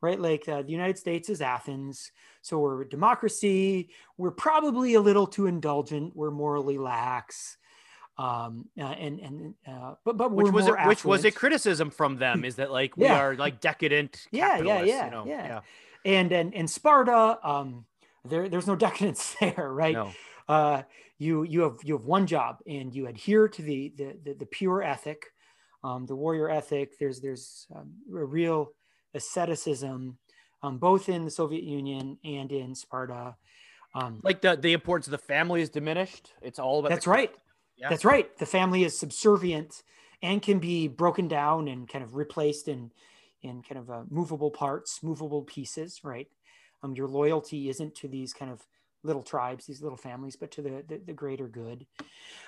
Right, 0.00 0.20
like 0.20 0.48
uh, 0.48 0.62
the 0.62 0.72
United 0.72 0.98
States 0.98 1.28
is 1.28 1.40
Athens, 1.40 2.10
so 2.40 2.58
we're 2.58 2.82
a 2.82 2.88
democracy. 2.88 3.90
We're 4.18 4.32
probably 4.32 4.94
a 4.94 5.00
little 5.00 5.28
too 5.28 5.46
indulgent. 5.46 6.16
We're 6.16 6.32
morally 6.32 6.76
lax, 6.76 7.56
um, 8.18 8.68
uh, 8.76 8.82
and 8.82 9.20
and 9.20 9.54
uh, 9.64 9.94
but 10.04 10.16
but 10.16 10.32
which 10.32 10.50
was 10.50 10.66
a, 10.66 10.74
which 10.88 11.04
was 11.04 11.24
a 11.24 11.30
criticism 11.30 11.90
from 11.90 12.16
them 12.16 12.44
is 12.44 12.56
that 12.56 12.72
like 12.72 12.96
we 12.96 13.04
yeah. 13.04 13.20
are 13.20 13.36
like 13.36 13.60
decadent. 13.60 14.26
Yeah, 14.32 14.58
yeah, 14.58 14.82
yeah, 14.82 15.04
you 15.04 15.10
know? 15.12 15.24
yeah, 15.24 15.46
yeah. 15.46 15.60
And 16.04 16.32
and 16.32 16.52
and 16.52 16.68
Sparta, 16.68 17.38
um, 17.44 17.84
there 18.24 18.48
there's 18.48 18.66
no 18.66 18.74
decadence 18.74 19.36
there, 19.40 19.72
right? 19.72 19.94
No 19.94 20.12
uh, 20.48 20.82
you 21.18 21.44
you 21.44 21.60
have 21.62 21.76
you 21.84 21.96
have 21.96 22.06
one 22.06 22.26
job 22.26 22.58
and 22.66 22.94
you 22.94 23.06
adhere 23.06 23.48
to 23.48 23.62
the 23.62 23.92
the 23.96 24.16
the, 24.24 24.34
the 24.34 24.46
pure 24.46 24.82
ethic, 24.82 25.26
um, 25.84 26.06
the 26.06 26.16
warrior 26.16 26.50
ethic. 26.50 26.98
There's 26.98 27.20
there's 27.20 27.66
um, 27.74 27.92
a 28.14 28.24
real 28.24 28.72
asceticism, 29.14 30.18
um, 30.62 30.78
both 30.78 31.08
in 31.08 31.24
the 31.24 31.30
Soviet 31.30 31.64
Union 31.64 32.18
and 32.24 32.50
in 32.50 32.74
Sparta. 32.74 33.36
Um, 33.94 34.20
like 34.22 34.40
the 34.40 34.56
the 34.56 34.72
importance 34.72 35.06
of 35.06 35.12
the 35.12 35.18
family 35.18 35.62
is 35.62 35.70
diminished. 35.70 36.32
It's 36.42 36.58
all 36.58 36.80
about. 36.80 36.90
That's 36.90 37.06
right. 37.06 37.32
Yeah. 37.76 37.88
That's 37.88 38.04
right. 38.04 38.36
The 38.38 38.46
family 38.46 38.84
is 38.84 38.98
subservient 38.98 39.82
and 40.22 40.40
can 40.40 40.58
be 40.58 40.88
broken 40.88 41.28
down 41.28 41.68
and 41.68 41.88
kind 41.88 42.04
of 42.04 42.16
replaced 42.16 42.68
in 42.68 42.90
in 43.42 43.62
kind 43.62 43.78
of 43.78 43.90
uh, 43.90 44.02
movable 44.08 44.50
parts, 44.50 45.02
movable 45.02 45.42
pieces. 45.42 46.00
Right. 46.02 46.28
Um, 46.82 46.94
your 46.94 47.06
loyalty 47.06 47.68
isn't 47.68 47.94
to 47.96 48.08
these 48.08 48.32
kind 48.32 48.50
of 48.50 48.66
little 49.02 49.22
tribes, 49.22 49.66
these 49.66 49.82
little 49.82 49.98
families, 49.98 50.36
but 50.36 50.50
to 50.52 50.62
the 50.62 50.84
the, 50.86 51.00
the 51.06 51.12
greater 51.12 51.48
good. 51.48 51.86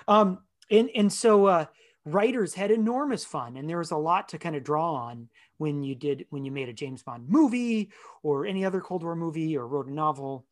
Um, 0.07 0.39
and 0.71 0.89
and 0.95 1.11
so 1.11 1.45
uh, 1.45 1.65
writers 2.05 2.53
had 2.53 2.71
enormous 2.71 3.25
fun, 3.25 3.57
and 3.57 3.69
there 3.69 3.77
was 3.77 3.91
a 3.91 3.97
lot 3.97 4.29
to 4.29 4.37
kind 4.37 4.55
of 4.55 4.63
draw 4.63 4.93
on 4.93 5.29
when 5.57 5.83
you 5.83 5.95
did 5.95 6.25
when 6.29 6.45
you 6.45 6.51
made 6.51 6.69
a 6.69 6.73
James 6.73 7.03
Bond 7.03 7.27
movie 7.27 7.91
or 8.23 8.45
any 8.45 8.65
other 8.65 8.81
Cold 8.81 9.03
War 9.03 9.15
movie 9.15 9.57
or 9.57 9.67
wrote 9.67 9.87
a 9.87 9.93
novel. 9.93 10.45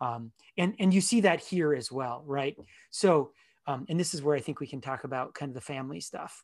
Um, 0.00 0.32
and 0.56 0.74
and 0.78 0.94
you 0.94 1.00
see 1.00 1.22
that 1.22 1.40
here 1.40 1.74
as 1.74 1.90
well, 1.90 2.22
right? 2.26 2.56
So, 2.90 3.32
um, 3.66 3.86
and 3.88 3.98
this 3.98 4.14
is 4.14 4.22
where 4.22 4.36
I 4.36 4.40
think 4.40 4.60
we 4.60 4.66
can 4.66 4.80
talk 4.80 5.04
about 5.04 5.34
kind 5.34 5.50
of 5.50 5.54
the 5.54 5.60
family 5.60 6.00
stuff. 6.00 6.42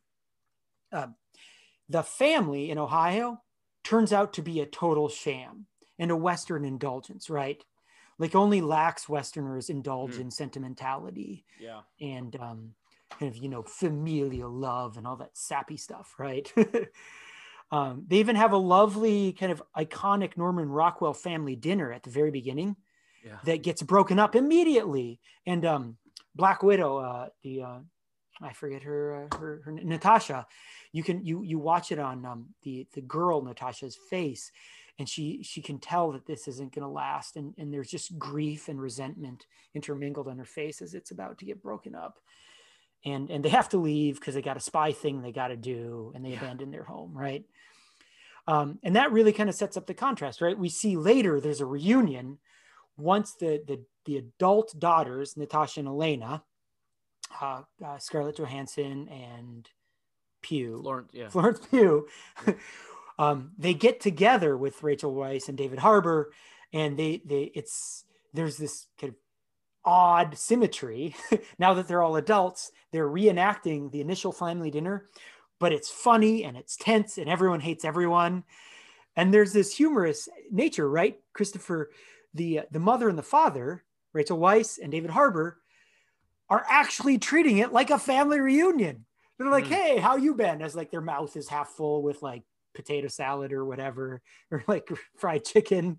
Uh, 0.93 1.09
the 1.89 2.03
family 2.03 2.71
in 2.71 2.79
Ohio 2.79 3.43
turns 3.85 4.13
out 4.13 4.35
to 4.35 4.43
be 4.43 4.61
a 4.61 4.67
total 4.67 5.09
sham 5.09 5.67
and 5.99 6.11
a 6.11 6.17
Western 6.17 6.65
indulgence, 6.65 7.31
right? 7.31 7.63
Like 8.19 8.35
only 8.35 8.61
lax 8.61 9.09
Westerners 9.09 9.69
indulge 9.69 10.14
mm. 10.14 10.23
in 10.23 10.31
sentimentality. 10.31 11.45
Yeah. 11.61 11.81
And 12.01 12.35
um, 12.37 12.75
kind 13.11 13.31
of, 13.31 13.37
you 13.37 13.49
know, 13.49 13.62
familial 13.62 14.51
love 14.51 14.97
and 14.97 15.07
all 15.07 15.17
that 15.17 15.37
sappy 15.37 15.77
stuff, 15.77 16.14
right? 16.19 16.51
um, 17.71 18.05
they 18.07 18.17
even 18.17 18.37
have 18.37 18.53
a 18.53 18.59
lovely 18.59 19.33
kind 19.33 19.53
of 19.53 19.62
iconic 19.77 20.37
Norman 20.37 20.69
Rockwell 20.69 21.14
family 21.14 21.57
dinner 21.57 21.93
at 21.93 22.03
the 22.03 22.11
very 22.11 22.31
beginning 22.31 22.77
yeah. 23.25 23.39
that 23.45 23.62
gets 23.62 23.83
broken 23.83 24.19
up 24.19 24.35
immediately. 24.35 25.21
And 25.47 25.64
um, 25.64 25.97
Black 26.35 26.62
Widow, 26.62 26.99
uh, 26.99 27.29
the 27.43 27.62
uh, 27.62 27.79
I 28.43 28.53
forget 28.53 28.83
her, 28.83 29.29
uh, 29.33 29.37
her, 29.37 29.62
her 29.64 29.73
Natasha. 29.73 30.47
You 30.93 31.03
can 31.03 31.25
you 31.25 31.43
you 31.43 31.59
watch 31.59 31.93
it 31.93 31.99
on 31.99 32.25
um, 32.25 32.47
the 32.62 32.87
the 32.95 33.01
girl 33.01 33.43
Natasha's 33.43 33.99
face, 34.11 34.51
and 34.99 35.09
she 35.09 35.42
she 35.42 35.61
can 35.61 35.78
tell 35.78 36.12
that 36.12 36.26
this 36.26 36.49
isn't 36.49 36.74
going 36.74 36.86
to 36.86 36.88
last 36.88 37.36
and 37.36 37.55
and 37.59 37.72
there's 37.72 37.90
just 37.90 38.18
grief 38.18 38.68
and 38.68 38.80
resentment 38.80 39.47
intermingled 39.74 40.28
on 40.28 40.38
her 40.38 40.44
face 40.44 40.80
as 40.80 40.94
it's 40.94 41.11
about 41.11 41.38
to 41.38 41.44
get 41.44 41.62
broken 41.62 41.94
up. 41.94 42.18
And 43.05 43.30
and 43.30 43.44
they 43.44 43.51
have 43.51 43.68
to 43.70 43.78
leave 43.78 44.16
because 44.16 44.34
they 44.34 44.42
got 44.42 44.57
a 44.57 44.61
spy 44.61 44.92
thing 44.92 45.20
they 45.22 45.32
got 45.32 45.49
to 45.49 45.57
do 45.57 46.12
and 46.14 46.24
they 46.24 46.30
yeah. 46.30 46.38
abandon 46.38 46.70
their 46.70 46.84
home 46.84 47.12
right? 47.16 47.44
Um, 48.49 48.78
and 48.84 48.94
that 48.94 49.11
really 49.11 49.32
kind 49.32 49.49
of 49.49 49.57
sets 49.57 49.76
up 49.76 49.86
the 49.86 49.94
contrast 49.94 50.40
right? 50.40 50.59
We 50.59 50.68
see 50.68 50.97
later 50.97 51.40
there's 51.40 51.61
a 51.61 51.66
reunion 51.66 52.38
once 52.97 53.34
the 53.34 53.62
the, 53.66 53.82
the 54.07 54.16
adult 54.16 54.74
daughters 54.78 55.36
natasha 55.36 55.80
and 55.80 55.88
Yelena 55.88 56.42
uh, 57.40 57.62
uh, 57.84 57.99
scarlett 57.99 58.38
johansson 58.38 59.09
and 59.09 59.68
Pugh, 60.42 60.80
Florence, 60.82 61.11
yeah. 61.12 61.28
Florence 61.28 61.61
Pugh, 61.70 62.07
um, 63.19 63.53
they 63.59 63.75
get 63.75 64.01
together 64.01 64.57
with 64.57 64.83
Rachel 64.83 65.14
Weisz 65.14 65.49
and 65.49 65.57
David 65.57 65.79
Harbour, 65.79 66.33
and 66.73 66.99
they 66.99 67.23
they 67.25 67.51
it's 67.55 68.05
there's 68.35 68.57
this 68.57 68.87
kind 69.01 69.12
of 69.12 69.17
odd 69.85 70.37
symmetry. 70.37 71.14
now 71.59 71.75
that 71.75 71.89
they're 71.89 72.03
all 72.03 72.17
adults, 72.17 72.73
they're 72.93 73.09
reenacting 73.09 73.91
the 73.91 74.01
initial 74.01 74.33
family 74.33 74.71
dinner, 74.71 75.07
but 75.59 75.73
it's 75.73 75.91
funny 75.91 76.45
and 76.45 76.57
it's 76.57 76.77
tense 76.77 77.17
and 77.17 77.29
everyone 77.29 77.61
hates 77.61 77.85
everyone. 77.85 78.45
And 79.17 79.33
there's 79.33 79.53
this 79.53 79.75
humorous 79.75 80.29
nature, 80.51 80.89
right? 80.91 81.19
Christopher, 81.33 81.91
the 82.35 82.62
the 82.71 82.81
mother 82.81 83.09
and 83.09 83.17
the 83.17 83.23
father, 83.23 83.83
Rachel 84.12 84.39
Weisz 84.39 84.79
and 84.83 84.93
David 84.93 85.11
Harbour, 85.11 85.59
are 86.51 86.67
actually 86.69 87.17
treating 87.17 87.59
it 87.59 87.73
like 87.73 87.91
a 87.91 87.99
family 87.99 88.41
reunion. 88.41 89.07
They're 89.39 89.51
like, 89.51 89.64
mm. 89.64 89.75
"Hey, 89.75 89.97
how 89.99 90.17
you 90.17 90.35
been?" 90.35 90.61
As 90.61 90.77
like 90.77 90.91
their 90.91 91.01
mouth 91.01 91.35
is 91.37 91.49
half 91.49 91.69
full 91.69 92.03
with 92.03 92.23
like 92.23 92.43
potato 92.77 93.09
salad 93.09 93.53
or 93.53 93.64
whatever, 93.64 94.22
or 94.51 94.62
like 94.66 94.89
fried 95.16 95.45
chicken. 95.45 95.99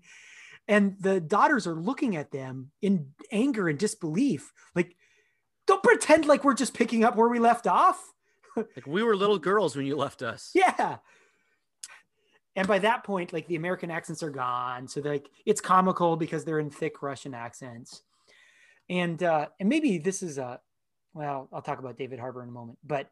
And 0.66 0.96
the 1.00 1.20
daughters 1.20 1.66
are 1.66 1.74
looking 1.74 2.16
at 2.16 2.30
them 2.30 2.70
in 2.82 3.08
anger 3.32 3.68
and 3.68 3.78
disbelief. 3.78 4.52
Like, 4.74 4.96
don't 5.66 5.82
pretend 5.82 6.26
like 6.26 6.44
we're 6.44 6.54
just 6.54 6.74
picking 6.74 7.04
up 7.04 7.16
where 7.16 7.28
we 7.28 7.38
left 7.38 7.66
off. 7.66 8.02
like 8.56 8.86
we 8.86 9.02
were 9.02 9.16
little 9.16 9.38
girls 9.38 9.76
when 9.76 9.86
you 9.86 9.96
left 9.96 10.22
us. 10.22 10.50
Yeah. 10.54 10.98
And 12.56 12.66
by 12.66 12.80
that 12.80 13.04
point, 13.04 13.32
like 13.32 13.46
the 13.46 13.56
American 13.56 13.90
accents 13.90 14.22
are 14.22 14.30
gone. 14.30 14.88
So 14.88 15.00
like 15.00 15.28
it's 15.46 15.60
comical 15.60 16.16
because 16.16 16.44
they're 16.44 16.58
in 16.58 16.70
thick 16.70 17.02
Russian 17.02 17.32
accents. 17.32 18.02
And 18.90 19.22
uh, 19.22 19.48
and 19.60 19.68
maybe 19.68 19.98
this 19.98 20.22
is 20.22 20.38
a 20.38 20.60
well, 21.14 21.48
I'll 21.52 21.62
talk 21.62 21.78
about 21.78 21.96
David 21.96 22.18
Harbour 22.18 22.42
in 22.42 22.48
a 22.48 22.52
moment, 22.52 22.78
but 22.84 23.10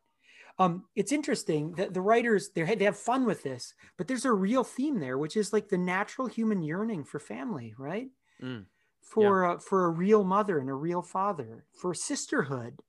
um, 0.58 0.84
it's 0.94 1.12
interesting 1.12 1.72
that 1.72 1.92
the 1.92 2.00
writers 2.00 2.50
they 2.54 2.62
they 2.74 2.86
have 2.86 2.98
fun 2.98 3.26
with 3.26 3.42
this, 3.42 3.74
but 3.98 4.08
there's 4.08 4.24
a 4.24 4.32
real 4.32 4.64
theme 4.64 4.98
there, 5.00 5.18
which 5.18 5.36
is 5.36 5.52
like 5.52 5.68
the 5.68 5.78
natural 5.78 6.26
human 6.26 6.62
yearning 6.62 7.04
for 7.04 7.18
family, 7.18 7.74
right? 7.76 8.08
Mm. 8.42 8.64
For 9.02 9.44
yeah. 9.44 9.50
uh, 9.52 9.58
for 9.58 9.84
a 9.84 9.90
real 9.90 10.24
mother 10.24 10.58
and 10.58 10.70
a 10.70 10.74
real 10.74 11.02
father, 11.02 11.66
for 11.80 11.92
sisterhood. 11.92 12.80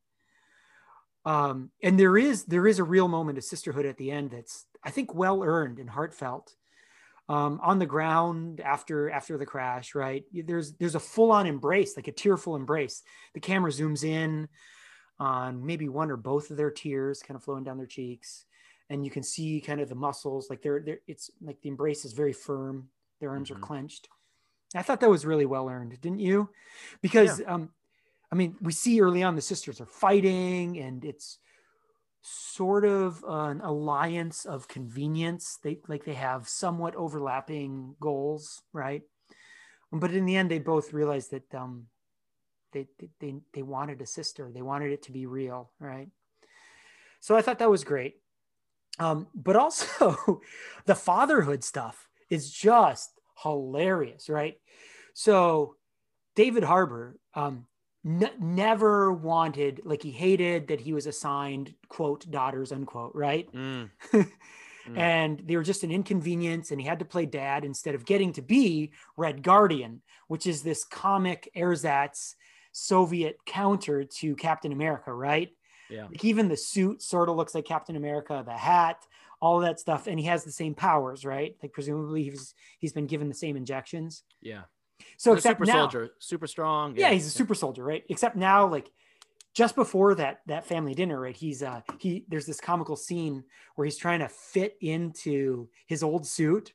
Um, 1.26 1.72
and 1.84 1.99
there 1.99 2.18
is 2.18 2.45
there 2.45 2.68
is 2.68 2.80
a 2.80 2.86
real 2.86 3.09
moment 3.09 3.38
of 3.38 3.43
sisterhood 3.43 3.86
at 3.86 3.97
the 3.97 4.11
end 4.11 4.32
that's 4.32 4.65
I 4.82 4.91
think 4.91 5.13
well 5.13 5.43
earned 5.43 5.80
and 5.80 5.89
heartfelt. 5.89 6.55
Um, 7.30 7.59
on 7.61 7.78
the 7.78 7.86
ground 7.86 8.61
after 8.61 9.09
after 9.09 9.38
the 9.38 9.45
crash, 9.45 9.93
right? 9.93 10.24
There's 10.32 10.72
there's 10.76 10.95
a 10.95 10.99
full 11.01 11.34
on 11.34 11.45
embrace, 11.45 11.97
like 11.97 12.07
a 12.07 12.13
tearful 12.13 12.55
embrace. 12.55 13.03
The 13.34 13.41
camera 13.41 13.70
zooms 13.70 14.05
in 14.05 14.47
on 15.20 15.65
maybe 15.65 15.89
one 15.89 16.11
or 16.11 16.18
both 16.18 16.51
of 16.51 16.57
their 16.57 16.72
tears 16.72 17.22
kind 17.22 17.36
of 17.36 17.43
flowing 17.43 17.63
down 17.63 17.78
their 17.78 17.88
cheeks. 17.88 18.45
And 18.89 19.03
you 19.03 19.11
can 19.11 19.24
see 19.24 19.59
kind 19.59 19.82
of 19.82 19.89
the 19.89 19.95
muscles 19.95 20.49
like 20.49 20.61
they're, 20.61 20.80
they're 20.80 20.99
it's 21.07 21.30
like 21.41 21.61
the 21.61 21.70
embrace 21.70 22.05
is 22.05 22.13
very 22.13 22.34
firm. 22.34 22.89
Their 23.20 23.32
arms 23.32 23.49
mm-hmm. 23.49 23.61
are 23.61 23.65
clenched. 23.65 24.07
I 24.76 24.82
thought 24.82 24.99
that 25.01 25.09
was 25.09 25.26
really 25.26 25.45
well 25.45 25.70
earned 25.70 25.99
didn't 26.01 26.20
you? 26.20 26.49
Because 27.01 27.39
yeah. 27.39 27.53
um 27.53 27.70
i 28.32 28.36
mean 28.36 28.55
we 28.61 28.74
see 28.74 28.99
early 29.01 29.24
on 29.24 29.36
the 29.36 29.41
sisters 29.41 29.80
are 29.80 29.86
fighting 29.86 30.78
and 30.78 31.05
it's 31.05 31.39
sort 32.22 32.84
of 32.84 33.24
an 33.28 33.61
alliance 33.61 34.45
of 34.45 34.68
convenience. 34.68 35.59
They 35.63 35.80
like 35.88 36.03
they 36.05 36.13
have 36.13 36.47
somewhat 36.47 36.95
overlapping 36.95 37.95
goals 37.99 38.61
right? 38.74 39.01
But 39.91 40.11
in 40.11 40.26
the 40.26 40.36
end 40.36 40.51
they 40.51 40.59
both 40.59 40.93
realize 40.93 41.30
that 41.30 41.53
um 41.53 41.88
they, 42.72 42.88
they, 43.20 43.36
they 43.53 43.61
wanted 43.63 44.01
a 44.01 44.05
sister. 44.05 44.51
They 44.53 44.61
wanted 44.61 44.91
it 44.91 45.03
to 45.03 45.11
be 45.11 45.26
real. 45.26 45.72
Right. 45.80 46.09
So 47.20 47.36
I 47.36 47.41
thought 47.41 47.59
that 47.59 47.70
was 47.70 47.84
great. 47.84 48.15
Um, 48.99 49.28
but 49.34 49.55
also 49.55 50.41
the 50.86 50.95
fatherhood 50.95 51.63
stuff 51.63 52.07
is 52.30 52.51
just 52.51 53.11
hilarious, 53.43 54.30
right? 54.30 54.59
So 55.13 55.76
David 56.36 56.63
Harbour 56.63 57.18
um, 57.34 57.65
n- 58.05 58.32
never 58.39 59.11
wanted, 59.11 59.82
like 59.86 60.01
he 60.01 60.11
hated 60.11 60.68
that 60.68 60.82
he 60.82 60.93
was 60.93 61.07
assigned 61.07 61.74
quote 61.89 62.30
daughters 62.30 62.72
unquote, 62.72 63.13
right? 63.13 63.51
Mm. 63.53 63.89
Mm. 64.13 64.28
and 64.97 65.41
they 65.45 65.55
were 65.55 65.63
just 65.63 65.84
an 65.84 65.91
inconvenience, 65.91 66.72
and 66.72 66.80
he 66.80 66.88
had 66.88 66.99
to 66.99 67.05
play 67.05 67.26
dad 67.26 67.65
instead 67.65 67.95
of 67.95 68.05
getting 68.05 68.34
to 68.34 68.41
be 68.41 68.91
Red 69.15 69.43
Guardian, 69.43 70.01
which 70.28 70.47
is 70.47 70.63
this 70.63 70.84
comic 70.84 71.49
ersatz 71.55 72.36
Soviet 72.78 73.38
counter 73.45 74.03
to 74.03 74.36
Captain 74.36 74.71
America, 74.71 75.11
right? 75.13 75.49
Yeah. 75.89 76.05
Like 76.05 76.23
even 76.23 76.47
the 76.47 76.57
suit 76.57 77.01
sort 77.01 77.30
of 77.30 77.36
looks 77.36 77.55
like 77.55 77.65
Captain 77.65 77.95
America, 77.95 78.43
the 78.45 78.53
hat, 78.53 79.05
all 79.41 79.59
that 79.61 79.80
stuff, 79.80 80.07
and 80.07 80.19
he 80.19 80.25
has 80.25 80.43
the 80.43 80.51
same 80.51 80.75
powers, 80.75 81.25
right? 81.25 81.55
Like 81.63 81.73
presumably 81.73 82.23
he's 82.23 82.53
he's 82.80 82.93
been 82.93 83.07
given 83.07 83.28
the 83.30 83.34
same 83.34 83.55
injections. 83.57 84.23
Yeah. 84.41 84.63
So 85.17 85.32
He's 85.32 85.39
except 85.39 85.59
super 85.59 85.65
now, 85.65 85.82
soldier, 85.84 86.09
super 86.19 86.47
strong. 86.47 86.95
yeah, 86.97 87.11
he's 87.11 87.25
a 87.28 87.32
super 87.32 87.55
soldier, 87.55 87.84
right? 87.84 88.03
Except 88.09 88.36
now, 88.36 88.67
like 88.67 88.91
just 89.53 89.75
before 89.75 90.13
that 90.15 90.41
that 90.47 90.65
family 90.65 90.93
dinner, 90.93 91.19
right? 91.19 91.36
He's 91.36 91.63
uh 91.63 91.82
he 91.99 92.25
there's 92.28 92.45
this 92.45 92.59
comical 92.59 92.95
scene 92.95 93.43
where 93.75 93.86
he's 93.86 93.97
trying 93.97 94.19
to 94.19 94.28
fit 94.28 94.75
into 94.82 95.67
his 95.88 96.03
old 96.03 96.28
suit, 96.28 96.73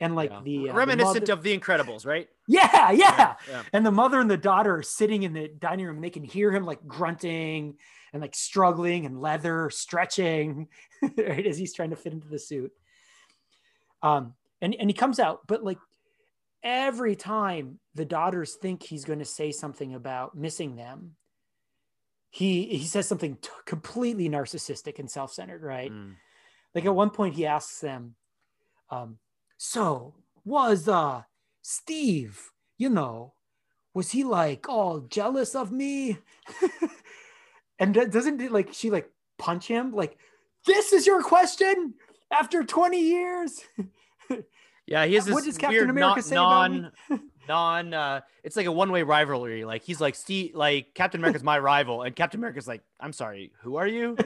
and 0.00 0.16
like 0.16 0.30
Yeah. 0.30 0.40
the 0.42 0.58
uh, 0.70 0.72
the 0.72 0.78
reminiscent 0.78 1.20
mother- 1.28 1.32
of 1.34 1.42
The 1.42 1.58
Incredibles, 1.58 2.06
right? 2.06 2.28
yeah, 2.48 2.90
yeah, 2.90 3.36
Yeah. 3.48 3.62
and 3.72 3.84
the 3.84 3.90
mother 3.90 4.18
and 4.20 4.30
the 4.30 4.36
daughter 4.36 4.76
are 4.76 4.82
sitting 4.82 5.22
in 5.22 5.32
the 5.32 5.48
dining 5.48 5.86
room 5.86 5.96
and 5.96 6.04
they 6.04 6.10
can 6.10 6.24
hear 6.24 6.50
him 6.50 6.64
like 6.64 6.86
grunting 6.86 7.76
and 8.12 8.20
like 8.22 8.34
struggling 8.34 9.06
and 9.06 9.20
leather 9.20 9.70
stretching 9.70 10.68
right 11.18 11.46
as 11.46 11.56
he's 11.58 11.74
trying 11.74 11.90
to 11.90 11.96
fit 11.96 12.12
into 12.12 12.28
the 12.28 12.38
suit 12.38 12.72
um 14.02 14.34
and 14.60 14.74
and 14.74 14.88
he 14.90 14.94
comes 14.94 15.20
out 15.20 15.40
but 15.46 15.62
like 15.62 15.78
every 16.62 17.14
time 17.16 17.78
the 17.94 18.04
daughters 18.04 18.54
think 18.56 18.82
he's 18.82 19.04
going 19.04 19.18
to 19.20 19.24
say 19.24 19.52
something 19.52 19.94
about 19.94 20.36
missing 20.36 20.76
them 20.76 21.14
he 22.30 22.64
he 22.76 22.84
says 22.84 23.06
something 23.06 23.36
t- 23.36 23.48
completely 23.66 24.28
narcissistic 24.28 24.98
and 24.98 25.10
self-centered 25.10 25.62
right 25.62 25.92
Mm. 25.92 26.14
like 26.74 26.84
at 26.84 26.94
one 26.94 27.10
point 27.10 27.34
he 27.34 27.46
asks 27.46 27.80
them 27.80 28.14
um 28.90 29.18
so 29.62 30.14
was 30.42 30.88
uh 30.88 31.20
steve 31.60 32.50
you 32.78 32.88
know 32.88 33.34
was 33.92 34.10
he 34.10 34.24
like 34.24 34.66
all 34.70 35.00
jealous 35.00 35.54
of 35.54 35.70
me 35.70 36.16
and 37.78 37.92
doesn't 37.92 38.40
it, 38.40 38.50
like 38.50 38.72
she 38.72 38.90
like 38.90 39.10
punch 39.38 39.66
him 39.66 39.92
like 39.92 40.16
this 40.64 40.94
is 40.94 41.06
your 41.06 41.22
question 41.22 41.92
after 42.30 42.64
20 42.64 42.98
years 42.98 43.60
Yeah, 44.90 45.06
he 45.06 45.14
has 45.14 45.24
this 45.24 45.34
What 45.34 45.44
does 45.44 45.56
Captain 45.56 45.76
weird 45.76 45.90
America 45.90 46.16
non, 46.16 46.22
say 46.22 46.36
about 46.36 46.70
me? 46.72 46.90
non, 47.08 47.20
non 47.48 47.94
uh, 47.94 48.20
it's 48.42 48.56
like 48.56 48.66
a 48.66 48.72
one-way 48.72 49.04
rivalry. 49.04 49.64
Like 49.64 49.84
he's 49.84 50.00
like 50.00 50.16
Steve, 50.16 50.56
like 50.56 50.94
Captain 50.94 51.20
America's 51.20 51.44
my 51.44 51.60
rival, 51.60 52.02
and 52.02 52.14
Captain 52.16 52.40
America's 52.40 52.66
like, 52.66 52.82
I'm 52.98 53.12
sorry, 53.12 53.52
who 53.60 53.76
are 53.76 53.86
you? 53.86 54.16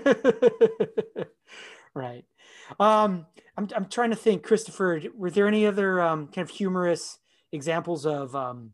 right 1.94 2.24
um 2.80 3.26
I'm, 3.56 3.68
I'm 3.74 3.86
trying 3.86 4.10
to 4.10 4.16
think 4.16 4.42
christopher 4.42 5.00
were 5.14 5.30
there 5.30 5.46
any 5.46 5.66
other 5.66 6.00
um 6.00 6.28
kind 6.28 6.48
of 6.48 6.54
humorous 6.54 7.18
examples 7.52 8.04
of 8.06 8.34
um 8.34 8.72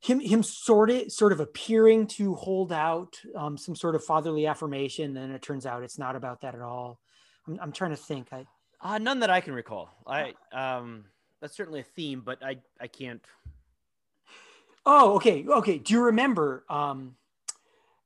him 0.00 0.20
him 0.20 0.42
sort 0.42 0.90
of 0.90 1.10
sort 1.12 1.32
of 1.32 1.40
appearing 1.40 2.06
to 2.08 2.34
hold 2.34 2.72
out 2.72 3.20
um 3.34 3.56
some 3.56 3.74
sort 3.74 3.94
of 3.94 4.04
fatherly 4.04 4.46
affirmation 4.46 5.16
and 5.16 5.32
it 5.32 5.42
turns 5.42 5.66
out 5.66 5.82
it's 5.82 5.98
not 5.98 6.16
about 6.16 6.40
that 6.40 6.54
at 6.54 6.60
all 6.60 7.00
i'm, 7.46 7.58
I'm 7.60 7.72
trying 7.72 7.90
to 7.90 7.96
think 7.96 8.28
i 8.32 8.46
Uh, 8.82 8.98
none 8.98 9.20
that 9.20 9.30
I 9.30 9.40
can 9.40 9.54
recall. 9.54 9.88
I 10.06 10.34
um, 10.52 11.06
that's 11.40 11.56
certainly 11.56 11.80
a 11.80 11.88
theme, 11.96 12.22
but 12.24 12.38
I 12.44 12.58
I 12.78 12.88
can't. 12.88 13.24
Oh, 14.84 15.14
okay, 15.16 15.44
okay. 15.48 15.78
Do 15.78 15.94
you 15.94 16.02
remember 16.04 16.64
um, 16.68 17.16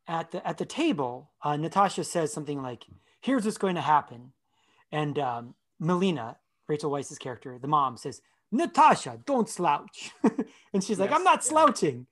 at 0.07 0.31
the 0.31 0.47
at 0.47 0.59
the 0.59 0.65
table, 0.65 1.31
uh, 1.43 1.57
Natasha 1.57 2.05
says 2.05 2.33
something 2.33 2.63
like, 2.63 2.87
"Here's 3.21 3.45
what's 3.45 3.59
going 3.59 3.75
to 3.75 3.83
happen," 3.83 4.33
and 4.93 5.19
um, 5.19 5.55
Melina, 5.79 6.37
Rachel 6.69 6.91
Weisz's 6.91 7.19
character, 7.19 7.59
the 7.59 7.69
mom, 7.69 7.97
says, 7.97 8.21
"Natasha, 8.53 9.21
don't 9.25 9.49
slouch," 9.49 10.11
and 10.73 10.83
she's 10.83 10.99
like, 10.99 11.11
Yes, 11.11 11.19
"I'm 11.19 11.25
not 11.25 11.39
yeah. 11.39 11.51
slouching. 11.51 12.07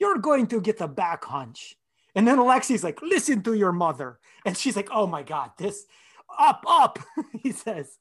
You're 0.00 0.18
going 0.18 0.46
to 0.48 0.60
get 0.60 0.80
a 0.80 0.88
back 0.88 1.24
hunch." 1.24 1.76
And 2.14 2.26
then 2.26 2.38
Alexei's 2.38 2.84
like, 2.84 3.00
"Listen 3.02 3.42
to 3.42 3.54
your 3.54 3.72
mother," 3.72 4.18
and 4.44 4.56
she's 4.56 4.76
like, 4.76 4.88
"Oh 4.92 5.06
my 5.06 5.22
god, 5.22 5.52
this 5.58 5.86
up 6.38 6.64
up," 6.68 6.98
he 7.42 7.52
says, 7.52 7.98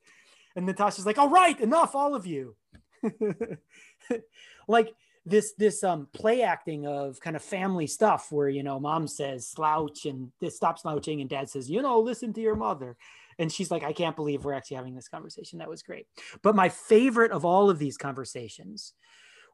and 0.56 0.66
Natasha's 0.66 1.06
like, 1.06 1.18
"All 1.18 1.30
right, 1.30 1.60
enough, 1.60 1.96
all 1.96 2.16
of 2.16 2.26
you." 2.26 2.56
like 4.68 4.94
this 5.26 5.54
this 5.58 5.84
um 5.84 6.08
play 6.14 6.42
acting 6.42 6.86
of 6.86 7.20
kind 7.20 7.36
of 7.36 7.42
family 7.42 7.88
stuff 7.88 8.32
where 8.32 8.50
you 8.50 8.64
know 8.64 8.80
mom 8.80 9.08
says 9.08 9.48
slouch 9.48 10.06
and 10.06 10.32
this 10.42 10.56
stop 10.56 10.78
slouching 10.78 11.22
and 11.22 11.30
dad 11.30 11.50
says 11.50 11.70
you 11.70 11.82
know 11.82 12.00
listen 12.00 12.34
to 12.34 12.42
your 12.42 12.56
mother 12.56 12.98
and 13.40 13.52
she's 13.52 13.72
like 13.72 13.84
i 13.84 13.94
can't 13.94 14.16
believe 14.16 14.44
we're 14.44 14.54
actually 14.54 14.78
having 14.78 14.96
this 14.96 15.08
conversation. 15.08 15.60
That 15.60 15.70
was 15.70 15.84
great. 15.84 16.08
But 16.42 16.56
my 16.56 16.70
favorite 16.70 17.32
of 17.32 17.46
all 17.46 17.70
of 17.70 17.80
these 17.80 17.98
conversations 17.98 18.94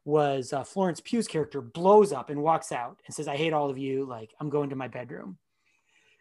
was 0.04 0.52
uh, 0.52 0.64
florence 0.64 1.00
pugh's 1.00 1.28
character 1.28 1.60
blows 1.60 2.12
up 2.12 2.30
and 2.30 2.42
walks 2.42 2.72
out 2.72 2.98
and 3.06 3.14
says 3.14 3.28
i 3.28 3.36
hate 3.36 3.52
all 3.52 3.70
of 3.70 3.78
you. 3.78 4.06
Like 4.06 4.30
i'm 4.40 4.50
going 4.50 4.70
to 4.70 4.76
my 4.76 4.88
bedroom. 4.88 5.38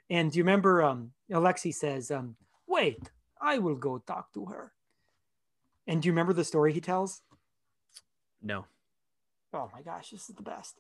And 0.10 0.32
do 0.32 0.38
you 0.38 0.43
remember 0.43 0.84
um 0.84 1.12
Alexei 1.32 1.72
says 1.72 2.12
um 2.12 2.36
wait 2.68 3.10
i 3.41 3.57
will 3.60 3.76
go 3.76 3.99
talk 3.99 4.34
to 4.34 4.45
her. 4.45 4.74
And 5.88 6.01
do 6.01 6.07
you 6.07 6.12
remember 6.12 6.34
the 6.34 6.43
story 6.43 6.74
he 6.74 6.82
tells? 6.82 7.22
No. 8.41 8.66
oh 9.53 9.70
my 9.74 9.82
gosh 9.82 10.12
this 10.12 10.30
is 10.30 10.36
the 10.36 10.43
best. 10.43 10.80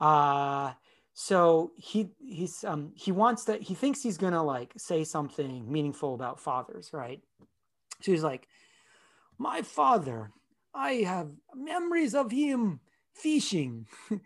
Uh 0.00 0.72
so 1.18 1.72
he 1.76 2.10
he's 2.18 2.62
um 2.62 2.92
he 2.94 3.10
wants 3.10 3.44
that 3.44 3.62
he 3.62 3.74
thinks 3.74 4.02
he's 4.02 4.18
gonna 4.18 4.42
like 4.44 4.74
say 4.76 5.02
something 5.02 5.64
meaningful 5.72 6.14
about 6.14 6.38
fathers 6.38 6.90
right? 6.92 7.22
So 8.02 8.12
he's 8.12 8.22
like 8.22 8.46
my 9.38 9.62
father 9.62 10.30
i 10.74 10.92
have 11.08 11.30
memories 11.54 12.14
of 12.14 12.30
him 12.30 12.80
fishing. 13.14 13.86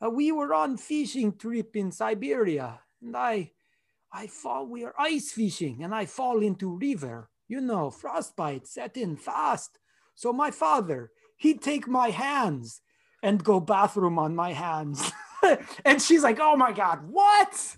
Uh, 0.00 0.08
we 0.08 0.30
were 0.30 0.54
on 0.54 0.76
fishing 0.76 1.36
trip 1.36 1.74
in 1.74 1.90
siberia 1.90 2.78
and 3.02 3.16
i 3.16 3.50
i 4.12 4.28
fall 4.28 4.64
we 4.64 4.84
are 4.84 4.94
ice 4.96 5.32
fishing 5.32 5.82
and 5.82 5.92
i 5.92 6.06
fall 6.06 6.40
into 6.40 6.78
river 6.78 7.28
you 7.48 7.60
know 7.60 7.90
frostbite 7.90 8.64
set 8.66 8.96
in 8.96 9.16
fast. 9.16 9.78
So 10.14 10.32
my 10.32 10.52
father 10.52 11.10
he'd 11.36 11.62
take 11.62 11.88
my 11.88 12.10
hands 12.10 12.80
and 13.22 13.42
go 13.42 13.58
bathroom 13.58 14.18
on 14.20 14.36
my 14.36 14.52
hands. 14.52 15.10
and 15.84 16.00
she's 16.00 16.22
like, 16.22 16.38
oh 16.40 16.56
my 16.56 16.72
God, 16.72 17.00
what? 17.08 17.76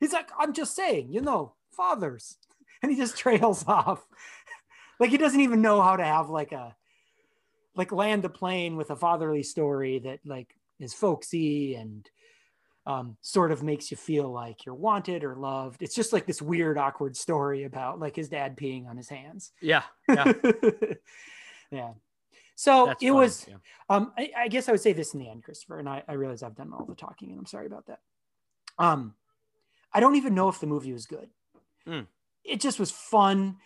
He's 0.00 0.12
like, 0.12 0.30
I'm 0.38 0.52
just 0.52 0.74
saying, 0.74 1.12
you 1.12 1.20
know, 1.20 1.54
fathers. 1.72 2.38
And 2.82 2.90
he 2.90 2.96
just 2.96 3.16
trails 3.18 3.64
off. 3.66 4.06
like 4.98 5.10
he 5.10 5.18
doesn't 5.18 5.40
even 5.40 5.62
know 5.62 5.80
how 5.80 5.96
to 5.96 6.04
have 6.04 6.30
like 6.30 6.52
a, 6.52 6.74
like 7.76 7.92
land 7.92 8.24
a 8.24 8.28
plane 8.28 8.76
with 8.76 8.90
a 8.90 8.96
fatherly 8.96 9.42
story 9.42 10.00
that 10.00 10.20
like 10.24 10.54
is 10.80 10.94
folksy 10.94 11.74
and 11.74 12.08
um, 12.86 13.16
sort 13.20 13.52
of 13.52 13.62
makes 13.62 13.90
you 13.90 13.96
feel 13.96 14.30
like 14.30 14.64
you're 14.64 14.74
wanted 14.74 15.22
or 15.22 15.36
loved. 15.36 15.82
It's 15.82 15.94
just 15.94 16.12
like 16.12 16.26
this 16.26 16.42
weird, 16.42 16.78
awkward 16.78 17.16
story 17.16 17.64
about 17.64 18.00
like 18.00 18.16
his 18.16 18.28
dad 18.28 18.56
peeing 18.56 18.88
on 18.88 18.96
his 18.96 19.08
hands. 19.08 19.52
Yeah. 19.60 19.82
Yeah. 20.08 20.32
yeah. 21.70 21.92
So 22.60 22.84
That's 22.84 23.02
it 23.02 23.06
fine, 23.06 23.16
was, 23.16 23.46
yeah. 23.48 23.54
um, 23.88 24.12
I, 24.18 24.30
I 24.36 24.48
guess 24.48 24.68
I 24.68 24.72
would 24.72 24.82
say 24.82 24.92
this 24.92 25.14
in 25.14 25.20
the 25.20 25.30
end, 25.30 25.44
Christopher, 25.44 25.78
and 25.78 25.88
I, 25.88 26.02
I 26.06 26.12
realize 26.12 26.42
I've 26.42 26.54
done 26.54 26.74
all 26.74 26.84
the 26.84 26.94
talking, 26.94 27.30
and 27.30 27.38
I'm 27.38 27.46
sorry 27.46 27.64
about 27.64 27.86
that. 27.86 28.00
Um, 28.78 29.14
I 29.94 30.00
don't 30.00 30.16
even 30.16 30.34
know 30.34 30.50
if 30.50 30.60
the 30.60 30.66
movie 30.66 30.92
was 30.92 31.06
good. 31.06 31.30
Mm. 31.88 32.06
It 32.44 32.60
just 32.60 32.78
was 32.78 32.90
fun 32.90 33.56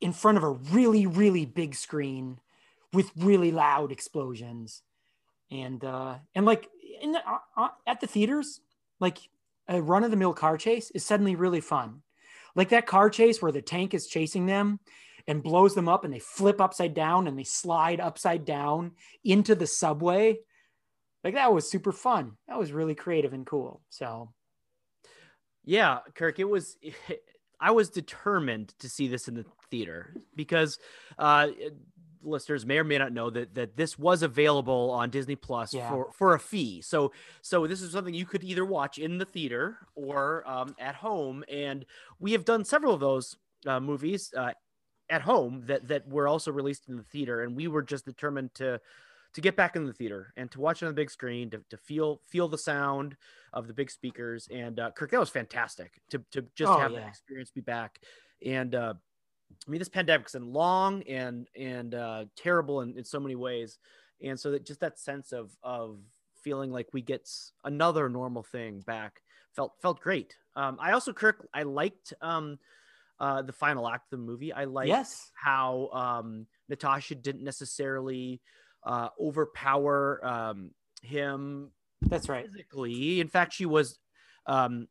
in 0.00 0.14
front 0.14 0.38
of 0.38 0.44
a 0.44 0.48
really, 0.48 1.04
really 1.04 1.44
big 1.44 1.74
screen 1.74 2.40
with 2.94 3.10
really 3.18 3.50
loud 3.50 3.92
explosions, 3.92 4.80
and 5.50 5.84
uh, 5.84 6.14
and 6.34 6.46
like 6.46 6.70
in 7.02 7.12
the, 7.12 7.18
uh, 7.18 7.36
uh, 7.54 7.68
at 7.86 8.00
the 8.00 8.06
theaters, 8.06 8.62
like 8.98 9.18
a 9.68 9.82
run 9.82 10.04
of 10.04 10.10
the 10.10 10.16
mill 10.16 10.32
car 10.32 10.56
chase 10.56 10.90
is 10.92 11.04
suddenly 11.04 11.36
really 11.36 11.60
fun. 11.60 12.00
Like 12.54 12.70
that 12.70 12.86
car 12.86 13.10
chase 13.10 13.42
where 13.42 13.52
the 13.52 13.60
tank 13.60 13.92
is 13.92 14.06
chasing 14.06 14.46
them 14.46 14.80
and 15.26 15.42
blows 15.42 15.74
them 15.74 15.88
up 15.88 16.04
and 16.04 16.12
they 16.12 16.18
flip 16.18 16.60
upside 16.60 16.94
down 16.94 17.26
and 17.26 17.38
they 17.38 17.44
slide 17.44 18.00
upside 18.00 18.44
down 18.44 18.92
into 19.24 19.54
the 19.54 19.66
subway. 19.66 20.38
Like 21.24 21.34
that 21.34 21.52
was 21.52 21.70
super 21.70 21.92
fun. 21.92 22.32
That 22.48 22.58
was 22.58 22.72
really 22.72 22.94
creative 22.94 23.32
and 23.32 23.46
cool. 23.46 23.80
So 23.90 24.32
Yeah, 25.64 25.98
Kirk, 26.14 26.38
it 26.38 26.48
was 26.48 26.76
I 27.60 27.70
was 27.70 27.90
determined 27.90 28.74
to 28.80 28.88
see 28.88 29.06
this 29.08 29.28
in 29.28 29.34
the 29.34 29.44
theater 29.70 30.14
because 30.34 30.78
uh 31.18 31.48
listeners 32.24 32.64
may 32.64 32.78
or 32.78 32.84
may 32.84 32.98
not 32.98 33.12
know 33.12 33.30
that 33.30 33.54
that 33.54 33.76
this 33.76 33.98
was 33.98 34.22
available 34.22 34.90
on 34.90 35.10
Disney 35.10 35.36
Plus 35.36 35.74
Yeah. 35.74 35.88
for 35.88 36.12
for 36.12 36.34
a 36.34 36.38
fee. 36.40 36.82
So 36.82 37.12
so 37.40 37.66
this 37.66 37.82
is 37.82 37.92
something 37.92 38.14
you 38.14 38.26
could 38.26 38.44
either 38.44 38.64
watch 38.64 38.98
in 38.98 39.18
the 39.18 39.24
theater 39.24 39.78
or 39.94 40.48
um, 40.48 40.74
at 40.78 40.94
home, 40.94 41.44
and 41.48 41.84
we 42.18 42.32
have 42.32 42.44
done 42.44 42.64
several 42.64 42.94
of 42.94 43.00
those 43.00 43.36
uh, 43.66 43.80
movies 43.80 44.32
uh, 44.36 44.52
at 45.12 45.22
home 45.22 45.62
that 45.66 45.86
that 45.88 46.08
were 46.08 46.26
also 46.26 46.50
released 46.50 46.88
in 46.88 46.96
the 46.96 47.04
theater, 47.04 47.42
and 47.42 47.54
we 47.54 47.68
were 47.68 47.82
just 47.82 48.04
determined 48.04 48.52
to 48.54 48.80
to 49.34 49.40
get 49.40 49.56
back 49.56 49.76
in 49.76 49.86
the 49.86 49.92
theater 49.92 50.32
and 50.36 50.50
to 50.50 50.60
watch 50.60 50.82
it 50.82 50.86
on 50.86 50.92
the 50.92 51.00
big 51.00 51.10
screen 51.10 51.48
to, 51.50 51.60
to 51.70 51.76
feel 51.76 52.20
feel 52.26 52.48
the 52.48 52.58
sound 52.58 53.16
of 53.52 53.66
the 53.66 53.72
big 53.74 53.90
speakers. 53.90 54.48
And 54.52 54.80
uh, 54.80 54.90
Kirk 54.90 55.10
that 55.10 55.20
was 55.20 55.30
fantastic 55.30 56.00
to 56.10 56.18
to 56.32 56.42
just 56.54 56.72
Oh, 56.72 56.78
have 56.78 56.92
yeah. 56.92 57.00
that 57.00 57.08
experience 57.08 57.50
be 57.50 57.60
back. 57.60 58.00
And 58.44 58.74
uh, 58.74 58.94
I 59.66 59.70
mean 59.70 59.78
this 59.78 59.88
pandemic's 59.88 60.32
been 60.32 60.52
long 60.52 61.02
and 61.04 61.46
and 61.56 61.94
uh, 61.94 62.24
terrible 62.36 62.80
in, 62.80 62.96
in 62.98 63.04
so 63.04 63.20
many 63.20 63.36
ways. 63.36 63.78
And 64.22 64.38
so 64.38 64.50
that 64.52 64.66
just 64.66 64.80
that 64.80 64.98
sense 64.98 65.32
of 65.32 65.56
of 65.62 65.98
feeling 66.42 66.72
like 66.72 66.88
we 66.92 67.02
get 67.02 67.30
another 67.64 68.08
normal 68.08 68.42
thing 68.42 68.80
back 68.80 69.22
felt 69.54 69.74
felt 69.80 70.00
great. 70.00 70.36
Um, 70.56 70.76
I 70.80 70.92
also 70.92 71.12
Kirk 71.12 71.48
I 71.54 71.62
liked 71.62 72.12
um, 72.20 72.58
uh, 73.20 73.42
the 73.42 73.52
final 73.52 73.88
act 73.88 74.12
of 74.12 74.18
the 74.18 74.24
movie 74.24 74.52
I 74.52 74.64
like 74.64 74.88
yes. 74.88 75.30
how 75.34 75.88
um, 75.92 76.46
Natasha 76.68 77.14
didn't 77.14 77.44
necessarily 77.44 78.40
uh, 78.84 79.08
overpower 79.20 80.20
um, 80.24 80.70
him 81.02 81.70
That's 82.02 82.28
right. 82.28 82.44
physically. 82.46 83.20
In 83.20 83.28
fact, 83.28 83.52
she 83.54 83.66
was. 83.66 83.98
Um, 84.46 84.88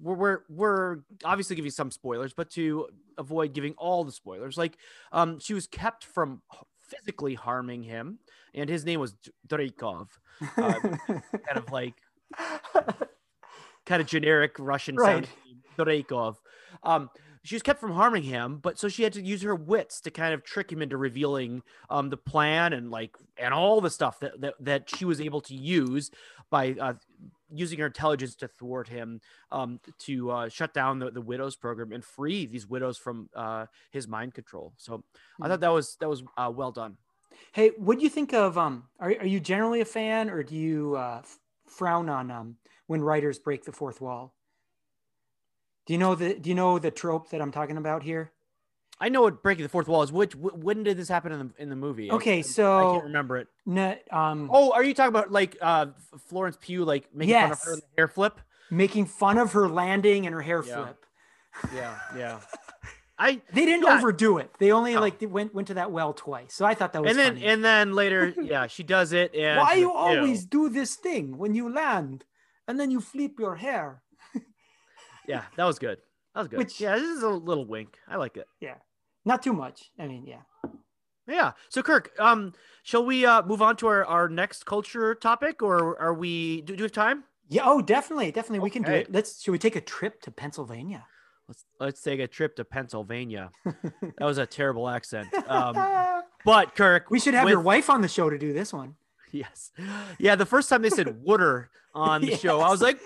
we're, 0.00 0.14
we're 0.14 0.38
we're 0.48 0.96
obviously 1.24 1.56
giving 1.56 1.72
some 1.72 1.90
spoilers, 1.90 2.32
but 2.32 2.50
to 2.50 2.86
avoid 3.18 3.52
giving 3.52 3.74
all 3.76 4.04
the 4.04 4.12
spoilers, 4.12 4.56
like 4.56 4.76
um, 5.10 5.40
she 5.40 5.54
was 5.54 5.66
kept 5.66 6.04
from 6.04 6.42
physically 6.80 7.34
harming 7.34 7.82
him, 7.82 8.20
and 8.54 8.70
his 8.70 8.84
name 8.84 9.00
was 9.00 9.14
D- 9.14 9.32
Dreykov, 9.48 10.06
uh, 10.56 10.74
kind 11.08 11.58
of 11.58 11.72
like 11.72 11.94
kind 13.86 14.00
of 14.00 14.06
generic 14.06 14.56
Russian 14.58 14.96
Right. 14.96 15.06
sounding 15.06 15.30
name, 15.46 15.62
Um, 16.82 17.10
she 17.48 17.54
was 17.54 17.62
kept 17.62 17.80
from 17.80 17.92
harming 17.92 18.24
him, 18.24 18.58
but 18.58 18.78
so 18.78 18.90
she 18.90 19.04
had 19.04 19.14
to 19.14 19.22
use 19.22 19.40
her 19.40 19.54
wits 19.54 20.02
to 20.02 20.10
kind 20.10 20.34
of 20.34 20.44
trick 20.44 20.70
him 20.70 20.82
into 20.82 20.98
revealing 20.98 21.62
um, 21.88 22.10
the 22.10 22.16
plan 22.18 22.74
and 22.74 22.90
like 22.90 23.16
and 23.38 23.54
all 23.54 23.80
the 23.80 23.88
stuff 23.88 24.20
that 24.20 24.38
that, 24.42 24.54
that 24.60 24.90
she 24.94 25.06
was 25.06 25.18
able 25.18 25.40
to 25.40 25.54
use 25.54 26.10
by 26.50 26.76
uh, 26.78 26.92
using 27.50 27.78
her 27.78 27.86
intelligence 27.86 28.34
to 28.34 28.48
thwart 28.48 28.88
him 28.88 29.22
um, 29.50 29.80
to 30.00 30.30
uh, 30.30 30.48
shut 30.50 30.74
down 30.74 30.98
the, 30.98 31.10
the 31.10 31.22
widows 31.22 31.56
program 31.56 31.90
and 31.90 32.04
free 32.04 32.44
these 32.44 32.66
widows 32.66 32.98
from 32.98 33.30
uh, 33.34 33.64
his 33.90 34.06
mind 34.06 34.34
control. 34.34 34.74
So 34.76 35.02
I 35.40 35.48
thought 35.48 35.60
that 35.60 35.72
was 35.72 35.96
that 36.00 36.08
was 36.10 36.22
uh, 36.36 36.52
well 36.54 36.70
done. 36.70 36.98
Hey, 37.52 37.70
what 37.78 37.96
do 37.96 38.04
you 38.04 38.10
think 38.10 38.34
of 38.34 38.58
um? 38.58 38.88
Are 39.00 39.08
are 39.20 39.26
you 39.26 39.40
generally 39.40 39.80
a 39.80 39.86
fan, 39.86 40.28
or 40.28 40.42
do 40.42 40.54
you 40.54 40.96
uh, 40.96 41.22
frown 41.64 42.10
on 42.10 42.30
um 42.30 42.56
when 42.88 43.00
writers 43.00 43.38
break 43.38 43.64
the 43.64 43.72
fourth 43.72 44.02
wall? 44.02 44.34
Do 45.88 45.94
you 45.94 45.98
know 45.98 46.14
the 46.14 46.34
Do 46.34 46.48
you 46.50 46.54
know 46.54 46.78
the 46.78 46.92
trope 46.92 47.30
that 47.30 47.40
I'm 47.42 47.50
talking 47.50 47.76
about 47.76 48.04
here? 48.04 48.30
I 49.00 49.08
know 49.08 49.22
what 49.22 49.42
breaking 49.42 49.62
the 49.62 49.68
fourth 49.68 49.88
wall 49.88 50.02
is. 50.02 50.12
Which 50.12 50.34
wh- 50.34 50.56
when 50.62 50.82
did 50.84 50.96
this 50.96 51.08
happen 51.08 51.32
in 51.32 51.38
the 51.38 51.62
in 51.62 51.68
the 51.70 51.76
movie? 51.76 52.10
Okay, 52.12 52.38
I, 52.38 52.40
I 52.40 52.42
can't 52.92 53.04
remember 53.04 53.36
it. 53.38 53.48
No, 53.64 53.96
um, 54.10 54.50
Oh, 54.52 54.72
are 54.72 54.84
you 54.84 54.92
talking 54.94 55.08
about 55.08 55.32
like 55.32 55.56
uh 55.60 55.86
Florence 56.28 56.56
Pugh 56.60 56.84
like 56.84 57.08
making 57.14 57.34
fun 57.34 57.52
of 57.52 57.62
her 57.62 57.70
Yes. 57.72 57.80
the 57.80 57.86
hair 57.96 58.06
flip? 58.08 58.40
making 58.70 59.06
fun 59.06 59.38
of 59.38 59.52
her 59.52 59.66
landing 59.66 60.26
and 60.26 60.34
her 60.34 60.42
hair 60.42 60.62
Yeah. 60.64 60.74
flip. 60.84 61.06
Yeah, 61.74 61.98
yeah. 62.16 62.40
I 63.18 63.40
They 63.52 63.64
didn't 63.64 63.84
Yeah. 63.84 63.96
overdo 63.98 64.38
it. 64.38 64.50
They 64.58 64.70
only 64.72 64.94
No. 64.94 65.00
like 65.00 65.18
they 65.20 65.26
went 65.26 65.54
went 65.54 65.68
to 65.68 65.74
that 65.74 65.90
well 65.90 66.12
twice. 66.12 66.52
So 66.54 66.66
I 66.66 66.74
thought 66.74 66.92
that 66.92 67.00
was 67.02 67.10
and 67.10 67.18
then 67.18 67.34
funny. 67.34 67.46
and 67.46 67.64
then 67.64 67.94
later, 67.94 68.34
yeah, 68.42 68.66
she 68.66 68.82
does 68.82 69.12
it. 69.12 69.34
And 69.34 69.58
why 69.58 69.74
you 69.74 69.86
like, 69.94 70.12
"Ew." 70.12 70.18
always 70.20 70.44
do 70.44 70.68
this 70.68 70.96
thing 70.96 71.38
when 71.38 71.54
you 71.54 71.72
land 71.72 72.24
and 72.66 72.78
then 72.78 72.90
you 72.90 73.00
flip 73.00 73.38
your 73.38 73.56
hair? 73.56 74.02
Yeah, 75.28 75.44
that 75.56 75.64
was 75.64 75.78
good. 75.78 75.98
That 76.34 76.40
was 76.40 76.48
good. 76.48 76.58
Which- 76.58 76.80
yeah, 76.80 76.94
this 76.96 77.04
is 77.08 77.22
a 77.22 77.28
little 77.28 77.64
wink. 77.66 77.96
I 78.08 78.16
like 78.16 78.36
it. 78.36 78.46
Yeah, 78.60 78.76
not 79.24 79.42
too 79.42 79.52
much. 79.52 79.90
I 79.98 80.06
mean, 80.08 80.26
yeah. 80.26 80.42
Yeah. 81.26 81.52
So 81.68 81.82
Kirk, 81.82 82.10
um, 82.18 82.54
shall 82.82 83.04
we 83.04 83.26
uh 83.26 83.42
move 83.42 83.60
on 83.60 83.76
to 83.76 83.86
our, 83.86 84.04
our 84.04 84.28
next 84.28 84.64
culture 84.64 85.14
topic, 85.14 85.62
or 85.62 86.00
are 86.00 86.14
we? 86.14 86.62
Do, 86.62 86.74
do 86.74 86.82
we 86.82 86.82
have 86.84 86.92
time? 86.92 87.24
Yeah. 87.48 87.62
Oh, 87.66 87.82
definitely, 87.82 88.32
definitely. 88.32 88.60
We 88.60 88.70
can 88.70 88.82
do 88.82 88.92
it. 88.92 89.12
Let's. 89.12 89.42
Should 89.42 89.52
we 89.52 89.58
take 89.58 89.76
a 89.76 89.80
trip 89.80 90.22
to 90.22 90.30
Pennsylvania? 90.30 91.04
Let's 91.46 91.64
let's 91.80 92.02
take 92.02 92.20
a 92.20 92.26
trip 92.26 92.56
to 92.56 92.64
Pennsylvania. 92.64 93.50
That 94.18 94.24
was 94.24 94.38
a 94.38 94.46
terrible 94.46 94.88
accent. 94.88 95.28
Um, 95.48 95.74
but 96.44 96.74
Kirk, 96.74 97.10
we 97.10 97.20
should 97.20 97.34
have 97.34 97.48
your 97.48 97.60
wife 97.60 97.88
on 97.90 98.00
the 98.00 98.08
show 98.08 98.28
to 98.30 98.38
do 98.38 98.52
this 98.52 98.72
one. 98.72 98.94
Yes. 99.30 99.72
Yeah. 100.18 100.36
The 100.36 100.46
first 100.46 100.70
time 100.70 100.80
they 100.80 100.88
said 100.88 101.22
Wooder 101.22 101.68
on 101.94 102.22
the 102.22 102.34
show, 102.36 102.60
I 102.60 102.70
was 102.70 102.80
like, 102.80 102.98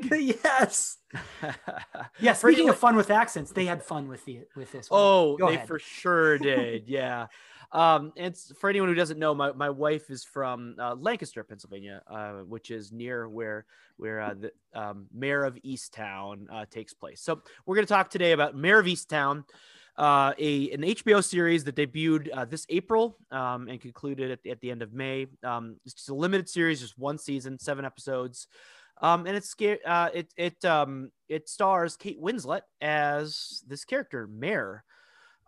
Meg. 0.00 0.36
yes. 0.44 0.98
Yeah. 2.20 2.32
Speaking 2.34 2.68
of 2.68 2.78
fun 2.78 2.96
with 2.96 3.10
accents, 3.10 3.52
they 3.52 3.64
had 3.66 3.82
fun 3.82 4.08
with 4.08 4.24
the 4.24 4.40
with 4.56 4.72
this 4.72 4.90
one. 4.90 5.00
Oh, 5.00 5.36
Go 5.36 5.48
they 5.48 5.56
ahead. 5.56 5.68
for 5.68 5.78
sure 5.78 6.38
did. 6.38 6.88
Yeah. 6.88 7.26
Um, 7.72 8.12
it's 8.16 8.52
for 8.60 8.68
anyone 8.68 8.90
who 8.90 8.94
doesn't 8.94 9.18
know, 9.18 9.34
my, 9.34 9.52
my 9.52 9.70
wife 9.70 10.10
is 10.10 10.24
from 10.24 10.76
uh, 10.78 10.94
Lancaster, 10.94 11.42
Pennsylvania, 11.42 12.02
uh, 12.06 12.32
which 12.46 12.70
is 12.70 12.92
near 12.92 13.28
where 13.28 13.64
where 13.96 14.20
uh, 14.20 14.34
the 14.34 14.52
um, 14.74 15.06
Mare 15.12 15.44
of 15.44 15.56
Easttown 15.64 16.46
uh, 16.52 16.66
takes 16.70 16.92
place. 16.92 17.20
So 17.22 17.42
we're 17.66 17.76
going 17.76 17.86
to 17.86 17.92
talk 17.92 18.10
today 18.10 18.32
about 18.32 18.54
Mare 18.54 18.78
of 18.78 18.86
Easttown, 18.86 19.44
uh, 19.96 20.34
a 20.38 20.70
an 20.70 20.82
HBO 20.82 21.24
series 21.24 21.64
that 21.64 21.76
debuted 21.76 22.28
uh, 22.32 22.44
this 22.44 22.66
April 22.68 23.16
um, 23.30 23.68
and 23.68 23.80
concluded 23.80 24.30
at 24.30 24.42
the, 24.42 24.50
at 24.50 24.60
the 24.60 24.70
end 24.70 24.82
of 24.82 24.92
May. 24.92 25.26
Um, 25.42 25.76
it's 25.84 25.94
just 25.94 26.10
a 26.10 26.14
limited 26.14 26.48
series, 26.48 26.80
just 26.80 26.98
one 26.98 27.18
season, 27.18 27.58
seven 27.58 27.84
episodes. 27.84 28.48
Um, 29.02 29.26
and 29.26 29.36
it's 29.36 29.50
sca- 29.50 29.84
uh, 29.86 30.08
it 30.14 30.32
it 30.36 30.64
um, 30.64 31.10
it 31.28 31.48
stars 31.48 31.96
Kate 31.96 32.20
Winslet 32.22 32.62
as 32.80 33.62
this 33.66 33.84
character, 33.84 34.26
Mare 34.26 34.84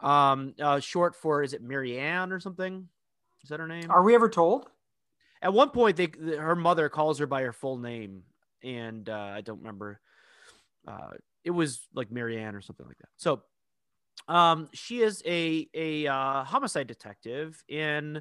um 0.01 0.55
uh 0.61 0.81
short 0.81 1.15
for 1.15 1.43
is 1.43 1.53
it 1.53 1.63
marianne 1.63 2.33
or 2.33 2.41
something? 2.41 2.89
Is 3.43 3.49
that 3.51 3.61
her 3.61 3.69
name? 3.69 3.91
Are 3.91 4.03
we 4.03 4.15
ever 4.15 4.29
told? 4.29 4.69
at 5.43 5.53
one 5.53 5.69
point 5.71 5.97
they 5.97 6.07
th- 6.07 6.39
her 6.39 6.57
mother 6.57 6.89
calls 6.89 7.19
her 7.19 7.27
by 7.27 7.43
her 7.43 7.53
full 7.53 7.77
name 7.79 8.23
and 8.63 9.09
uh 9.09 9.33
i 9.35 9.41
don't 9.41 9.59
remember. 9.59 10.01
Uh 10.87 11.11
it 11.45 11.51
was 11.51 11.87
like 11.95 12.11
marianne 12.11 12.55
or 12.55 12.61
something 12.63 12.87
like 12.87 12.99
that. 12.99 13.09
So 13.17 13.43
um 14.27 14.69
she 14.73 15.01
is 15.01 15.23
a 15.27 15.69
a 15.75 16.07
uh, 16.07 16.45
homicide 16.45 16.87
detective 16.87 17.63
in 17.69 18.17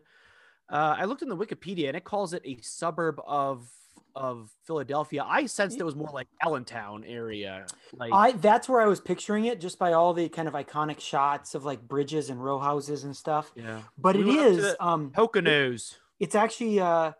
uh 0.69 0.95
i 0.97 1.05
looked 1.05 1.21
in 1.21 1.29
the 1.29 1.37
wikipedia 1.37 1.87
and 1.87 1.97
it 1.97 2.03
calls 2.03 2.33
it 2.33 2.41
a 2.45 2.57
suburb 2.61 3.19
of 3.25 3.67
of 4.15 4.51
philadelphia 4.63 5.23
i 5.27 5.45
sensed 5.45 5.79
it 5.79 5.83
was 5.83 5.95
more 5.95 6.09
like 6.13 6.27
allentown 6.41 7.03
area 7.03 7.65
like 7.93 8.11
I 8.11 8.31
that's 8.33 8.67
where 8.69 8.81
I 8.81 8.85
was 8.85 8.99
picturing 8.99 9.45
it, 9.45 9.59
just 9.61 9.79
by 9.79 9.93
all 9.93 10.13
the 10.13 10.29
kind 10.29 10.47
of 10.47 10.53
iconic 10.53 10.99
shots 10.99 11.55
of 11.55 11.65
like 11.65 11.81
bridges 11.87 12.29
and 12.29 12.43
row 12.43 12.59
houses 12.59 13.03
and 13.03 13.15
stuff. 13.15 13.51
yeah 13.55 13.81
But 13.97 14.15
We 14.15 14.21
it 14.21 14.27
went 14.27 14.39
up 14.39 14.53
to 14.53 14.61
is 14.61 14.75
um 14.79 15.11
poconos 15.11 15.97
it's 16.19 16.35
actually 16.35 16.79
uh 16.79 17.13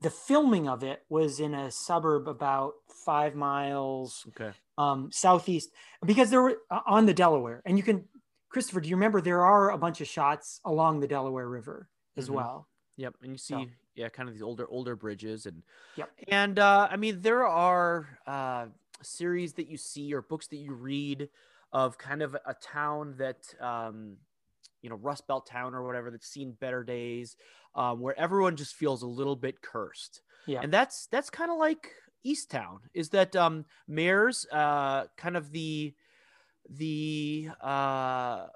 the 0.00 0.10
filming 0.10 0.68
of 0.68 0.82
it 0.82 1.04
was 1.08 1.40
in 1.40 1.54
a 1.54 1.70
suburb 1.70 2.28
about 2.28 2.74
five 3.04 3.34
miles 3.34 4.26
okay 4.28 4.52
um 4.78 5.10
southeast 5.12 5.70
because 6.04 6.30
there 6.30 6.42
were 6.42 6.58
uh, 6.70 6.80
on 6.86 7.06
the 7.06 7.14
delaware 7.14 7.62
and 7.66 7.76
you 7.78 7.84
can 7.84 8.08
christopher 8.48 8.80
do 8.80 8.88
you 8.88 8.96
remember 8.96 9.20
there 9.20 9.44
are 9.44 9.70
a 9.70 9.78
bunch 9.78 10.00
of 10.00 10.08
shots 10.08 10.60
along 10.64 11.00
the 11.00 11.08
delaware 11.08 11.48
river 11.48 11.88
as 12.16 12.28
Mhm. 12.28 12.34
well 12.34 12.68
Yep, 13.02 13.16
and 13.22 13.32
you 13.32 13.38
see, 13.38 13.54
So- 13.54 13.66
yeah, 13.96 14.08
kind 14.10 14.28
of 14.28 14.34
these 14.34 14.42
older 14.42 14.66
older 14.70 14.94
bridges, 14.94 15.44
and 15.46 15.64
Yep. 15.96 16.10
and 16.28 16.58
uh, 16.60 16.86
I 16.88 16.96
mean, 16.96 17.20
there 17.20 17.44
are 17.44 18.16
uh, 18.28 18.66
series 19.02 19.54
that 19.54 19.66
you 19.66 19.76
see 19.76 20.14
or 20.14 20.22
books 20.22 20.46
that 20.48 20.56
you 20.56 20.72
read 20.72 21.28
of 21.72 21.98
kind 21.98 22.22
of 22.22 22.36
a 22.46 22.54
town 22.54 23.16
that 23.18 23.52
um, 23.60 24.18
you 24.82 24.88
know, 24.90 24.96
Rust 24.96 25.26
Belt 25.26 25.46
town 25.46 25.74
or 25.74 25.82
whatever 25.84 26.10
that's 26.12 26.28
seen 26.28 26.52
better 26.52 26.84
days, 26.84 27.36
um, 27.74 27.98
where 28.00 28.16
everyone 28.18 28.54
just 28.56 28.74
feels 28.76 29.02
a 29.02 29.06
little 29.06 29.36
bit 29.36 29.60
cursed, 29.62 30.22
Yeah. 30.46 30.60
and 30.62 30.72
that's 30.72 31.06
that's 31.08 31.28
kind 31.28 31.50
of 31.50 31.58
like 31.58 31.90
Easttown. 32.24 32.78
Is 32.94 33.08
that 33.10 33.34
um, 33.34 33.64
Mare's 33.88 34.46
uh, 34.52 35.06
kind 35.16 35.36
of 35.36 35.50
the 35.50 35.92
the 36.70 37.48
uh, 37.60 38.46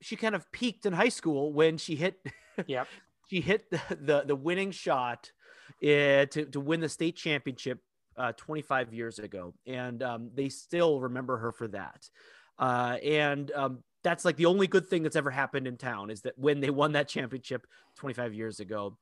she 0.00 0.16
kind 0.16 0.34
of 0.34 0.50
peaked 0.52 0.86
in 0.86 0.94
high 0.94 1.10
school 1.10 1.52
when 1.52 1.76
she 1.76 1.96
hit 1.96 2.18
Yep. 2.66 2.88
she 3.28 3.40
hit 3.40 3.70
the 3.70 3.80
the, 3.90 4.24
the 4.26 4.36
winning 4.36 4.70
shot 4.70 5.30
uh, 5.82 6.26
to 6.26 6.48
to 6.52 6.60
win 6.60 6.80
the 6.80 6.88
state 6.88 7.16
championship 7.16 7.80
uh, 8.16 8.32
25 8.36 8.94
years 8.94 9.18
ago, 9.18 9.54
and 9.66 10.02
um, 10.02 10.30
they 10.34 10.48
still 10.48 11.00
remember 11.00 11.36
her 11.38 11.52
for 11.52 11.68
that. 11.68 12.08
Uh, 12.58 12.96
and 13.04 13.50
um, 13.52 13.82
that's 14.02 14.24
like 14.24 14.36
the 14.36 14.46
only 14.46 14.66
good 14.66 14.86
thing 14.86 15.02
that's 15.02 15.16
ever 15.16 15.30
happened 15.30 15.66
in 15.66 15.76
town 15.76 16.10
is 16.10 16.22
that 16.22 16.38
when 16.38 16.60
they 16.60 16.70
won 16.70 16.92
that 16.92 17.08
championship 17.08 17.66
25 17.96 18.34
years 18.34 18.60
ago. 18.60 18.96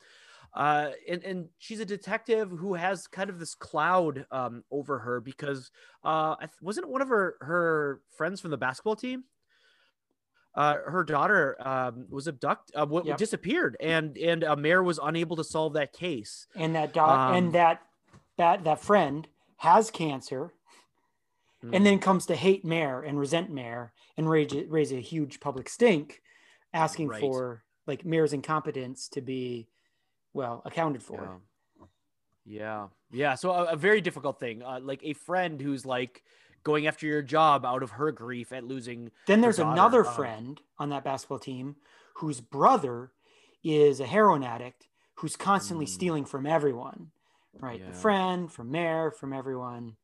Uh, 0.55 0.90
and, 1.09 1.24
and 1.24 1.48
she's 1.59 1.80
a 1.80 1.84
detective 1.84 2.48
who 2.48 2.74
has 2.74 3.09
kind 3.09 3.28
of 3.28 3.40
this 3.40 3.57
cloud 3.57 4.24
um, 4.30 4.62
over 4.70 5.00
her 5.00 5.20
because 5.20 5.70
uh, 6.05 6.36
wasn't 6.62 6.88
one 6.88 7.02
of 7.02 7.09
her 7.09 7.34
her 7.40 8.00
friends 8.16 8.40
from 8.40 8.52
the 8.52 8.57
basketball 8.57 8.94
team 8.94 9.24
uh, 10.55 10.76
her 10.86 11.02
daughter 11.05 11.57
um, 11.66 12.07
was 12.09 12.26
abducted, 12.26 12.76
uh, 12.76 12.80
w- 12.80 13.07
Yep. 13.07 13.16
disappeared, 13.18 13.76
and 13.80 14.16
and 14.18 14.42
a 14.44 14.55
Mare 14.57 14.82
was 14.82 15.00
unable 15.02 15.36
to 15.36 15.44
solve 15.44 15.72
that 15.74 15.92
case. 15.92 16.46
and 16.55 16.74
that 16.74 16.92
dog 16.92 17.30
Um, 17.30 17.34
and 17.36 17.52
that 17.55 17.82
that 18.36 18.64
that 18.64 18.80
friend 18.80 19.28
has 19.59 19.90
cancer 19.90 20.52
Mm. 21.64 21.74
and 21.76 21.86
then 21.86 21.98
comes 21.98 22.26
to 22.26 22.36
hate 22.36 22.62
Mare 22.64 23.00
and 23.00 23.18
resent 23.18 23.50
Mare 23.50 23.92
and 24.18 24.28
raise, 24.28 24.52
raise 24.68 24.92
a 24.92 25.00
huge 25.00 25.40
public 25.40 25.68
stink 25.68 26.20
asking 26.74 27.09
Right. 27.09 27.20
for 27.20 27.64
like 27.86 28.05
Mare's 28.05 28.32
incompetence 28.34 29.09
to 29.11 29.20
be 29.22 29.68
well 30.34 30.61
accounted 30.66 31.02
for 31.02 31.22
Yeah. 31.22 31.86
Yeah. 32.44 32.88
Yeah. 33.11 33.34
So 33.36 33.50
a, 33.52 33.64
a 33.72 33.76
very 33.76 34.00
difficult 34.02 34.38
thing. 34.38 34.62
Uh, 34.62 34.80
like 34.82 35.00
a 35.05 35.14
friend 35.14 35.59
who's 35.61 35.86
like 35.86 36.22
going 36.65 36.87
after 36.87 37.07
your 37.07 37.23
job 37.23 37.65
out 37.65 37.83
of 37.83 37.93
her 37.93 38.11
grief 38.12 38.53
at 38.53 38.65
losing. 38.65 39.11
then 39.27 39.41
there's 39.41 39.59
another 39.59 40.05
um, 40.05 40.15
friend 40.15 40.61
on 40.79 40.91
that 40.91 41.05
basketball 41.05 41.39
team 41.39 41.77
whose 42.17 42.41
brother 42.41 43.12
is 43.62 44.01
a 44.01 44.07
heroin 44.07 44.43
addict 44.43 44.89
who's 45.17 45.37
constantly 45.37 45.87
Mm. 45.87 45.89
stealing 45.95 46.25
from 46.25 46.47
everyone 46.47 47.12
right 47.61 47.85
the 47.87 47.93
friend 47.93 48.53
from 48.53 48.71
Mare 48.71 49.11
from 49.11 49.33
everyone 49.33 49.97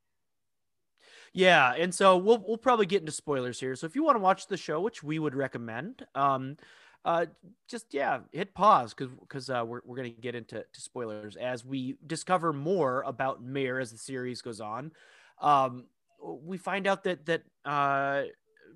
Yeah, 1.33 1.75
and 1.75 1.95
so 1.95 2.17
we'll 2.17 2.39
we'll 2.47 2.57
probably 2.59 2.87
get 2.87 3.01
into 3.03 3.13
spoilers 3.13 3.61
here. 3.61 3.77
So 3.77 3.87
if 3.87 3.95
you 3.95 4.03
want 4.03 4.17
to 4.17 4.21
watch 4.21 4.47
the 4.47 4.57
show, 4.57 4.81
which 4.81 5.03
we 5.03 5.19
would 5.19 5.35
recommend, 5.35 6.07
um, 6.15 6.57
uh, 7.05 7.27
just 7.69 7.95
yeah, 7.95 8.21
hit 8.33 8.55
pause 8.55 8.95
because 8.95 9.13
because 9.15 9.51
uh, 9.51 9.65
we're 9.67 9.81
we're 9.85 9.97
gonna 9.97 10.11
get 10.11 10.35
into 10.35 10.65
to 10.73 10.81
spoilers 10.81 11.37
as 11.37 11.65
we 11.65 11.97
discover 12.07 12.53
more 12.53 13.03
about 13.03 13.43
Mare 13.43 13.81
as 13.81 13.93
the 13.93 13.99
series 13.99 14.43
goes 14.43 14.61
on. 14.61 14.93
Um, 15.39 15.87
we 16.23 16.59
find 16.59 16.87
out 16.87 17.05
that 17.05 17.27
that 17.27 17.43
uh, 17.64 18.25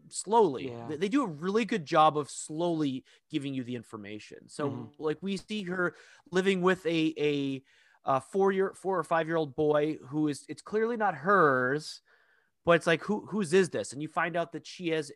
slowly 0.09 0.71
Yeah. 0.71 0.89
they, 0.89 1.09
do 1.09 1.23
a 1.23 1.27
really 1.27 1.65
good 1.65 1.85
job 1.85 2.19
of 2.19 2.31
slowly 2.31 3.05
giving 3.31 3.55
you 3.55 3.65
the 3.65 3.77
information. 3.77 4.49
So 4.49 4.69
Mhm. 4.69 4.95
like 4.99 5.19
we 5.23 5.37
see 5.37 5.63
her 5.65 5.95
living 6.31 6.63
with 6.63 6.85
a 6.87 7.15
a 7.19 7.63
uh, 8.09 8.21
four 8.21 8.53
year 8.53 8.75
four 8.75 8.99
or 8.99 9.05
five 9.05 9.27
year 9.29 9.37
old 9.37 9.57
boy 9.57 9.97
who 10.09 10.29
is 10.29 10.45
it's 10.49 10.63
clearly 10.63 10.97
not 10.97 11.15
hers 11.15 12.03
but 12.65 12.73
it's 12.73 12.87
like 12.87 13.03
who 13.03 13.27
whose 13.27 13.53
is 13.53 13.71
this 13.71 13.93
and 13.93 14.03
you 14.03 14.09
find 14.09 14.37
out 14.37 14.53
that 14.53 14.67
she 14.67 14.89
has 14.89 15.13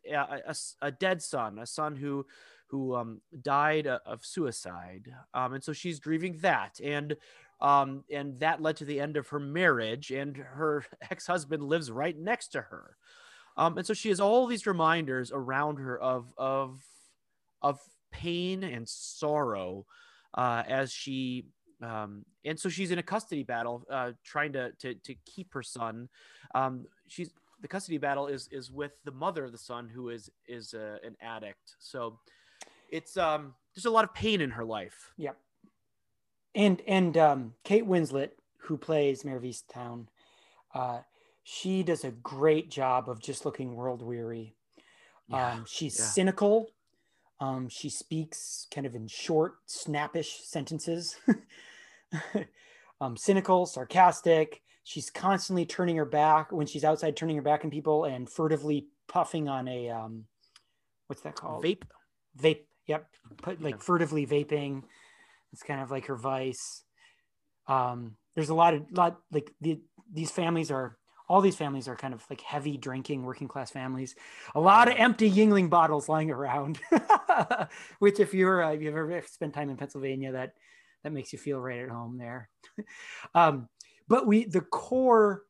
a 0.83 0.93
dead 0.93 1.22
son 1.22 1.59
a 1.59 1.66
son 1.66 1.97
who 1.97 2.26
who 2.68 2.95
um 2.95 3.20
died 3.43 3.87
of 3.87 4.24
suicide 4.24 5.12
um 5.35 5.55
and 5.55 5.64
so 5.64 5.72
she's 5.72 6.01
grieving 6.01 6.39
that 6.39 6.79
and 6.81 7.16
um 7.61 8.04
and 8.11 8.38
that 8.40 8.62
led 8.62 8.76
to 8.76 8.84
the 8.84 9.00
end 9.00 9.16
of 9.16 9.28
her 9.28 9.40
marriage 9.40 10.11
and 10.11 10.36
her 10.36 10.84
ex-husband 11.11 11.62
lives 11.62 11.90
right 11.90 12.16
next 12.18 12.48
to 12.48 12.61
her. 12.61 12.96
Um 13.56 13.78
and 13.78 13.86
so 13.86 13.94
she 13.94 14.09
has 14.09 14.20
all 14.20 14.46
these 14.46 14.66
reminders 14.66 15.32
around 15.32 15.76
her 15.76 15.98
of 15.98 16.32
of 16.36 16.80
of 17.62 17.80
pain 18.11 18.62
and 18.64 18.88
sorrow 18.88 19.84
uh 20.34 20.62
as 20.66 20.92
she 20.92 21.46
um 21.82 22.24
and 22.44 22.59
so 22.59 22.68
she's 22.68 22.90
in 22.90 22.98
a 22.98 23.02
custody 23.02 23.42
battle 23.42 23.84
uh 23.90 24.12
trying 24.24 24.52
to 24.52 24.72
to, 24.80 24.94
to 24.94 25.14
keep 25.26 25.52
her 25.52 25.62
son. 25.62 26.09
Um 26.54 26.86
she's 27.06 27.30
the 27.61 27.68
custody 27.68 27.98
battle 27.98 28.26
is 28.26 28.48
is 28.52 28.70
with 28.70 28.92
the 29.04 29.11
mother 29.11 29.44
of 29.44 29.52
the 29.52 29.59
son 29.59 29.88
who 29.88 30.11
is 30.11 30.30
is 30.46 30.74
uh, 30.74 30.98
an 31.04 31.16
addict. 31.20 31.76
So 31.78 32.18
it's 32.90 33.16
um 33.16 33.54
there's 33.74 33.86
a 33.86 33.90
lot 33.90 34.04
of 34.04 34.14
pain 34.14 34.40
in 34.40 34.50
her 34.50 34.64
life. 34.64 35.12
Yep. 35.16 35.36
And 36.59 36.82
and 36.88 37.16
um, 37.16 37.54
Kate 37.62 37.86
Winslet, 37.86 38.30
who 38.62 38.76
plays 38.76 39.24
Mare 39.24 39.36
of 39.36 39.44
Easttown, 39.44 40.09
uh, 40.74 40.98
she 41.44 41.84
does 41.84 42.04
a 42.04 42.11
great 42.11 42.68
job 42.68 43.09
of 43.09 43.22
just 43.22 43.46
looking 43.46 43.74
world 43.74 44.02
weary. 44.02 44.56
Um, 45.32 45.64
she's 45.68 45.96
yeah. 45.96 46.04
cynical. 46.04 46.70
Um, 47.40 47.68
she 47.68 47.88
speaks 47.88 48.66
kind 48.74 48.86
of 48.86 48.96
in 48.96 49.06
short, 49.06 49.59
snappish 49.66 50.40
sentences. 50.42 51.16
um, 53.00 53.16
cynical, 53.16 53.64
sarcastic. 53.64 54.61
She's 54.82 55.11
constantly 55.11 55.64
turning 55.64 55.96
her 55.96 56.04
back 56.04 56.50
when 56.50 56.66
she's 56.66 56.82
outside, 56.82 57.16
turning 57.16 57.36
her 57.36 57.42
back 57.42 57.64
on 57.64 57.70
people 57.70 58.04
and 58.04 58.28
furtively 58.28 58.88
puffing 59.06 59.48
on 59.48 59.68
a 59.68 59.90
um, 59.90 60.24
what's 61.06 61.22
that 61.22 61.36
called? 61.36 61.64
vape 61.64 61.82
vape 62.40 62.64
yep 62.86 63.09
put 63.42 63.61
like 63.62 63.74
Yeah. 63.74 63.80
furtively 63.80 64.26
vaping 64.26 64.82
it's 65.53 65.62
kind 65.62 65.80
of 65.80 65.90
like 65.90 66.07
her 66.07 66.16
vice. 66.16 66.82
Um 67.66 68.16
there's 68.34 68.49
a 68.51 68.55
lot 68.55 68.74
of 68.74 68.82
lot 68.92 69.18
like 69.32 69.51
the 69.61 69.80
these 70.12 70.30
families 70.30 70.70
are 70.70 70.96
all 71.28 71.40
these 71.40 71.57
families 71.57 71.88
are 71.88 71.96
kind 71.96 72.14
of 72.14 72.24
like 72.30 72.40
heavy 72.40 72.78
drinking 72.78 73.22
working 73.22 73.49
class 73.49 73.70
families. 73.70 74.14
A 74.55 74.61
lot 74.61 74.88
of 74.88 74.94
empty 74.96 75.30
Yuengling 75.30 75.68
bottles 75.68 76.09
lying 76.09 76.30
around 76.30 76.78
which 77.99 78.20
if 78.20 78.32
you're 78.32 78.62
uh, 78.62 78.72
if 78.72 78.82
you've 78.82 78.96
ever 78.96 79.22
spent 79.30 79.55
time 79.55 79.70
in 79.70 79.76
pennsylvania 79.76 80.32
that 80.32 80.55
that 81.05 81.12
makes 81.12 81.32
you 81.32 81.38
feel 81.38 81.61
right 81.61 81.80
at 81.80 81.90
home 81.90 82.18
there. 82.18 82.49
Um 83.34 83.68
but 84.09 84.26
we 84.26 84.44
the 84.44 84.62
core 84.62 85.42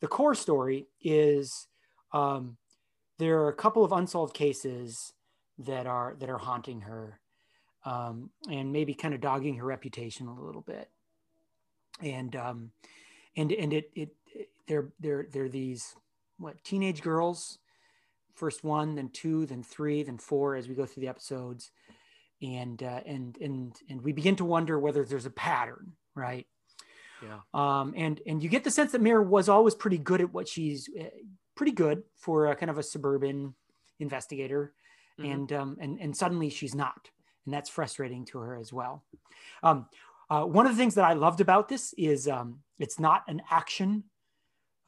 the 0.00 0.08
core 0.08 0.34
story 0.34 0.86
is 1.02 1.66
um 2.12 2.56
there 3.18 3.40
are 3.40 3.48
a 3.48 3.54
couple 3.54 3.84
of 3.84 3.92
unsolved 3.92 4.34
cases 4.34 5.12
that 5.58 5.86
are 5.86 6.16
that 6.18 6.30
are 6.30 6.38
haunting 6.38 6.80
her 6.80 7.20
um, 7.84 8.30
and 8.50 8.72
maybe 8.72 8.94
kind 8.94 9.14
of 9.14 9.20
dogging 9.20 9.56
her 9.56 9.64
reputation 9.64 10.26
a 10.26 10.40
little 10.40 10.62
bit. 10.62 10.90
And 12.02 12.34
um, 12.36 12.72
and 13.36 13.52
and 13.52 13.72
it 13.72 13.90
it 13.94 14.16
they're 14.66 14.92
they're 15.00 15.26
they're 15.30 15.48
these 15.48 15.94
what 16.38 16.62
teenage 16.64 17.02
girls. 17.02 17.58
First 18.34 18.64
one 18.64 18.94
then 18.94 19.10
two 19.10 19.44
then 19.46 19.62
three 19.62 20.02
then 20.02 20.16
four 20.18 20.56
as 20.56 20.68
we 20.68 20.74
go 20.74 20.86
through 20.86 21.02
the 21.02 21.08
episodes. 21.08 21.70
And 22.42 22.82
uh, 22.82 23.00
and 23.04 23.36
and 23.38 23.76
and 23.88 24.02
we 24.02 24.12
begin 24.12 24.36
to 24.36 24.44
wonder 24.46 24.78
whether 24.78 25.04
there's 25.04 25.26
a 25.26 25.30
pattern 25.30 25.92
right? 26.14 26.46
Yeah. 27.22 27.40
Um, 27.52 27.94
and 27.96 28.20
and 28.26 28.42
you 28.42 28.48
get 28.48 28.64
the 28.64 28.70
sense 28.70 28.92
that 28.92 29.00
Mare 29.00 29.22
was 29.22 29.48
always 29.48 29.74
pretty 29.74 29.98
good 29.98 30.20
at 30.20 30.32
what 30.32 30.48
she's 30.48 30.88
uh, 30.98 31.04
pretty 31.54 31.72
good 31.72 32.02
for 32.16 32.46
a 32.46 32.56
kind 32.56 32.70
of 32.70 32.78
a 32.78 32.82
suburban 32.82 33.54
investigator, 33.98 34.72
Mhm. 35.18 35.32
and 35.32 35.52
um, 35.52 35.76
and 35.80 36.00
and 36.00 36.16
suddenly 36.16 36.48
she's 36.48 36.74
not, 36.74 37.10
and 37.44 37.54
that's 37.54 37.70
frustrating 37.70 38.24
to 38.26 38.38
her 38.38 38.56
as 38.56 38.72
well. 38.72 39.04
Um, 39.62 39.86
uh, 40.28 40.44
one 40.44 40.66
of 40.66 40.72
the 40.72 40.78
things 40.78 40.94
that 40.94 41.04
I 41.04 41.14
loved 41.14 41.40
about 41.40 41.68
this 41.68 41.92
is 41.98 42.28
um, 42.28 42.60
it's 42.78 43.00
not 43.00 43.24
an 43.28 43.42
action. 43.50 44.04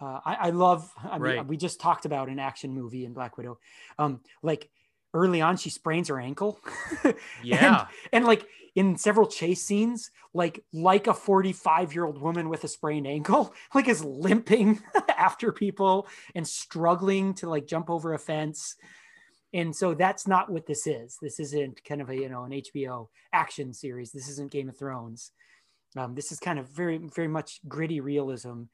Uh, 0.00 0.20
I, 0.24 0.34
I 0.34 0.50
love. 0.50 0.90
I 1.02 1.12
mean, 1.18 1.20
Right. 1.22 1.46
we 1.46 1.56
just 1.56 1.80
talked 1.80 2.04
about 2.04 2.28
an 2.28 2.38
action 2.38 2.72
movie 2.72 3.04
in 3.04 3.12
Black 3.12 3.36
Widow. 3.36 3.58
Um, 3.98 4.20
like 4.42 4.70
early 5.14 5.40
on, 5.40 5.56
she 5.56 5.70
sprains 5.70 6.08
her 6.08 6.20
ankle. 6.20 6.60
yeah 7.42 7.86
and 8.12 8.24
like 8.24 8.46
in 8.74 8.96
several 8.96 9.26
chase 9.26 9.62
scenes 9.62 10.10
like 10.32 10.64
like 10.72 11.06
a 11.06 11.12
45 11.12 11.92
year 11.94 12.04
old 12.06 12.18
woman 12.18 12.48
with 12.48 12.64
a 12.64 12.68
sprained 12.68 13.06
ankle 13.06 13.52
like 13.74 13.86
is 13.88 14.02
limping 14.02 14.80
after 15.18 15.52
people 15.52 16.06
and 16.34 16.48
struggling 16.48 17.34
to 17.34 17.48
like 17.50 17.66
jump 17.66 17.90
over 17.90 18.14
a 18.14 18.18
fence 18.18 18.76
and 19.52 19.74
so 19.74 19.94
that's 19.94 20.26
not 20.26 20.50
what 20.50 20.66
this 20.66 20.86
is. 20.86 21.18
This 21.20 21.38
isn't 21.40 21.84
kind 21.84 22.00
of 22.00 22.10
a 22.10 22.16
you 22.16 22.28
know 22.28 22.44
an 22.44 22.52
hbo 22.52 23.08
action 23.32 23.72
series. 23.72 24.12
This 24.12 24.28
isn't 24.28 24.50
game 24.50 24.68
of 24.68 24.78
thrones. 24.78 25.32
Um, 25.96 26.14
this 26.14 26.32
is 26.32 26.38
kind 26.38 26.58
of 26.58 26.68
very 26.68 26.98
very 26.98 27.28
much 27.28 27.60
gritty 27.68 28.00
realism. 28.00 28.64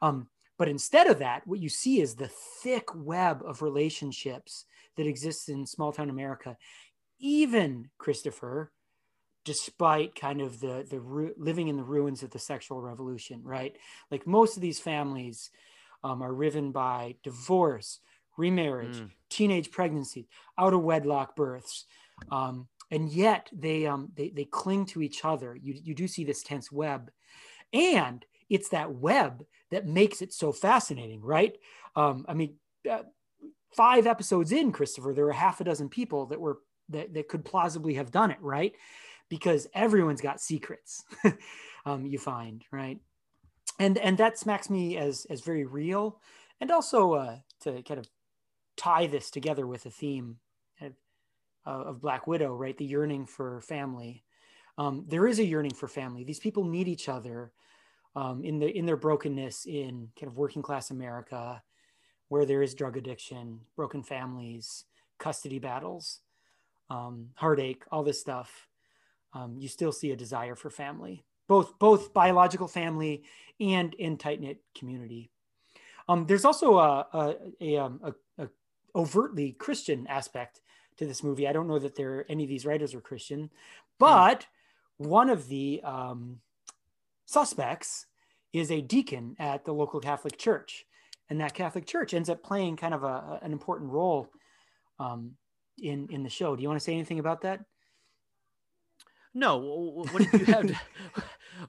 Um, 0.00 0.28
but 0.58 0.68
instead 0.68 1.06
of 1.08 1.18
that 1.18 1.46
what 1.46 1.60
you 1.60 1.68
see 1.68 2.00
is 2.00 2.14
the 2.14 2.30
thick 2.62 2.88
web 2.94 3.42
of 3.44 3.62
relationships 3.62 4.64
that 4.96 5.06
exists 5.06 5.48
in 5.48 5.66
small 5.66 5.92
town 5.92 6.10
america. 6.10 6.56
Even 7.18 7.88
Christopher, 7.98 8.72
despite 9.44 10.14
kind 10.14 10.40
of 10.40 10.60
the 10.60 10.86
the 10.88 11.00
ru- 11.00 11.34
living 11.36 11.68
in 11.68 11.76
the 11.76 11.84
ruins 11.84 12.22
of 12.22 12.30
the 12.30 12.38
sexual 12.38 12.80
revolution, 12.80 13.42
right? 13.44 13.76
Like 14.10 14.26
most 14.26 14.56
of 14.56 14.62
these 14.62 14.80
families 14.80 15.50
um, 16.04 16.22
are 16.22 16.32
riven 16.32 16.72
by 16.72 17.16
divorce, 17.22 18.00
remarriage, 18.36 18.96
Mm. 18.96 19.10
teenage 19.28 19.70
pregnancy, 19.70 20.28
out 20.58 20.72
of 20.74 20.82
wedlock 20.82 21.36
births, 21.36 21.86
um, 22.30 22.68
and 22.90 23.10
yet 23.10 23.48
they 23.52 23.86
um, 23.86 24.10
they 24.14 24.30
they 24.30 24.44
cling 24.44 24.86
to 24.86 25.02
each 25.02 25.24
other. 25.24 25.56
You 25.56 25.74
you 25.82 25.94
do 25.94 26.06
see 26.08 26.24
this 26.24 26.42
tense 26.42 26.70
web, 26.70 27.10
and 27.72 28.24
it's 28.48 28.68
that 28.70 28.92
web 28.94 29.44
that 29.70 29.86
makes 29.86 30.20
it 30.22 30.32
so 30.32 30.52
fascinating, 30.52 31.20
right? 31.22 31.56
Um, 31.96 32.24
I 32.28 32.34
mean. 32.34 32.56
Uh, 32.88 33.04
five 33.74 34.06
episodes 34.06 34.52
in 34.52 34.70
christopher 34.70 35.14
there 35.14 35.24
were 35.24 35.32
half 35.32 35.60
a 35.60 35.64
dozen 35.64 35.88
people 35.88 36.26
that 36.26 36.38
were 36.38 36.58
that, 36.90 37.14
that 37.14 37.26
could 37.26 37.42
plausibly 37.42 37.94
have 37.94 38.10
done 38.10 38.30
it 38.30 38.36
right 38.42 38.74
because 39.30 39.66
everyone's 39.72 40.20
got 40.20 40.42
secrets 40.42 41.04
um, 41.86 42.04
you 42.04 42.18
find 42.18 42.64
right 42.70 43.00
and 43.78 43.96
and 43.96 44.18
that 44.18 44.38
smacks 44.38 44.68
me 44.68 44.98
as 44.98 45.26
as 45.30 45.40
very 45.40 45.64
real 45.64 46.20
and 46.60 46.70
also 46.70 47.14
uh, 47.14 47.36
to 47.60 47.82
kind 47.82 47.98
of 47.98 48.06
tie 48.76 49.06
this 49.06 49.30
together 49.30 49.66
with 49.66 49.86
a 49.86 49.90
theme 49.90 50.38
of, 50.80 50.92
uh, 51.66 51.88
of 51.88 52.00
black 52.00 52.26
widow 52.26 52.54
right? 52.54 52.76
The 52.76 52.84
yearning 52.84 53.26
for 53.26 53.60
family. 53.60 54.24
Um, 54.78 55.04
there 55.08 55.26
is 55.26 55.38
a 55.38 55.44
yearning 55.44 55.74
for 55.74 55.88
family. 55.88 56.24
These 56.24 56.40
people 56.40 56.64
need 56.64 56.88
each 56.88 57.08
other 57.08 57.52
um, 58.16 58.44
in 58.44 58.58
the 58.58 58.68
in 58.68 58.86
their 58.86 58.96
brokenness 58.96 59.66
in 59.66 60.08
kind 60.18 60.30
of 60.30 60.36
working 60.36 60.60
class 60.60 60.90
america 60.90 61.62
where 62.28 62.44
there 62.44 62.60
is 62.60 62.74
drug 62.74 62.98
addiction 62.98 63.58
broken 63.74 64.02
families 64.02 64.84
custody 65.18 65.58
battles 65.58 66.20
um, 66.92 67.28
heartache, 67.34 67.84
all 67.90 68.02
this 68.02 68.20
stuff, 68.20 68.68
um, 69.32 69.56
you 69.58 69.68
still 69.68 69.92
see 69.92 70.10
a 70.10 70.16
desire 70.16 70.54
for 70.54 70.70
family, 70.70 71.24
both 71.48 71.78
both 71.78 72.12
biological 72.12 72.68
family 72.68 73.24
and 73.60 73.94
in 73.94 74.18
tight 74.18 74.40
knit 74.40 74.60
community. 74.76 75.30
Um, 76.08 76.26
there's 76.26 76.44
also 76.44 76.78
a 76.78 77.06
a, 77.12 77.36
a, 77.60 77.76
um, 77.78 78.00
a, 78.04 78.10
a 78.10 78.14
overtly 78.94 79.52
Christian 79.52 80.06
aspect 80.06 80.60
to 80.98 81.06
this 81.06 81.22
movie. 81.22 81.48
I 81.48 81.52
don't 81.52 81.68
know 81.68 81.78
that 81.78 81.96
there 81.96 82.26
any 82.28 82.44
of 82.44 82.48
these 82.48 82.66
writers 82.66 82.94
are 82.94 83.00
Christian, 83.00 83.50
but 83.98 84.46
mm. 85.00 85.06
one 85.08 85.30
of 85.30 85.48
the 85.48 85.80
um, 85.82 86.40
suspects 87.26 88.06
is 88.52 88.70
a 88.70 88.80
deacon 88.80 89.36
at 89.38 89.64
the 89.64 89.72
local 89.72 90.00
Catholic 90.00 90.36
church, 90.36 90.84
and 91.30 91.40
that 91.40 91.54
Catholic 91.54 91.86
church 91.86 92.12
ends 92.12 92.28
up 92.28 92.42
playing 92.42 92.76
kind 92.76 92.94
of 92.94 93.02
a, 93.02 93.38
an 93.42 93.52
important 93.52 93.90
role 93.90 94.28
um, 94.98 95.32
in 95.80 96.08
in 96.10 96.22
the 96.22 96.30
show. 96.30 96.54
Do 96.54 96.62
you 96.62 96.68
want 96.68 96.80
to 96.80 96.84
say 96.84 96.92
anything 96.92 97.18
about 97.18 97.42
that? 97.42 97.60
No. 99.34 100.04
What 100.10 100.30
did 100.30 100.40
you 100.40 100.46
have? 100.46 100.66
To, 100.66 100.76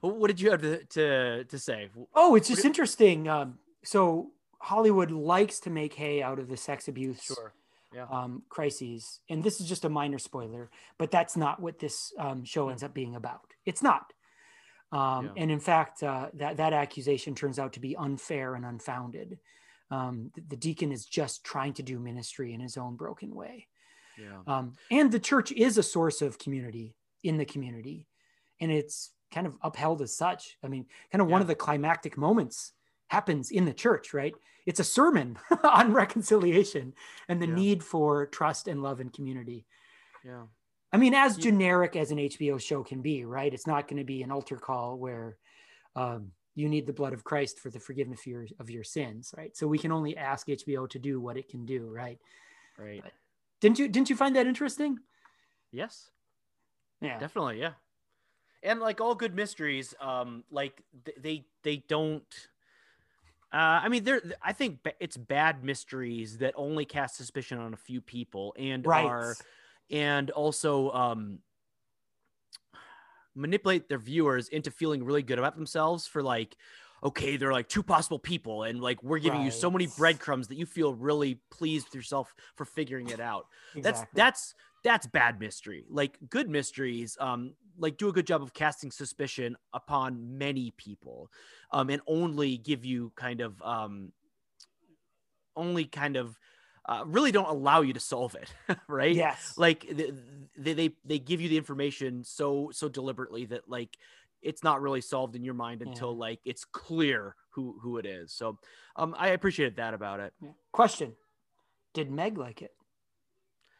what 0.00 0.28
did 0.28 0.40
you 0.40 0.50
have 0.50 0.60
to, 0.62 0.84
to, 0.84 1.44
to 1.44 1.58
say? 1.58 1.88
Oh, 2.14 2.34
it's 2.34 2.48
just 2.48 2.64
interesting. 2.64 3.28
Um, 3.28 3.58
so 3.84 4.32
Hollywood 4.64 5.10
likes 5.10 5.60
to 5.60 5.70
make 5.70 5.92
hay 5.92 6.22
out 6.22 6.38
of 6.38 6.48
the 6.48 6.56
sex 6.56 6.88
abuse 6.88 7.22
sure. 7.22 7.52
yeah. 7.94 8.06
um, 8.10 8.42
crises, 8.48 9.20
and 9.28 9.44
this 9.44 9.60
is 9.60 9.68
just 9.68 9.84
a 9.84 9.90
minor 9.90 10.18
spoiler, 10.18 10.70
but 10.98 11.10
that's 11.10 11.36
not 11.36 11.60
what 11.60 11.78
this 11.78 12.14
um, 12.18 12.44
show 12.44 12.70
ends 12.70 12.82
up 12.82 12.94
being 12.94 13.14
about. 13.14 13.52
It's 13.66 13.82
not. 13.82 14.14
Um, 14.90 15.26
yeah. 15.26 15.42
And 15.42 15.50
in 15.50 15.60
fact, 15.60 16.02
uh, 16.02 16.28
that 16.34 16.56
that 16.56 16.72
accusation 16.72 17.34
turns 17.34 17.58
out 17.58 17.74
to 17.74 17.80
be 17.80 17.94
unfair 17.94 18.54
and 18.54 18.64
unfounded. 18.64 19.38
Um, 19.90 20.30
the, 20.34 20.42
the, 20.48 20.56
deacon 20.56 20.92
is 20.92 21.04
just 21.04 21.44
trying 21.44 21.74
to 21.74 21.82
do 21.82 21.98
ministry 21.98 22.54
in 22.54 22.60
his 22.60 22.78
own 22.78 22.96
broken 22.96 23.34
way. 23.34 23.68
Yeah. 24.18 24.40
Um, 24.46 24.76
and 24.90 25.12
the 25.12 25.20
church 25.20 25.52
is 25.52 25.76
a 25.76 25.82
source 25.82 26.22
of 26.22 26.38
community 26.38 26.96
in 27.22 27.36
the 27.36 27.44
community, 27.44 28.06
and 28.60 28.72
it's 28.72 29.10
kind 29.30 29.46
of 29.46 29.58
upheld 29.60 30.00
as 30.00 30.16
such. 30.16 30.56
I 30.64 30.68
mean, 30.68 30.86
kind 31.12 31.20
of 31.20 31.28
yeah. 31.28 31.32
one 31.32 31.42
of 31.42 31.48
the 31.48 31.54
climactic 31.54 32.16
moments 32.16 32.72
happens 33.14 33.50
in 33.52 33.64
the 33.64 33.72
church, 33.72 34.12
right? 34.12 34.34
It's 34.66 34.80
a 34.80 34.84
sermon 34.84 35.38
on 35.64 35.92
reconciliation 35.92 36.94
and 37.28 37.40
the 37.40 37.46
yeah. 37.46 37.54
need 37.54 37.84
for 37.84 38.26
trust 38.26 38.66
and 38.66 38.82
love 38.82 38.98
and 39.00 39.12
community. 39.12 39.66
Yeah. 40.24 40.44
I 40.92 40.96
mean, 40.96 41.14
as 41.14 41.36
generic 41.36 41.96
as 41.96 42.10
an 42.10 42.18
HBO 42.18 42.60
show 42.60 42.82
can 42.82 43.02
be, 43.02 43.24
right? 43.24 43.52
It's 43.52 43.66
not 43.66 43.88
going 43.88 43.98
to 43.98 44.04
be 44.04 44.22
an 44.22 44.30
altar 44.30 44.56
call 44.56 44.96
where 44.96 45.36
um, 45.96 46.32
you 46.54 46.68
need 46.68 46.86
the 46.86 46.92
blood 46.92 47.12
of 47.12 47.24
Christ 47.24 47.58
for 47.58 47.70
the 47.70 47.80
forgiveness 47.80 48.20
of 48.20 48.26
your, 48.26 48.46
of 48.60 48.70
your 48.70 48.84
sins, 48.84 49.32
right? 49.36 49.56
So 49.56 49.66
we 49.66 49.78
can 49.78 49.92
only 49.92 50.16
ask 50.16 50.46
HBO 50.46 50.88
to 50.90 50.98
do 50.98 51.20
what 51.20 51.36
it 51.36 51.48
can 51.48 51.64
do, 51.66 51.88
right? 51.90 52.18
Right. 52.78 53.00
But 53.02 53.12
didn't 53.60 53.78
you 53.78 53.88
didn't 53.88 54.10
you 54.10 54.16
find 54.16 54.34
that 54.36 54.46
interesting? 54.46 54.98
Yes. 55.72 56.10
Yeah. 57.00 57.18
Definitely, 57.18 57.60
yeah. 57.60 57.72
And 58.62 58.80
like 58.80 59.00
all 59.00 59.14
good 59.14 59.34
mysteries, 59.34 59.94
um, 60.00 60.44
like 60.50 60.82
they 61.18 61.44
they 61.62 61.84
don't 61.88 62.48
uh, 63.54 63.80
I 63.84 63.88
mean, 63.88 64.02
there. 64.02 64.20
I 64.42 64.52
think 64.52 64.80
it's 64.98 65.16
bad 65.16 65.62
mysteries 65.62 66.38
that 66.38 66.54
only 66.56 66.84
cast 66.84 67.14
suspicion 67.14 67.58
on 67.58 67.72
a 67.72 67.76
few 67.76 68.00
people 68.00 68.52
and 68.58 68.84
right. 68.84 69.06
are, 69.06 69.36
and 69.92 70.28
also 70.30 70.90
um, 70.90 71.38
manipulate 73.36 73.88
their 73.88 73.98
viewers 73.98 74.48
into 74.48 74.72
feeling 74.72 75.04
really 75.04 75.22
good 75.22 75.38
about 75.38 75.54
themselves 75.54 76.04
for 76.04 76.20
like, 76.20 76.56
okay, 77.04 77.36
they're 77.36 77.52
like 77.52 77.68
two 77.68 77.84
possible 77.84 78.18
people, 78.18 78.64
and 78.64 78.80
like 78.80 79.00
we're 79.04 79.20
giving 79.20 79.38
right. 79.38 79.44
you 79.44 79.52
so 79.52 79.70
many 79.70 79.86
breadcrumbs 79.86 80.48
that 80.48 80.56
you 80.56 80.66
feel 80.66 80.92
really 80.92 81.38
pleased 81.52 81.86
with 81.86 81.94
yourself 81.94 82.34
for 82.56 82.64
figuring 82.64 83.10
it 83.10 83.20
out. 83.20 83.46
Exactly. 83.76 83.82
That's 83.82 84.12
that's 84.14 84.54
that's 84.84 85.06
bad 85.06 85.40
mystery. 85.40 85.84
Like 85.88 86.18
good 86.28 86.48
mysteries, 86.48 87.16
um, 87.18 87.54
like 87.76 87.96
do 87.96 88.08
a 88.08 88.12
good 88.12 88.26
job 88.26 88.42
of 88.42 88.52
casting 88.52 88.90
suspicion 88.90 89.56
upon 89.72 90.38
many 90.38 90.72
people, 90.76 91.30
um, 91.72 91.90
and 91.90 92.00
only 92.06 92.58
give 92.58 92.84
you 92.84 93.10
kind 93.16 93.40
of 93.40 93.60
um, 93.62 94.12
only 95.56 95.86
kind 95.86 96.16
of 96.16 96.38
uh, 96.86 97.02
really 97.06 97.32
don't 97.32 97.48
allow 97.48 97.80
you 97.80 97.94
to 97.94 98.00
solve 98.00 98.36
it, 98.36 98.52
right? 98.88 99.16
Yes. 99.16 99.54
Like 99.56 99.88
they, 100.56 100.74
they 100.74 100.94
they 101.04 101.18
give 101.18 101.40
you 101.40 101.48
the 101.48 101.56
information 101.56 102.22
so 102.22 102.70
so 102.72 102.88
deliberately 102.88 103.46
that 103.46 103.68
like 103.68 103.96
it's 104.42 104.62
not 104.62 104.82
really 104.82 105.00
solved 105.00 105.34
in 105.34 105.42
your 105.42 105.54
mind 105.54 105.80
until 105.80 106.12
yeah. 106.12 106.18
like 106.18 106.40
it's 106.44 106.64
clear 106.66 107.34
who 107.50 107.78
who 107.80 107.96
it 107.96 108.04
is. 108.04 108.32
So 108.32 108.58
um, 108.96 109.14
I 109.18 109.28
appreciated 109.28 109.76
that 109.76 109.94
about 109.94 110.20
it. 110.20 110.34
Yeah. 110.42 110.50
Question: 110.72 111.14
Did 111.94 112.10
Meg 112.10 112.36
like 112.36 112.60
it? 112.60 112.72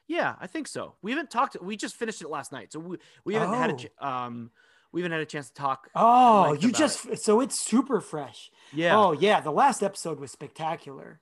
Yeah, 0.06 0.34
I 0.40 0.46
think 0.46 0.68
so. 0.68 0.96
We 1.02 1.12
haven't 1.12 1.30
talked. 1.30 1.56
We 1.62 1.76
just 1.76 1.96
finished 1.96 2.20
it 2.20 2.28
last 2.28 2.52
night, 2.52 2.72
so 2.72 2.80
we 2.80 2.98
we 3.24 3.34
haven't 3.34 3.50
oh. 3.50 3.58
had 3.58 3.70
a 3.70 3.88
oh. 4.00 4.08
um 4.08 4.50
we 4.92 5.00
haven't 5.00 5.12
had 5.12 5.22
a 5.22 5.26
chance 5.26 5.48
to 5.48 5.54
talk. 5.54 5.88
Oh, 5.94 6.52
you 6.52 6.70
just 6.70 7.06
it. 7.06 7.20
so 7.20 7.40
it's 7.40 7.60
super 7.60 8.00
fresh. 8.00 8.50
Yeah. 8.72 8.96
Oh 8.96 9.12
yeah, 9.12 9.40
the 9.40 9.50
last 9.50 9.82
episode 9.82 10.20
was 10.20 10.30
spectacular. 10.30 11.20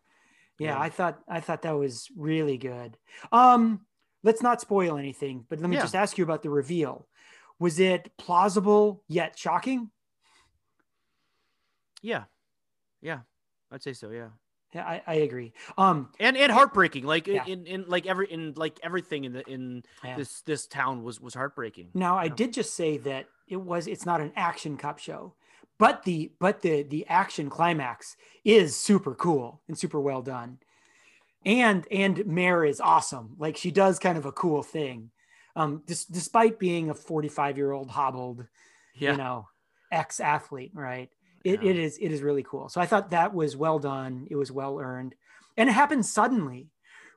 Yeah, 0.58 0.74
yeah, 0.74 0.80
I 0.80 0.90
thought 0.90 1.20
I 1.28 1.40
thought 1.40 1.62
that 1.62 1.72
was 1.72 2.08
really 2.16 2.58
good. 2.58 2.98
Um, 3.30 3.80
let's 4.22 4.42
not 4.42 4.60
spoil 4.60 4.98
anything, 4.98 5.46
but 5.48 5.60
let 5.60 5.70
me 5.70 5.76
yeah. 5.76 5.82
just 5.82 5.94
ask 5.94 6.18
you 6.18 6.24
about 6.24 6.42
the 6.42 6.50
reveal. 6.50 7.08
Was 7.58 7.78
it 7.78 8.10
plausible 8.18 9.04
yet 9.08 9.38
shocking? 9.38 9.90
Yeah, 12.02 12.24
yeah, 13.00 13.20
I'd 13.70 13.82
say 13.82 13.92
so. 13.92 14.10
Yeah. 14.10 14.28
Yeah, 14.74 14.86
I, 14.86 15.02
I 15.06 15.14
agree. 15.16 15.52
Um, 15.76 16.10
and 16.18 16.36
and 16.36 16.50
heartbreaking, 16.50 17.04
like 17.04 17.26
yeah. 17.26 17.44
in, 17.46 17.66
in 17.66 17.84
like 17.88 18.06
every 18.06 18.32
in 18.32 18.54
like 18.56 18.80
everything 18.82 19.24
in 19.24 19.32
the 19.34 19.48
in 19.48 19.82
yeah. 20.02 20.16
this 20.16 20.40
this 20.42 20.66
town 20.66 21.02
was 21.02 21.20
was 21.20 21.34
heartbreaking. 21.34 21.88
Now, 21.92 22.16
I 22.16 22.28
did 22.28 22.54
just 22.54 22.74
say 22.74 22.96
that 22.98 23.26
it 23.48 23.60
was 23.60 23.86
it's 23.86 24.06
not 24.06 24.22
an 24.22 24.32
action 24.34 24.78
cop 24.78 24.98
show, 24.98 25.34
but 25.78 26.04
the 26.04 26.32
but 26.40 26.62
the 26.62 26.84
the 26.84 27.06
action 27.06 27.50
climax 27.50 28.16
is 28.44 28.74
super 28.74 29.14
cool 29.14 29.60
and 29.68 29.76
super 29.76 30.00
well 30.00 30.22
done, 30.22 30.58
and 31.44 31.86
and 31.90 32.24
Mare 32.26 32.64
is 32.64 32.80
awesome. 32.80 33.36
Like 33.38 33.58
she 33.58 33.70
does 33.70 33.98
kind 33.98 34.16
of 34.16 34.24
a 34.24 34.32
cool 34.32 34.62
thing, 34.62 35.10
um, 35.54 35.82
dis- 35.86 36.06
despite 36.06 36.58
being 36.58 36.88
a 36.88 36.94
forty 36.94 37.28
five 37.28 37.58
year 37.58 37.72
old 37.72 37.90
hobbled, 37.90 38.46
yeah. 38.94 39.12
you 39.12 39.18
know, 39.18 39.48
ex 39.90 40.18
athlete, 40.18 40.72
right? 40.72 41.10
It, 41.44 41.62
yeah. 41.62 41.70
it 41.70 41.76
is 41.76 41.98
it 41.98 42.12
is 42.12 42.22
really 42.22 42.42
cool. 42.42 42.68
So 42.68 42.80
i 42.80 42.86
thought 42.86 43.10
that 43.10 43.34
was 43.34 43.56
well 43.56 43.78
done. 43.78 44.26
It 44.30 44.36
was 44.36 44.52
well 44.52 44.78
earned. 44.78 45.14
And 45.56 45.68
it 45.68 45.72
happens 45.72 46.10
suddenly 46.10 46.68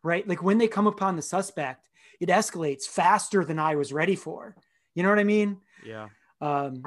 right? 0.05 0.28
Like 0.28 0.43
when 0.43 0.59
they 0.59 0.67
come 0.67 0.88
upon 0.88 1.15
the 1.15 1.21
suspect 1.21 1.89
it 2.21 2.30
escalates 2.30 2.86
faster 2.86 3.43
than 3.43 3.59
i 3.59 3.76
was 3.76 3.91
ready 3.91 4.15
for. 4.15 4.55
You 4.93 5.03
know 5.03 5.09
what 5.09 5.19
i 5.19 5.26
mean? 5.26 5.57
Yeah. 5.86 6.07
Um 6.39 6.84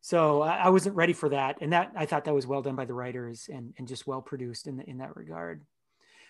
so 0.00 0.42
I, 0.42 0.56
I 0.56 0.68
wasn't 0.68 0.94
ready 0.94 1.14
for 1.14 1.30
that. 1.30 1.56
And 1.60 1.72
that 1.72 1.92
i 1.96 2.06
thought 2.06 2.26
that 2.26 2.34
was 2.34 2.46
well 2.46 2.62
done 2.62 2.76
by 2.76 2.84
the 2.84 2.94
writers 2.94 3.48
and 3.52 3.74
and 3.78 3.88
just 3.88 4.06
well 4.06 4.22
produced 4.22 4.66
in 4.66 4.76
the, 4.76 4.88
in 4.88 4.98
that 4.98 5.16
regard. 5.16 5.62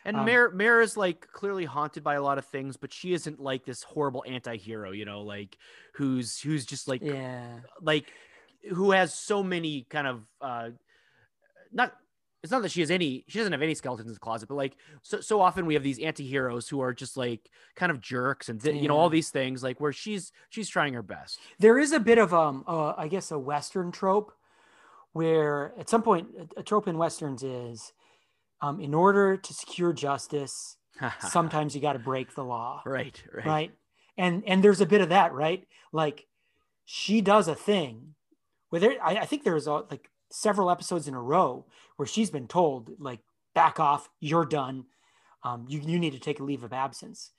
And 0.06 0.18
um, 0.18 0.26
Mare, 0.26 0.50
Mare 0.50 0.82
is 0.82 0.96
like 0.96 1.26
clearly 1.32 1.64
haunted 1.64 2.04
by 2.04 2.14
a 2.14 2.22
lot 2.22 2.36
of 2.36 2.44
things, 2.44 2.76
but 2.76 2.92
she 2.92 3.14
isn't 3.14 3.40
like 3.40 3.64
this 3.64 3.82
horrible 3.82 4.22
anti-hero, 4.26 4.90
you 4.92 5.06
know, 5.06 5.22
like 5.22 5.56
who's 5.94 6.38
who's 6.38 6.66
just 6.66 6.88
like 6.88 7.02
yeah, 7.02 7.60
like 7.80 8.12
who 8.70 8.92
has 8.92 9.14
so 9.14 9.42
many 9.42 9.86
kind 9.90 10.06
of 10.06 10.22
uh 10.40 10.70
not 11.72 11.92
it's 12.44 12.50
not 12.50 12.60
that 12.60 12.70
she 12.70 12.80
has 12.80 12.90
any 12.90 13.24
she 13.26 13.38
doesn't 13.38 13.52
have 13.52 13.62
any 13.62 13.74
skeletons 13.74 14.06
in 14.06 14.12
the 14.12 14.20
closet 14.20 14.48
but 14.48 14.54
like 14.54 14.76
so 15.02 15.20
so 15.20 15.40
often 15.40 15.64
we 15.64 15.74
have 15.74 15.82
these 15.82 15.98
anti-heroes 15.98 16.68
who 16.68 16.80
are 16.80 16.92
just 16.92 17.16
like 17.16 17.50
kind 17.74 17.90
of 17.90 18.00
jerks 18.00 18.48
and 18.50 18.62
th- 18.62 18.76
yeah. 18.76 18.82
you 18.82 18.88
know 18.88 18.96
all 18.96 19.08
these 19.08 19.30
things 19.30 19.62
like 19.62 19.80
where 19.80 19.92
she's 19.92 20.30
she's 20.50 20.68
trying 20.68 20.92
her 20.92 21.02
best. 21.02 21.40
There 21.58 21.78
is 21.78 21.92
a 21.92 22.00
bit 22.00 22.18
of 22.18 22.34
um 22.34 22.64
uh, 22.66 22.92
i 22.96 23.08
guess 23.08 23.30
a 23.30 23.38
western 23.38 23.90
trope 23.90 24.32
where 25.12 25.72
at 25.78 25.88
some 25.88 26.02
point 26.02 26.28
a 26.56 26.62
trope 26.62 26.86
in 26.86 26.98
westerns 26.98 27.42
is 27.42 27.92
um 28.60 28.78
in 28.78 28.92
order 28.92 29.36
to 29.36 29.54
secure 29.54 29.92
justice 29.92 30.76
sometimes 31.28 31.74
you 31.74 31.80
got 31.80 31.94
to 31.94 31.98
break 31.98 32.34
the 32.34 32.44
law. 32.44 32.82
Right 32.84 33.22
right. 33.32 33.46
Right? 33.46 33.72
And 34.16 34.44
and 34.46 34.62
there's 34.62 34.80
a 34.80 34.86
bit 34.86 35.00
of 35.00 35.08
that 35.08 35.32
right? 35.32 35.66
Like 35.92 36.26
she 36.84 37.20
does 37.20 37.48
a 37.48 37.54
thing 37.54 38.14
there, 38.80 38.96
I, 39.02 39.16
I 39.18 39.24
think 39.26 39.44
there's 39.44 39.66
a, 39.66 39.84
like 39.90 40.10
several 40.30 40.70
episodes 40.70 41.08
in 41.08 41.14
a 41.14 41.20
row 41.20 41.66
where 41.96 42.06
she's 42.06 42.30
been 42.30 42.48
told 42.48 42.90
like 42.98 43.20
back 43.54 43.78
off, 43.78 44.08
you're 44.20 44.46
done, 44.46 44.84
um, 45.42 45.66
you 45.68 45.80
you 45.80 45.98
need 45.98 46.12
to 46.12 46.18
take 46.18 46.40
a 46.40 46.44
leave 46.44 46.64
of 46.64 46.72
absence, 46.72 47.30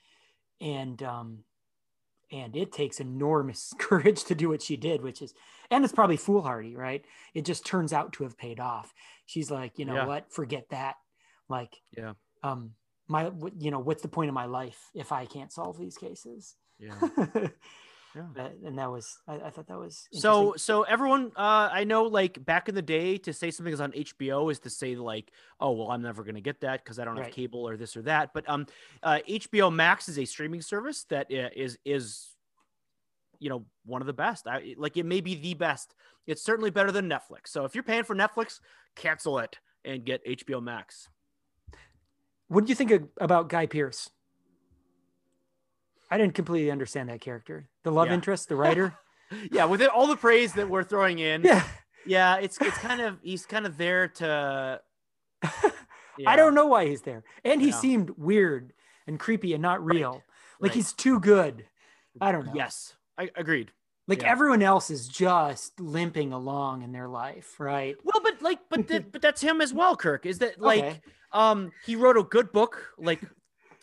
and 0.62 1.02
um, 1.04 1.40
and 2.32 2.56
it 2.56 2.72
takes 2.72 3.00
enormous 3.00 3.74
courage 3.80 4.24
to 4.26 4.36
do 4.36 4.50
what 4.50 4.62
she 4.62 4.78
did, 4.78 5.02
which 5.02 5.22
is, 5.22 5.34
and 5.72 5.84
it's 5.84 5.94
probably 5.94 6.18
foolhardy, 6.18 6.76
right? 6.76 7.04
It 7.34 7.46
just 7.46 7.66
turns 7.66 7.94
out 7.94 8.14
to 8.14 8.24
have 8.24 8.38
paid 8.38 8.60
off. 8.60 8.94
She's 9.26 9.50
like, 9.50 9.80
you 9.80 9.86
know 9.86 9.96
yeah. 9.96 10.06
what, 10.06 10.32
forget 10.32 10.70
that, 10.70 10.96
like, 11.50 11.76
yeah, 11.98 12.14
um, 12.44 12.72
my, 13.08 13.32
you 13.58 13.72
know, 13.72 13.80
what's 13.80 14.02
the 14.02 14.08
point 14.08 14.30
of 14.30 14.36
my 14.36 14.46
life 14.46 14.90
if 14.94 15.12
I 15.12 15.26
can't 15.26 15.52
solve 15.52 15.78
these 15.78 15.98
cases? 15.98 16.56
Yeah. 16.80 17.00
Yeah. 18.16 18.44
Uh, 18.44 18.50
and 18.66 18.78
that 18.78 18.90
was 18.90 19.20
I, 19.28 19.36
I 19.36 19.50
thought 19.50 19.68
that 19.68 19.78
was 19.78 20.08
So 20.14 20.54
so 20.58 20.84
everyone 20.84 21.32
uh 21.36 21.70
I 21.72 21.84
know 21.84 22.04
like 22.04 22.44
back 22.46 22.70
in 22.70 22.76
the 22.76 22.82
day 22.82 23.18
to 23.20 23.34
say 23.34 23.52
something 23.52 23.74
is 23.74 23.82
on 23.82 23.92
HBO 23.92 24.52
is 24.52 24.60
to 24.60 24.70
say 24.70 24.96
like 24.96 25.32
oh 25.60 25.72
well 25.72 25.92
I'm 25.92 26.02
never 26.02 26.24
going 26.24 26.36
to 26.36 26.42
get 26.42 26.62
that 26.62 26.86
cuz 26.86 26.98
I 26.98 27.06
don't 27.06 27.18
have 27.18 27.32
cable 27.32 27.68
or 27.68 27.76
this 27.76 27.98
or 27.98 28.04
that 28.04 28.34
but 28.34 28.48
um 28.50 28.68
uh 29.04 29.20
HBO 29.28 29.74
Max 29.74 30.08
is 30.08 30.18
a 30.18 30.26
streaming 30.26 30.62
service 30.62 31.04
that 31.06 31.28
uh, 31.32 31.50
is 31.56 31.78
is 31.84 32.36
you 33.40 33.50
know 33.50 33.66
one 33.86 34.02
of 34.02 34.08
the 34.08 34.14
best. 34.14 34.48
I 34.48 34.76
like 34.78 34.98
it 34.98 35.06
may 35.06 35.22
be 35.22 35.36
the 35.36 35.54
best. 35.54 35.94
It's 36.26 36.42
certainly 36.42 36.72
better 36.72 36.92
than 36.92 37.10
Netflix. 37.10 37.48
So 37.48 37.66
if 37.66 37.76
you're 37.76 37.84
paying 37.84 38.04
for 38.04 38.16
Netflix, 38.16 38.60
cancel 38.96 39.40
it 39.40 39.60
and 39.84 40.06
get 40.06 40.26
HBO 40.26 40.62
Max. 40.62 41.10
what 42.48 42.66
do 42.66 42.70
you 42.70 42.76
think 42.76 42.92
of, 42.92 43.08
about 43.20 43.50
Guy 43.50 43.66
Pearce? 43.66 44.10
I 46.16 46.18
didn't 46.18 46.34
completely 46.34 46.72
understand 46.72 47.10
that 47.10 47.20
character. 47.20 47.68
The 47.84 47.92
love 47.92 48.08
Yeah. 48.08 48.14
interest, 48.14 48.48
the 48.48 48.56
writer. 48.56 48.94
Yeah, 49.52 49.66
with 49.66 49.82
it, 49.82 49.90
all 49.90 50.08
the 50.08 50.16
praise 50.16 50.54
that 50.54 50.70
we're 50.70 50.84
throwing 50.84 51.20
in. 51.20 51.42
yeah. 51.44 51.64
Yeah, 52.06 52.38
it's 52.38 52.58
it's 52.62 52.78
kind 52.78 53.02
of 53.02 53.18
he's 53.22 53.46
kind 53.46 53.66
of 53.66 53.76
there 53.76 54.08
to 54.20 54.80
I 56.26 56.36
don't 56.38 56.54
know 56.54 56.68
why 56.68 56.86
he's 56.86 57.02
there. 57.02 57.24
And 57.44 57.60
he 57.62 57.70
Yeah. 57.70 57.74
seemed 57.76 58.12
weird 58.12 58.72
and 59.08 59.20
creepy 59.20 59.54
and 59.54 59.62
not 59.62 59.84
real. 59.84 60.24
Like 60.62 60.70
right. 60.70 60.74
he's 60.76 60.94
too 60.94 61.20
good. 61.20 61.66
I 62.22 62.32
don't 62.32 62.46
know. 62.46 62.54
Yes. 62.56 62.96
I 63.18 63.30
agreed. 63.36 63.72
Like 64.08 64.22
yeah. 64.22 64.32
everyone 64.32 64.62
else 64.62 64.90
is 64.90 65.08
just 65.10 65.80
limping 65.80 66.32
along 66.32 66.84
in 66.84 66.92
their 66.94 67.08
life, 67.10 67.60
right? 67.60 67.98
Well, 68.04 68.22
but 68.24 68.42
like, 68.42 68.60
but 68.70 68.88
but 69.12 69.22
that's 69.22 69.42
him 69.42 69.60
as 69.60 69.74
well, 69.74 69.98
Kirk. 69.98 70.26
Is 70.26 70.38
that 70.40 70.62
like, 70.62 70.84
Okay. 70.84 71.02
um, 71.34 71.72
he 71.86 71.96
wrote 71.96 72.16
a 72.16 72.24
good 72.24 72.52
book 72.54 72.94
like 73.00 73.22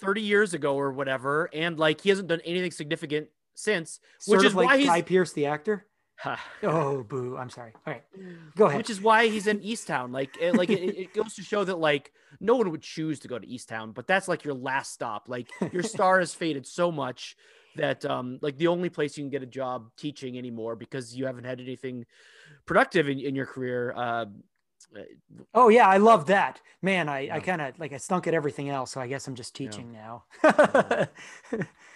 30 0.03 0.21
years 0.21 0.55
ago 0.55 0.75
or 0.77 0.93
whatever, 0.93 1.49
and 1.53 1.79
like 1.79 2.01
he 2.01 2.09
hasn't 2.09 2.29
done 2.29 2.41
anything 2.45 2.73
significant 2.73 3.29
since, 3.55 4.01
Sort 4.19 4.39
which 4.39 4.47
is 4.47 4.55
like 4.55 4.67
why 4.67 4.79
he's, 4.79 4.87
Guy 4.87 5.03
Pearce, 5.03 5.33
the 5.33 5.47
actor. 5.47 5.87
Oh, 6.63 7.03
boo! 7.03 7.37
I'm 7.37 7.51
sorry. 7.51 7.73
All 7.85 7.93
right, 7.93 8.05
go 8.57 8.67
ahead. 8.67 8.77
which 8.79 8.91
is 8.91 9.01
why 9.01 9.27
he's 9.27 9.49
in 9.49 9.59
Easttown. 9.59 10.13
Like, 10.13 10.37
it, 10.41 10.55
like 10.55 10.71
it, 10.71 10.81
it 10.97 11.15
goes 11.15 11.35
to 11.35 11.43
show 11.43 11.65
that 11.65 11.79
like 11.79 12.13
no 12.41 12.55
one 12.55 12.71
would 12.71 12.83
choose 12.83 13.19
to 13.21 13.29
go 13.29 13.41
to 13.41 13.47
Easttown, 13.47 13.93
but 13.93 14.07
that's 14.07 14.29
like 14.29 14.45
your 14.45 14.55
last 14.55 14.93
stop. 14.93 15.29
Like 15.29 15.49
your 15.73 15.83
star 15.95 16.21
has 16.21 16.33
faded 16.33 16.65
so 16.65 16.93
much 16.93 17.37
that 17.77 18.05
um 18.05 18.39
like 18.43 18.57
the 18.59 18.69
only 18.69 18.89
place 18.89 19.17
you 19.17 19.25
can 19.25 19.31
get 19.31 19.43
a 19.43 19.47
job 19.47 19.91
teaching 19.97 20.39
anymore 20.39 20.77
because 20.77 21.17
you 21.17 21.27
haven't 21.27 21.45
had 21.45 21.61
anything 21.61 22.05
productive 22.67 23.09
in, 23.09 23.19
in 23.19 23.35
your 23.35 23.47
career 23.47 23.95
uh 23.97 24.27
oh 25.55 25.69
yeah, 25.69 25.89
I 25.89 25.97
love 25.99 26.27
that. 26.27 26.61
Man, 26.83 27.09
I, 27.09 27.29
I 27.33 27.41
kind 27.41 27.61
of 27.61 27.79
like 27.79 27.93
I 27.93 27.97
stunk 27.99 28.27
at 28.27 28.35
everything 28.35 28.69
else, 28.71 28.91
so 28.93 29.01
I 29.01 29.07
guess 29.07 29.27
I'm 29.29 29.35
just 29.35 29.55
teaching 29.55 29.93
now. 29.93 30.25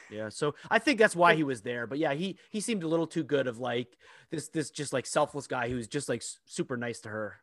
Yeah, 0.08 0.28
so 0.28 0.54
I 0.70 0.78
think 0.78 1.00
that's 1.00 1.16
why 1.16 1.34
he 1.34 1.42
was 1.42 1.62
there. 1.62 1.88
But 1.88 1.98
yeah, 1.98 2.14
he 2.14 2.38
he 2.50 2.60
seemed 2.60 2.84
a 2.84 2.88
little 2.88 3.08
too 3.08 3.24
good 3.24 3.48
of 3.48 3.58
like 3.58 3.96
this 4.30 4.46
this 4.48 4.70
just 4.70 4.92
like 4.92 5.04
selfless 5.04 5.48
guy 5.48 5.68
who's 5.68 5.88
just 5.88 6.08
like 6.08 6.22
super 6.44 6.76
nice 6.76 7.00
to 7.00 7.08
her. 7.08 7.40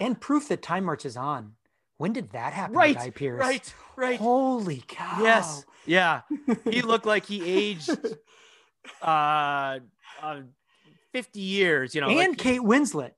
and 0.00 0.18
proof 0.18 0.48
that 0.48 0.62
time 0.62 0.84
marches 0.84 1.18
on. 1.18 1.52
When 1.98 2.14
did 2.14 2.30
that 2.30 2.52
happen, 2.54 2.74
Right, 2.76 2.96
Guy 2.96 3.10
Pearce? 3.10 3.38
Right, 3.40 3.74
right. 3.96 4.18
Holy 4.18 4.82
cow! 4.86 5.18
Yes, 5.20 5.66
yeah. 5.84 6.22
He 6.70 6.80
looked 6.80 7.04
like 7.04 7.26
he 7.26 7.44
aged 7.44 7.90
uh, 9.02 9.80
uh 10.22 10.40
50 11.12 11.40
years, 11.40 11.94
you 11.94 12.00
know. 12.00 12.08
and 12.08 12.16
like 12.30 12.38
Kate 12.38 12.60
Winslet, 12.60 13.12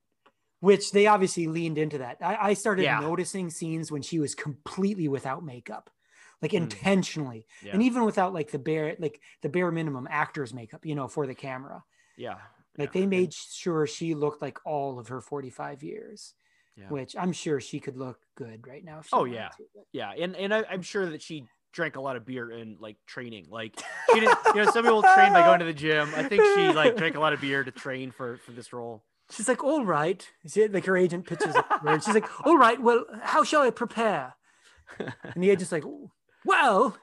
which 0.60 0.92
they 0.92 1.06
obviously 1.06 1.46
leaned 1.46 1.78
into 1.78 1.98
that. 1.98 2.18
I, 2.20 2.50
I 2.50 2.54
started 2.54 2.84
Yeah. 2.84 3.00
noticing 3.00 3.50
scenes 3.50 3.90
when 3.90 4.02
she 4.02 4.18
was 4.18 4.34
completely 4.34 5.08
without 5.08 5.44
makeup, 5.44 5.90
like 6.42 6.52
Hmm. 6.52 6.58
intentionally, 6.58 7.46
yeah, 7.62 7.72
and 7.72 7.82
even 7.82 8.04
without 8.04 8.32
like 8.32 8.50
the 8.50 8.58
bare 8.58 8.96
like 8.98 9.20
the 9.42 9.48
bare 9.48 9.70
minimum 9.70 10.06
actor's 10.10 10.54
makeup, 10.54 10.84
you 10.86 10.94
know, 10.94 11.08
for 11.08 11.26
the 11.26 11.34
camera. 11.34 11.82
yeah. 12.16 12.36
Like 12.78 12.94
yeah. 12.94 13.00
they 13.00 13.06
made 13.06 13.34
sure 13.34 13.86
she 13.86 14.14
looked 14.14 14.40
like 14.40 14.58
all 14.64 14.98
of 15.00 15.08
her 15.08 15.20
45 15.20 15.82
years, 15.82 16.34
Yeah. 16.76 16.88
which 16.88 17.16
I'm 17.16 17.32
sure 17.32 17.60
she 17.60 17.80
could 17.80 17.96
look 17.96 18.18
good 18.36 18.64
right 18.66 18.84
now. 18.84 19.00
If 19.00 19.06
she 19.06 19.10
Oh, 19.12 19.24
yeah. 19.24 19.48
to, 19.48 19.64
but- 19.74 19.86
Yeah, 19.92 20.12
and 20.16 20.36
and 20.36 20.54
I, 20.54 20.64
I'm 20.70 20.82
sure 20.82 21.04
that 21.10 21.20
she 21.20 21.46
drank 21.72 21.96
a 21.96 22.00
lot 22.00 22.16
of 22.16 22.24
beer 22.24 22.50
in 22.50 22.76
like 22.78 22.96
training. 23.06 23.46
Like 23.50 23.78
she 24.12 24.20
didn't, 24.20 24.38
you 24.54 24.64
know, 24.64 24.70
some 24.70 24.84
people 24.84 25.02
train 25.02 25.32
by 25.32 25.42
going 25.44 25.58
to 25.60 25.64
the 25.66 25.72
gym. 25.74 26.12
I 26.14 26.22
think 26.22 26.42
she 26.54 26.68
like 26.72 26.96
drank 26.96 27.16
a 27.16 27.20
lot 27.20 27.32
of 27.32 27.40
beer 27.40 27.64
to 27.64 27.70
train 27.72 28.12
for 28.12 28.36
for 28.38 28.52
this 28.52 28.72
role. 28.72 29.02
She's 29.30 29.48
like, 29.48 29.62
all 29.62 29.84
right. 29.84 30.26
She, 30.48 30.66
like 30.68 30.86
her 30.86 30.96
agent 30.96 31.26
pitches 31.26 31.54
it 31.54 31.64
her, 31.68 31.88
and 31.88 32.02
she's 32.02 32.14
like, 32.14 32.28
all 32.46 32.56
right, 32.58 32.80
well, 32.80 33.04
how 33.22 33.44
shall 33.44 33.62
I 33.62 33.70
prepare? 33.70 34.34
And 34.98 35.42
the 35.42 35.50
agent's 35.50 35.70
like, 35.72 35.84
well, 36.44 36.96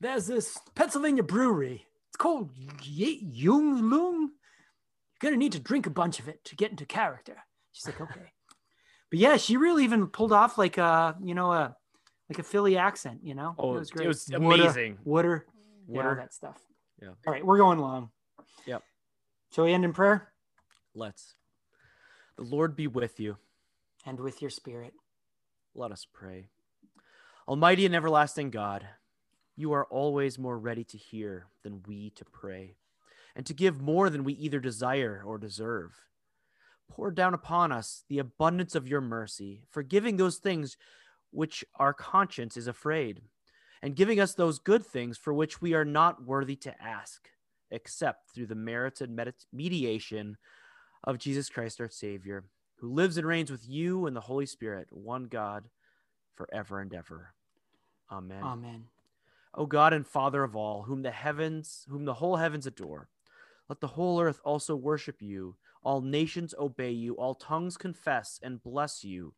there's 0.00 0.26
this 0.26 0.58
Pennsylvania 0.74 1.22
brewery. 1.22 1.86
It's 2.08 2.16
called 2.18 2.50
Ye- 2.82 3.26
Jung 3.32 3.88
Lung. 3.90 4.30
You're 5.22 5.30
gonna 5.30 5.36
need 5.38 5.52
to 5.52 5.60
drink 5.60 5.86
a 5.86 5.90
bunch 5.90 6.18
of 6.20 6.28
it 6.28 6.44
to 6.44 6.56
get 6.56 6.70
into 6.70 6.84
character. 6.84 7.38
She's 7.72 7.86
like, 7.86 8.00
okay. 8.00 8.32
But 9.10 9.18
yeah, 9.18 9.36
she 9.38 9.56
really 9.56 9.84
even 9.84 10.06
pulled 10.08 10.32
off 10.32 10.58
like 10.58 10.76
a, 10.78 11.16
you 11.22 11.34
know, 11.34 11.50
a 11.52 11.74
like 12.28 12.38
a 12.38 12.42
Philly 12.42 12.76
accent. 12.76 13.20
You 13.22 13.34
know, 13.34 13.54
Oh, 13.58 13.74
it 13.76 13.78
was 13.78 13.90
great. 13.90 14.04
it 14.04 14.08
was 14.08 14.28
amazing. 14.30 14.98
Woulda, 15.04 15.42
yeah, 15.88 16.08
all 16.08 16.14
that 16.16 16.34
stuff. 16.34 16.58
Yeah. 17.02 17.08
All 17.26 17.32
right, 17.32 17.44
we're 17.44 17.58
going 17.58 17.78
long. 17.78 18.10
Yep. 18.66 18.82
Shall 19.54 19.64
we 19.64 19.72
end 19.72 19.84
in 19.86 19.92
prayer? 19.94 20.30
Let's. 20.94 21.34
The 22.40 22.46
Lord 22.46 22.74
be 22.74 22.86
with 22.86 23.20
you. 23.20 23.36
And 24.06 24.18
with 24.18 24.40
your 24.40 24.50
spirit. 24.50 24.94
Let 25.74 25.92
us 25.92 26.06
pray. 26.10 26.46
Almighty 27.46 27.84
and 27.84 27.94
everlasting 27.94 28.48
God, 28.48 28.86
you 29.56 29.72
are 29.72 29.84
always 29.84 30.38
more 30.38 30.58
ready 30.58 30.82
to 30.84 30.96
hear 30.96 31.48
than 31.62 31.82
we 31.86 32.08
to 32.16 32.24
pray, 32.24 32.76
and 33.36 33.44
to 33.44 33.52
give 33.52 33.82
more 33.82 34.08
than 34.08 34.24
we 34.24 34.32
either 34.32 34.58
desire 34.58 35.22
or 35.22 35.36
deserve. 35.36 35.92
Pour 36.88 37.10
down 37.10 37.34
upon 37.34 37.72
us 37.72 38.04
the 38.08 38.20
abundance 38.20 38.74
of 38.74 38.88
your 38.88 39.02
mercy, 39.02 39.60
forgiving 39.68 40.16
those 40.16 40.38
things 40.38 40.78
which 41.32 41.62
our 41.74 41.92
conscience 41.92 42.56
is 42.56 42.66
afraid, 42.66 43.20
and 43.82 43.94
giving 43.94 44.18
us 44.18 44.32
those 44.32 44.58
good 44.58 44.86
things 44.86 45.18
for 45.18 45.34
which 45.34 45.60
we 45.60 45.74
are 45.74 45.84
not 45.84 46.24
worthy 46.24 46.56
to 46.56 46.82
ask, 46.82 47.28
except 47.70 48.30
through 48.30 48.46
the 48.46 48.54
merits 48.54 49.02
and 49.02 49.34
mediation 49.52 50.38
of 51.04 51.18
Jesus 51.18 51.48
Christ 51.48 51.80
our 51.80 51.88
Savior, 51.88 52.44
who 52.76 52.92
lives 52.92 53.16
and 53.16 53.26
reigns 53.26 53.50
with 53.50 53.68
you 53.68 54.06
and 54.06 54.14
the 54.14 54.20
Holy 54.20 54.46
Spirit, 54.46 54.88
one 54.90 55.24
God, 55.24 55.64
forever 56.34 56.80
and 56.80 56.92
ever. 56.94 57.34
Amen. 58.10 58.42
Amen. 58.42 58.84
O 59.54 59.66
God 59.66 59.92
and 59.92 60.06
Father 60.06 60.44
of 60.44 60.54
all, 60.54 60.82
whom 60.82 61.02
the 61.02 61.10
heavens, 61.10 61.86
whom 61.88 62.04
the 62.04 62.14
whole 62.14 62.36
heavens 62.36 62.66
adore, 62.66 63.08
let 63.68 63.80
the 63.80 63.88
whole 63.88 64.20
earth 64.20 64.40
also 64.44 64.74
worship 64.74 65.22
you. 65.22 65.56
All 65.82 66.00
nations 66.00 66.54
obey 66.58 66.90
you. 66.90 67.14
All 67.14 67.34
tongues 67.34 67.76
confess 67.76 68.40
and 68.42 68.62
bless 68.62 69.04
you. 69.04 69.32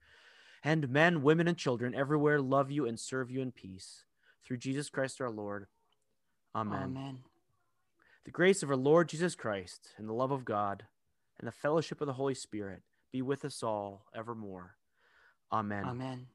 And 0.65 0.89
men, 0.89 1.23
women, 1.23 1.49
and 1.49 1.57
children 1.57 1.95
everywhere 1.95 2.41
love 2.41 2.71
you 2.71 2.87
and 2.87 2.99
serve 2.99 3.31
you 3.31 3.41
in 3.43 3.53
peace. 3.53 4.05
Through 4.45 4.59
Jesus 4.59 4.89
Christ 4.89 5.21
our 5.21 5.31
Lord. 5.31 5.67
Amen. 6.55 6.83
Amen. 6.83 7.19
The 8.25 8.31
grace 8.31 8.63
of 8.63 8.71
our 8.71 8.77
Lord 8.77 9.09
Jesus 9.09 9.35
Christ 9.35 9.89
and 9.99 10.09
the 10.09 10.15
love 10.15 10.31
of 10.31 10.45
God 10.45 10.85
and 11.43 11.49
the 11.49 11.53
fellowship 11.53 12.01
of 12.01 12.07
the 12.07 12.13
Holy 12.13 12.35
Spirit 12.35 12.83
be 13.11 13.21
with 13.21 13.45
us 13.45 13.65
all 13.65 14.07
evermore. 14.15 14.77
Amen. 15.53 15.85
Amen. 15.85 16.27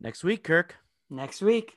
Next 0.00 0.22
week, 0.22 0.44
Kirk. 0.44 0.76
Next 1.10 1.42
week. 1.42 1.76